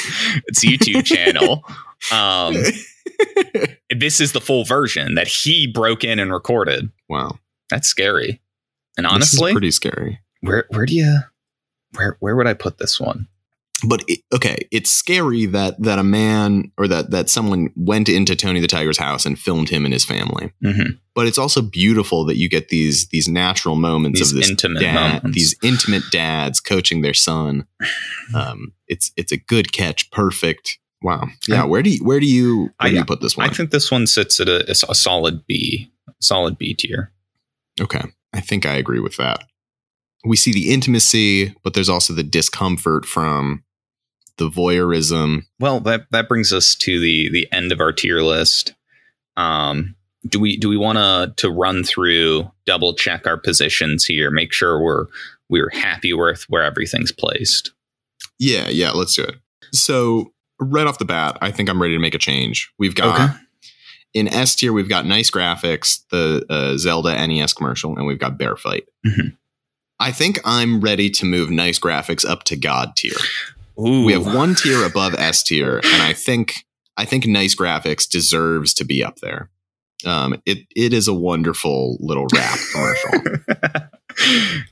its 0.47 0.65
YouTube 0.65 1.05
channel. 1.05 1.63
Um, 2.11 2.55
this 3.97 4.19
is 4.19 4.31
the 4.33 4.41
full 4.41 4.65
version 4.65 5.15
that 5.15 5.27
he 5.27 5.67
broke 5.67 6.03
in 6.03 6.19
and 6.19 6.31
recorded. 6.33 6.89
Wow, 7.09 7.39
That's 7.69 7.87
scary. 7.87 8.41
And 8.97 9.07
honestly, 9.07 9.51
pretty 9.51 9.71
scary. 9.71 10.19
where 10.41 10.65
where 10.69 10.85
do 10.85 10.95
you 10.95 11.19
where 11.95 12.17
where 12.19 12.35
would 12.35 12.47
I 12.47 12.53
put 12.53 12.77
this 12.77 12.99
one? 12.99 13.27
But 13.87 14.03
it, 14.07 14.19
okay, 14.33 14.57
it's 14.71 14.91
scary 14.91 15.45
that 15.47 15.81
that 15.81 15.99
a 15.99 16.03
man 16.03 16.71
or 16.77 16.87
that 16.87 17.11
that 17.11 17.29
someone 17.29 17.69
went 17.75 18.09
into 18.09 18.35
Tony 18.35 18.59
the 18.59 18.67
Tiger's 18.67 18.97
house 18.97 19.25
and 19.25 19.37
filmed 19.37 19.69
him 19.69 19.85
and 19.85 19.93
his 19.93 20.05
family. 20.05 20.51
Mm-hmm. 20.63 20.91
But 21.15 21.27
it's 21.27 21.37
also 21.37 21.61
beautiful 21.61 22.25
that 22.25 22.37
you 22.37 22.49
get 22.49 22.69
these 22.69 23.07
these 23.09 23.27
natural 23.27 23.75
moments 23.75 24.19
These 24.19 24.31
of 24.31 24.37
this 24.37 24.49
intimate 24.49 24.79
dad, 24.81 25.23
moments. 25.23 25.35
these 25.37 25.55
intimate 25.63 26.03
dads 26.11 26.59
coaching 26.59 27.01
their 27.01 27.13
son. 27.13 27.67
Um, 28.33 28.71
it's 28.87 29.11
it's 29.17 29.31
a 29.33 29.37
good 29.37 29.73
catch, 29.73 30.09
perfect. 30.09 30.79
Wow, 31.01 31.27
yeah. 31.47 31.65
Where 31.65 31.83
do 31.83 31.89
you 31.89 32.03
where 32.03 32.21
do 32.21 32.25
you 32.25 32.69
where 32.79 32.89
do 32.89 32.95
you 32.95 33.05
put 33.05 33.19
this 33.19 33.35
one? 33.35 33.47
I 33.47 33.53
think 33.53 33.71
this 33.71 33.91
one 33.91 34.07
sits 34.07 34.39
at 34.39 34.47
a, 34.47 34.65
a 34.71 34.95
solid 34.95 35.45
B, 35.45 35.91
solid 36.21 36.57
B 36.57 36.73
tier. 36.73 37.11
okay, 37.81 38.01
I 38.33 38.39
think 38.39 38.65
I 38.65 38.75
agree 38.75 39.01
with 39.01 39.17
that. 39.17 39.43
We 40.25 40.37
see 40.37 40.53
the 40.53 40.73
intimacy, 40.73 41.53
but 41.63 41.73
there's 41.73 41.89
also 41.89 42.13
the 42.13 42.23
discomfort 42.23 43.05
from 43.05 43.63
the 44.37 44.49
voyeurism. 44.49 45.43
Well, 45.59 45.79
that 45.81 46.05
that 46.11 46.27
brings 46.27 46.51
us 46.53 46.75
to 46.75 46.99
the 46.99 47.29
the 47.31 47.47
end 47.51 47.71
of 47.71 47.79
our 47.79 47.91
tier 47.91 48.21
list. 48.21 48.73
Um, 49.37 49.95
do 50.27 50.39
we 50.39 50.57
do 50.57 50.69
we 50.69 50.77
want 50.77 50.97
to 50.97 51.33
to 51.37 51.49
run 51.51 51.83
through, 51.83 52.49
double 52.65 52.93
check 52.95 53.25
our 53.27 53.37
positions 53.37 54.05
here, 54.05 54.31
make 54.31 54.53
sure 54.53 54.81
we're 54.81 55.05
we're 55.49 55.69
happy 55.71 56.13
with 56.13 56.43
where 56.49 56.63
everything's 56.63 57.11
placed? 57.11 57.71
Yeah, 58.39 58.69
yeah, 58.69 58.91
let's 58.91 59.15
do 59.15 59.23
it. 59.23 59.35
So 59.73 60.33
right 60.59 60.87
off 60.87 60.97
the 60.99 61.05
bat, 61.05 61.37
I 61.41 61.51
think 61.51 61.69
I'm 61.69 61.81
ready 61.81 61.93
to 61.93 61.99
make 61.99 62.15
a 62.15 62.19
change. 62.19 62.71
We've 62.79 62.95
got 62.95 63.19
Okay. 63.29 63.39
in 64.13 64.27
S 64.27 64.55
tier, 64.55 64.71
we've 64.73 64.89
got 64.89 65.05
nice 65.05 65.29
graphics, 65.29 65.99
the 66.09 66.45
uh, 66.49 66.77
Zelda 66.77 67.15
NES 67.27 67.53
commercial, 67.53 67.95
and 67.97 68.05
we've 68.07 68.19
got 68.19 68.37
Bear 68.37 68.55
Fight. 68.55 68.85
Mhm. 69.05 69.35
I 69.99 70.11
think 70.11 70.39
I'm 70.43 70.81
ready 70.81 71.09
to 71.11 71.25
move 71.25 71.49
nice 71.49 71.79
graphics 71.79 72.27
up 72.27 72.43
to 72.45 72.55
God 72.55 72.95
tier. 72.95 73.15
Ooh, 73.79 74.05
We 74.05 74.13
have 74.13 74.25
one 74.25 74.55
tier 74.55 74.83
above 74.85 75.15
S 75.15 75.43
tier, 75.43 75.77
and 75.77 76.01
I 76.01 76.13
think 76.13 76.55
I 76.97 77.05
think 77.05 77.25
nice 77.25 77.55
graphics 77.55 78.07
deserves 78.09 78.73
to 78.75 78.85
be 78.85 79.03
up 79.03 79.17
there. 79.21 79.49
Um, 80.05 80.41
it 80.45 80.59
it 80.75 80.93
is 80.93 81.07
a 81.07 81.13
wonderful 81.13 81.97
little 82.01 82.27
rap 82.33 82.59
commercial. 82.71 83.11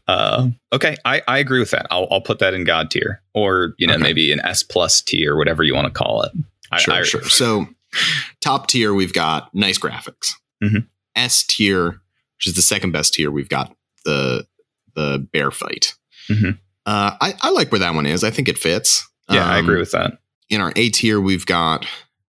uh, 0.08 0.48
okay, 0.74 0.96
I, 1.06 1.22
I 1.28 1.40
agree 1.40 1.60
with 1.60 1.72
that. 1.72 1.88
I'll, 1.90 2.08
I'll 2.12 2.22
put 2.22 2.40
that 2.40 2.54
in 2.54 2.64
God 2.64 2.92
tier, 2.92 3.22
or 3.34 3.74
you 3.78 3.88
know 3.88 3.94
Okay. 3.94 4.04
maybe 4.04 4.32
an 4.32 4.40
S 4.44 4.64
plus 4.64 5.02
tier, 5.02 5.36
whatever 5.38 5.64
you 5.64 5.74
want 5.74 5.88
to 5.88 5.94
call 5.94 6.22
it. 6.24 6.32
I, 6.72 6.80
sure, 6.80 6.94
I- 6.94 7.04
sure. 7.04 7.24
So 7.24 7.68
top 8.42 8.68
tier, 8.68 8.94
we've 8.94 9.14
got 9.14 9.54
nice 9.54 9.78
graphics. 9.80 10.32
Mhm. 10.64 10.88
S 11.16 11.44
tier, 11.44 12.02
which 12.38 12.48
is 12.48 12.54
the 12.56 12.62
second 12.62 12.92
best 12.92 13.14
tier, 13.14 13.32
we've 13.32 13.50
got 13.50 13.76
the 14.06 14.46
the 14.96 15.26
bear 15.32 15.52
fight. 15.52 15.96
Mhm. 16.30 16.60
Uh, 16.86 17.12
I, 17.22 17.36
I 17.42 17.52
like 17.52 17.72
where 17.72 17.80
that 17.80 17.94
one 17.94 18.06
is. 18.06 18.24
I 18.24 18.30
think 18.32 18.48
it 18.48 18.58
fits. 18.58 19.08
Yeah, 19.30 19.46
I 19.48 19.60
Um, 19.60 19.66
agree 19.66 19.80
with 19.80 19.92
that. 19.92 20.14
In 20.50 20.62
our 20.62 20.74
A 20.76 20.90
tier, 20.90 21.20
we've 21.22 21.46
got 21.46 21.86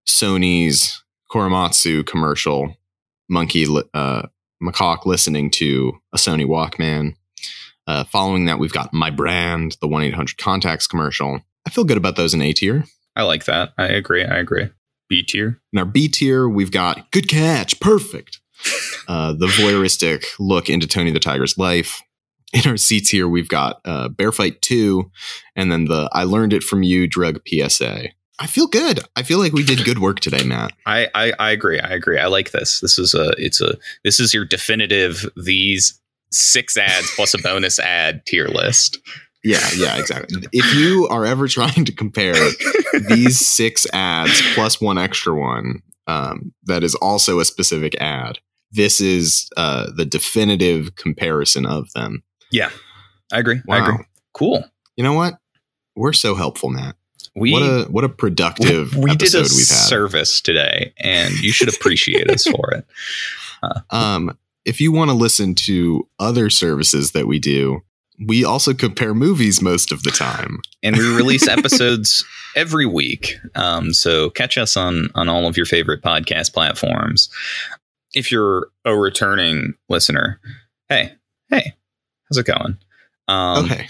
Sony's 0.07 1.03
Korematsu 1.33 2.07
commercial, 2.07 2.77
monkey 3.29 3.67
uh, 3.95 4.23
macaque 4.63 5.07
listening 5.07 5.51
to 5.53 5.93
a 6.13 6.17
Sony 6.19 6.45
Walkman. 6.47 7.15
Uh, 7.87 8.05
following 8.05 8.45
that, 8.45 8.59
we've 8.59 8.73
got 8.73 8.93
my 8.93 9.11
brand, 9.11 9.77
the 9.81 9.89
one 9.89 10.03
eight 10.03 10.15
hundred 10.15 10.39
contacts 10.39 10.87
commercial. 10.87 11.41
I 11.67 11.71
feel 11.71 11.85
good 11.85 11.97
about 11.97 12.17
those 12.17 12.35
in 12.35 12.43
A 12.43 12.53
tier. 12.53 12.85
I 13.17 13.23
like 13.23 13.45
that. 13.47 13.73
I 13.79 13.87
agree. 13.87 14.25
I 14.25 14.37
agree. 14.39 14.69
B 15.09 15.23
tier. 15.23 15.61
In 15.73 15.79
our 15.79 15.85
B 15.85 16.09
tier, 16.09 16.49
we've 16.49 16.71
got 16.71 17.11
good 17.11 17.29
catch, 17.29 17.81
perfect. 17.81 18.39
Uh, 19.09 19.33
the 19.33 19.49
voyeuristic 19.49 20.27
look 20.39 20.71
into 20.71 20.87
Tony 20.87 21.11
the 21.11 21.19
Tiger's 21.19 21.59
life. 21.59 22.01
In 22.65 22.69
our 22.71 22.77
C 22.77 23.01
tier, 23.01 23.27
we've 23.27 23.49
got 23.49 23.81
uh, 23.85 24.09
Bear 24.09 24.31
Fight 24.33 24.61
2, 24.63 25.11
and 25.57 25.73
then 25.73 25.87
the 25.87 26.09
I 26.13 26.25
Learned 26.25 26.53
It 26.53 26.63
From 26.63 26.83
You 26.83 27.07
drug 27.07 27.41
PSA. 27.47 28.09
I 28.39 28.47
feel 28.47 28.67
good. 28.67 29.01
I 29.15 29.23
feel 29.23 29.39
like 29.39 29.53
we 29.53 29.63
did 29.63 29.85
good 29.85 30.01
work 30.01 30.21
today, 30.21 30.43
Matt. 30.45 30.73
I, 30.87 31.09
I 31.15 31.33
I 31.39 31.51
agree. 31.53 31.79
I 31.79 31.91
agree. 31.91 32.19
I 32.19 32.27
like 32.27 32.51
this. 32.51 32.81
This 32.81 32.99
is 32.99 33.15
a 33.15 33.33
it's 33.39 33.61
a 33.61 33.77
this 34.05 34.19
is 34.19 34.35
your 34.35 34.45
definitive 34.45 35.25
these 35.37 36.01
six 36.31 36.77
ads 36.77 37.11
plus 37.15 37.35
a 37.35 37.39
bonus 37.39 37.79
ad 37.79 38.27
tier 38.27 38.49
list. 38.49 38.99
Yeah, 39.45 39.67
yeah, 39.77 39.97
exactly. 39.99 40.43
If 40.53 40.75
you 40.75 41.09
are 41.09 41.25
ever 41.25 41.49
trying 41.49 41.85
to 41.85 41.93
compare 41.93 42.35
these 43.09 43.45
six 43.45 43.87
ads 43.93 44.41
plus 44.55 44.81
one 44.81 44.99
extra 44.99 45.35
one, 45.35 45.83
um, 46.07 46.53
that 46.65 46.85
is 46.85 46.95
also 46.97 47.41
a 47.41 47.45
specific 47.45 47.95
ad, 48.01 48.39
this 48.71 49.01
is 49.01 49.49
uh, 49.57 49.91
the 49.97 50.05
definitive 50.05 50.95
comparison 50.97 51.67
of 51.67 51.93
them. 51.93 52.23
Yeah. 52.53 52.71
I 53.33 53.39
agree. 53.39 53.61
I 53.69 53.79
agree. 53.79 54.05
Cool. 54.35 54.65
You 54.97 55.05
know 55.05 55.15
what? 55.15 55.39
We're 55.97 56.13
so 56.13 56.35
helpful, 56.35 56.71
Matt. 56.71 56.97
We 57.35 57.53
what 57.53 57.63
a 57.63 57.85
what 57.91 58.05
a 58.05 58.09
productive 58.11 58.95
we 58.97 59.17
did 59.17 59.35
a 59.35 59.39
we've 59.39 59.47
had. 59.49 59.89
service 59.89 60.41
today, 60.41 60.93
and 60.99 61.33
you 61.41 61.51
should 61.51 61.75
appreciate 61.75 62.31
us 62.31 62.45
for 62.47 62.73
it. 62.73 62.87
Um, 63.91 64.37
if 64.65 64.81
you 64.81 64.91
want 64.91 65.11
to 65.11 65.17
listen 65.17 65.55
to 65.55 66.09
other 66.19 66.51
services 66.51 67.13
that 67.13 67.29
we 67.29 67.39
do, 67.39 67.83
we 68.27 68.45
also 68.45 68.75
compare 68.75 69.15
movies 69.15 69.63
most 69.63 69.93
of 69.93 70.03
the 70.03 70.11
time. 70.11 70.59
and 70.83 70.97
we 70.97 71.15
release 71.15 71.47
episodes 71.59 72.25
every 72.57 72.87
week. 72.87 73.37
Um, 73.55 73.95
so 73.95 74.31
catch 74.31 74.59
us 74.59 74.77
on 74.77 75.11
on 75.15 75.29
all 75.29 75.47
of 75.47 75.57
your 75.57 75.65
favorite 75.67 76.03
podcast 76.03 76.53
platforms. 76.53 77.31
If 78.15 78.33
you're 78.33 78.67
a 78.85 78.97
returning 78.97 79.75
listener, 79.89 80.41
hey, 80.89 81.13
hey, 81.49 81.75
how's 82.33 82.39
it 82.39 82.47
going? 82.47 82.79
Um, 83.29 83.65
okay. 83.67 83.87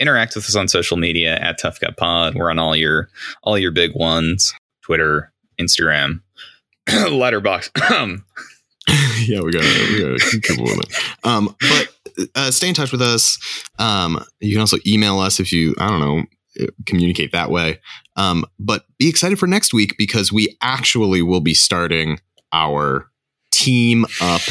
interact 0.00 0.34
with 0.34 0.44
us 0.44 0.56
on 0.56 0.66
social 0.66 0.96
media 0.96 1.36
at 1.36 1.56
Tough 1.58 1.78
Cut 1.78 1.96
Pod. 1.96 2.34
We're 2.34 2.50
on 2.50 2.58
all 2.58 2.74
your 2.74 3.08
all 3.44 3.56
your 3.56 3.70
big 3.70 3.92
ones: 3.94 4.52
Twitter, 4.82 5.32
Instagram, 5.60 6.20
Letterboxd. 6.88 7.70
yeah, 9.28 9.40
we 9.40 9.52
got 9.52 9.62
we 9.62 10.00
got 10.00 10.18
to 10.18 10.40
keep 10.42 10.58
moving. 10.58 10.80
Um, 11.22 11.54
but 11.60 12.28
uh, 12.34 12.50
stay 12.50 12.68
in 12.68 12.74
touch 12.74 12.90
with 12.90 13.02
us. 13.02 13.38
Um, 13.78 14.24
you 14.40 14.52
can 14.52 14.60
also 14.60 14.78
email 14.84 15.20
us 15.20 15.38
if 15.38 15.52
you 15.52 15.76
I 15.78 15.88
don't 15.88 16.00
know 16.00 16.24
uh, 16.60 16.70
communicate 16.86 17.30
that 17.32 17.50
way. 17.50 17.78
Um, 18.16 18.44
but 18.58 18.84
be 18.98 19.08
excited 19.08 19.38
for 19.38 19.46
next 19.46 19.72
week 19.72 19.94
because 19.96 20.32
we 20.32 20.56
actually 20.60 21.22
will 21.22 21.40
be 21.40 21.54
starting 21.54 22.18
our 22.52 23.08
team 23.52 24.06
up 24.20 24.42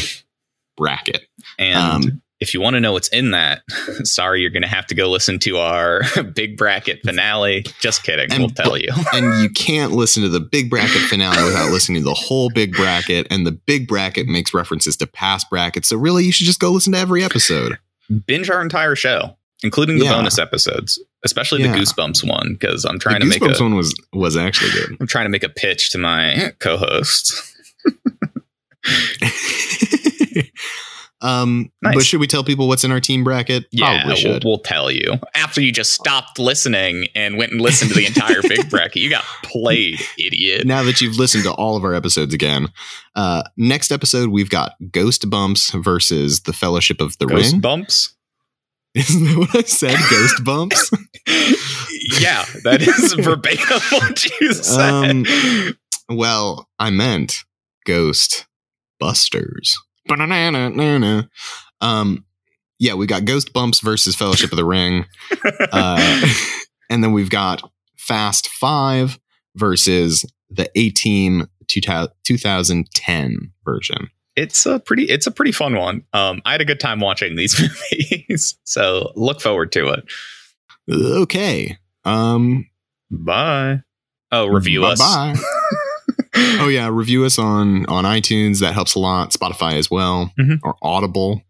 bracket. 0.77 1.27
and 1.59 1.77
Um, 1.77 2.22
if 2.43 2.53
you 2.53 2.61
want 2.61 2.75
to 2.75 2.79
know 2.79 2.91
what's 2.93 3.07
in 3.07 3.31
that, 3.31 3.61
sorry, 4.03 4.41
you're 4.41 4.49
going 4.51 4.61
to 4.63 4.67
have 4.67 4.85
to 4.87 4.95
go 4.95 5.09
listen 5.09 5.39
to 5.39 5.57
our 5.57 6.01
big 6.35 6.57
bracket 6.57 7.01
finale. 7.03 7.65
Just 7.79 8.03
kidding. 8.03 8.31
And 8.31 8.39
we'll 8.39 8.49
tell 8.49 8.77
you. 8.77 8.89
and 9.13 9.41
you 9.41 9.49
can't 9.49 9.93
listen 9.93 10.21
to 10.23 10.29
the 10.29 10.39
big 10.41 10.69
bracket 10.69 11.01
finale 11.03 11.43
without 11.43 11.71
listening 11.71 12.01
to 12.03 12.05
the 12.05 12.13
whole 12.13 12.49
big 12.49 12.73
bracket. 12.73 13.25
And 13.31 13.47
the 13.47 13.51
big 13.53 13.87
bracket 13.87 14.27
makes 14.27 14.53
references 14.53 14.95
to 14.97 15.07
past 15.07 15.49
brackets. 15.49 15.87
So 15.87 15.97
really, 15.97 16.23
you 16.25 16.31
should 16.31 16.45
just 16.45 16.59
go 16.59 16.69
listen 16.71 16.93
to 16.93 16.99
every 16.99 17.23
episode. 17.23 17.79
Binge 18.27 18.49
our 18.49 18.61
entire 18.61 18.95
show, 18.95 19.37
including 19.63 19.97
the 19.97 20.05
Yeah. 20.05 20.13
bonus 20.13 20.37
episodes, 20.37 21.01
especially 21.23 21.63
Yeah. 21.63 21.71
the 21.71 21.79
Goosebumps 21.79 22.27
one, 22.29 22.57
because 22.59 22.83
I'm 22.85 22.99
trying 22.99 23.15
the 23.21 23.25
to 23.25 23.25
make 23.27 23.41
Goosebumps 23.41 23.59
a, 23.59 23.63
one 23.63 23.75
was 23.75 23.95
was 24.11 24.35
actually 24.37 24.71
good. 24.71 24.97
I'm 24.99 25.07
trying 25.07 25.25
to 25.25 25.29
make 25.29 25.43
a 25.43 25.49
pitch 25.49 25.89
to 25.91 25.97
my 25.97 26.51
co-host. 26.59 27.33
Um, 31.23 31.71
Nice. 31.81 31.95
but 31.95 32.05
should 32.05 32.19
we 32.19 32.27
tell 32.27 32.43
people 32.43 32.67
what's 32.67 32.83
in 32.83 32.91
our 32.91 32.99
team 32.99 33.23
bracket? 33.23 33.65
Yeah, 33.71 34.03
Probably 34.03 34.23
we'll, 34.29 34.39
we'll 34.43 34.59
tell 34.59 34.91
you 34.91 35.13
after 35.33 35.61
you 35.61 35.71
just 35.71 35.93
stopped 35.93 36.37
listening 36.37 37.07
and 37.15 37.37
went 37.37 37.51
and 37.51 37.61
listened 37.61 37.91
to 37.91 37.97
the 37.97 38.05
entire 38.05 38.41
big 38.41 38.69
bracket. 38.69 38.97
You 39.01 39.09
got 39.09 39.23
played, 39.43 39.99
idiot. 40.19 40.67
now 40.67 40.83
that 40.83 41.01
you've 41.01 41.17
listened 41.17 41.43
to 41.45 41.51
all 41.53 41.75
of 41.77 41.83
our 41.83 41.93
episodes 41.95 42.33
again, 42.33 42.67
uh, 43.15 43.43
next 43.57 43.91
episode 43.91 44.29
we've 44.29 44.49
got 44.49 44.73
Ghost 44.91 45.29
Bumps 45.29 45.71
versus 45.71 46.41
the 46.41 46.53
Fellowship 46.53 46.99
of 47.01 47.17
the 47.17 47.25
Ghost 47.25 47.53
Ring. 47.53 47.61
bumps. 47.61 48.15
Isn't 48.95 49.23
that 49.23 49.37
what 49.37 49.55
I 49.55 49.61
said? 49.63 49.97
Ghost 50.09 50.43
Bumps. 50.43 50.91
Yeah, 52.19 52.45
that 52.63 52.81
is 52.81 53.13
verbatim 53.13 53.79
what 53.91 54.23
you 54.39 54.53
said. 54.53 54.79
Um, 54.79 55.25
well, 56.09 56.69
I 56.77 56.89
meant 56.91 57.43
Ghost 57.85 58.45
Busters. 58.99 59.75
Ba-na-na-na-na-na. 60.07 61.23
Um, 61.81 62.25
yeah, 62.79 62.93
we 62.95 63.05
got 63.07 63.25
Ghost 63.25 63.53
Bumps 63.53 63.79
versus 63.79 64.15
Fellowship 64.15 64.51
of 64.51 64.57
the 64.57 64.65
Ring, 64.65 65.05
uh, 65.71 66.27
and 66.89 67.03
then 67.03 67.11
we've 67.13 67.29
got 67.29 67.61
Fast 67.97 68.47
Five 68.49 69.19
versus 69.55 70.25
the 70.49 70.69
A 70.75 70.89
Team 70.89 71.47
2010 71.67 73.51
version. 73.65 74.09
it's 74.35 74.65
a 74.65 74.79
pretty 74.79 75.03
it's 75.03 75.27
a 75.27 75.31
pretty 75.31 75.51
fun 75.51 75.75
one. 75.75 76.03
Um, 76.13 76.41
I 76.45 76.51
had 76.53 76.61
a 76.61 76.65
good 76.65 76.79
time 76.79 76.99
watching 76.99 77.35
these 77.35 77.59
movies, 78.01 78.57
so 78.63 79.11
look 79.15 79.39
forward 79.41 79.71
to 79.73 79.89
it. 79.89 80.03
Okay. 80.91 81.77
Um, 82.03 82.67
Bye. 83.09 83.81
Oh, 84.31 84.47
review 84.47 84.83
us. 84.83 84.99
Bye. 84.99 85.35
oh 86.35 86.67
yeah, 86.67 86.89
review 86.91 87.25
us 87.25 87.37
on 87.39 87.85
on 87.87 88.03
iTunes. 88.05 88.59
That 88.59 88.73
helps 88.73 88.95
a 88.95 88.99
lot. 88.99 89.31
Spotify 89.31 89.73
as 89.73 89.89
well, 89.91 90.31
Mhm. 90.39 90.59
or 90.63 90.75
Audible. 90.81 91.41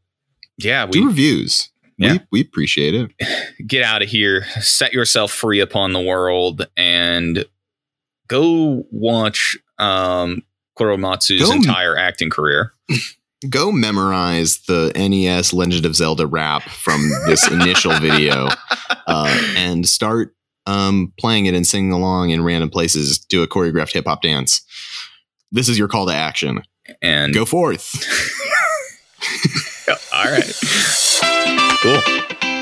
Yeah, 0.58 0.86
Do 0.86 1.06
reviews. 1.08 1.70
Yeah. 1.98 2.14
We, 2.14 2.20
we 2.32 2.42
appreciate 2.42 2.94
it. 2.96 3.12
get 3.68 3.84
out 3.84 4.02
of 4.02 4.10
here, 4.10 4.46
set 4.62 4.94
yourself 4.94 5.32
free 5.32 5.60
upon 5.60 5.94
the 5.94 6.02
world, 6.02 6.68
and 6.78 7.46
go 8.28 8.84
watch 8.92 9.58
um, 9.80 10.42
Kuromatsu's 10.78 11.42
Go- 11.50 11.54
entire 11.54 11.98
acting 11.98 12.30
career. 12.30 12.74
Go 13.50 13.74
memorize 13.74 14.60
the 14.68 14.94
NES 14.96 15.52
Legend 15.52 15.86
of 15.86 15.96
Zelda 15.98 16.26
rap 16.26 16.64
from 16.64 17.10
this 17.26 17.46
initial 17.52 17.92
video, 18.00 18.48
uh, 19.08 19.44
and 19.58 19.86
start 19.88 20.34
um, 20.66 21.14
playing 21.20 21.46
it 21.46 21.54
and 21.54 21.66
singing 21.66 21.92
along 21.92 22.30
in 22.30 22.44
random 22.44 22.70
places. 22.70 23.20
Do 23.20 23.44
a 23.44 23.48
choreographed 23.48 23.94
hip 23.94 24.06
hop 24.06 24.22
dance. 24.22 24.62
This 25.52 25.70
is 25.70 25.78
your 25.78 25.88
call 25.88 26.08
to 26.08 26.14
action. 26.14 26.64
And 27.02 27.34
Go 27.34 27.46
forth. 27.46 27.94
all 30.14 30.26
right, 30.26 30.54
cool. 31.82 32.53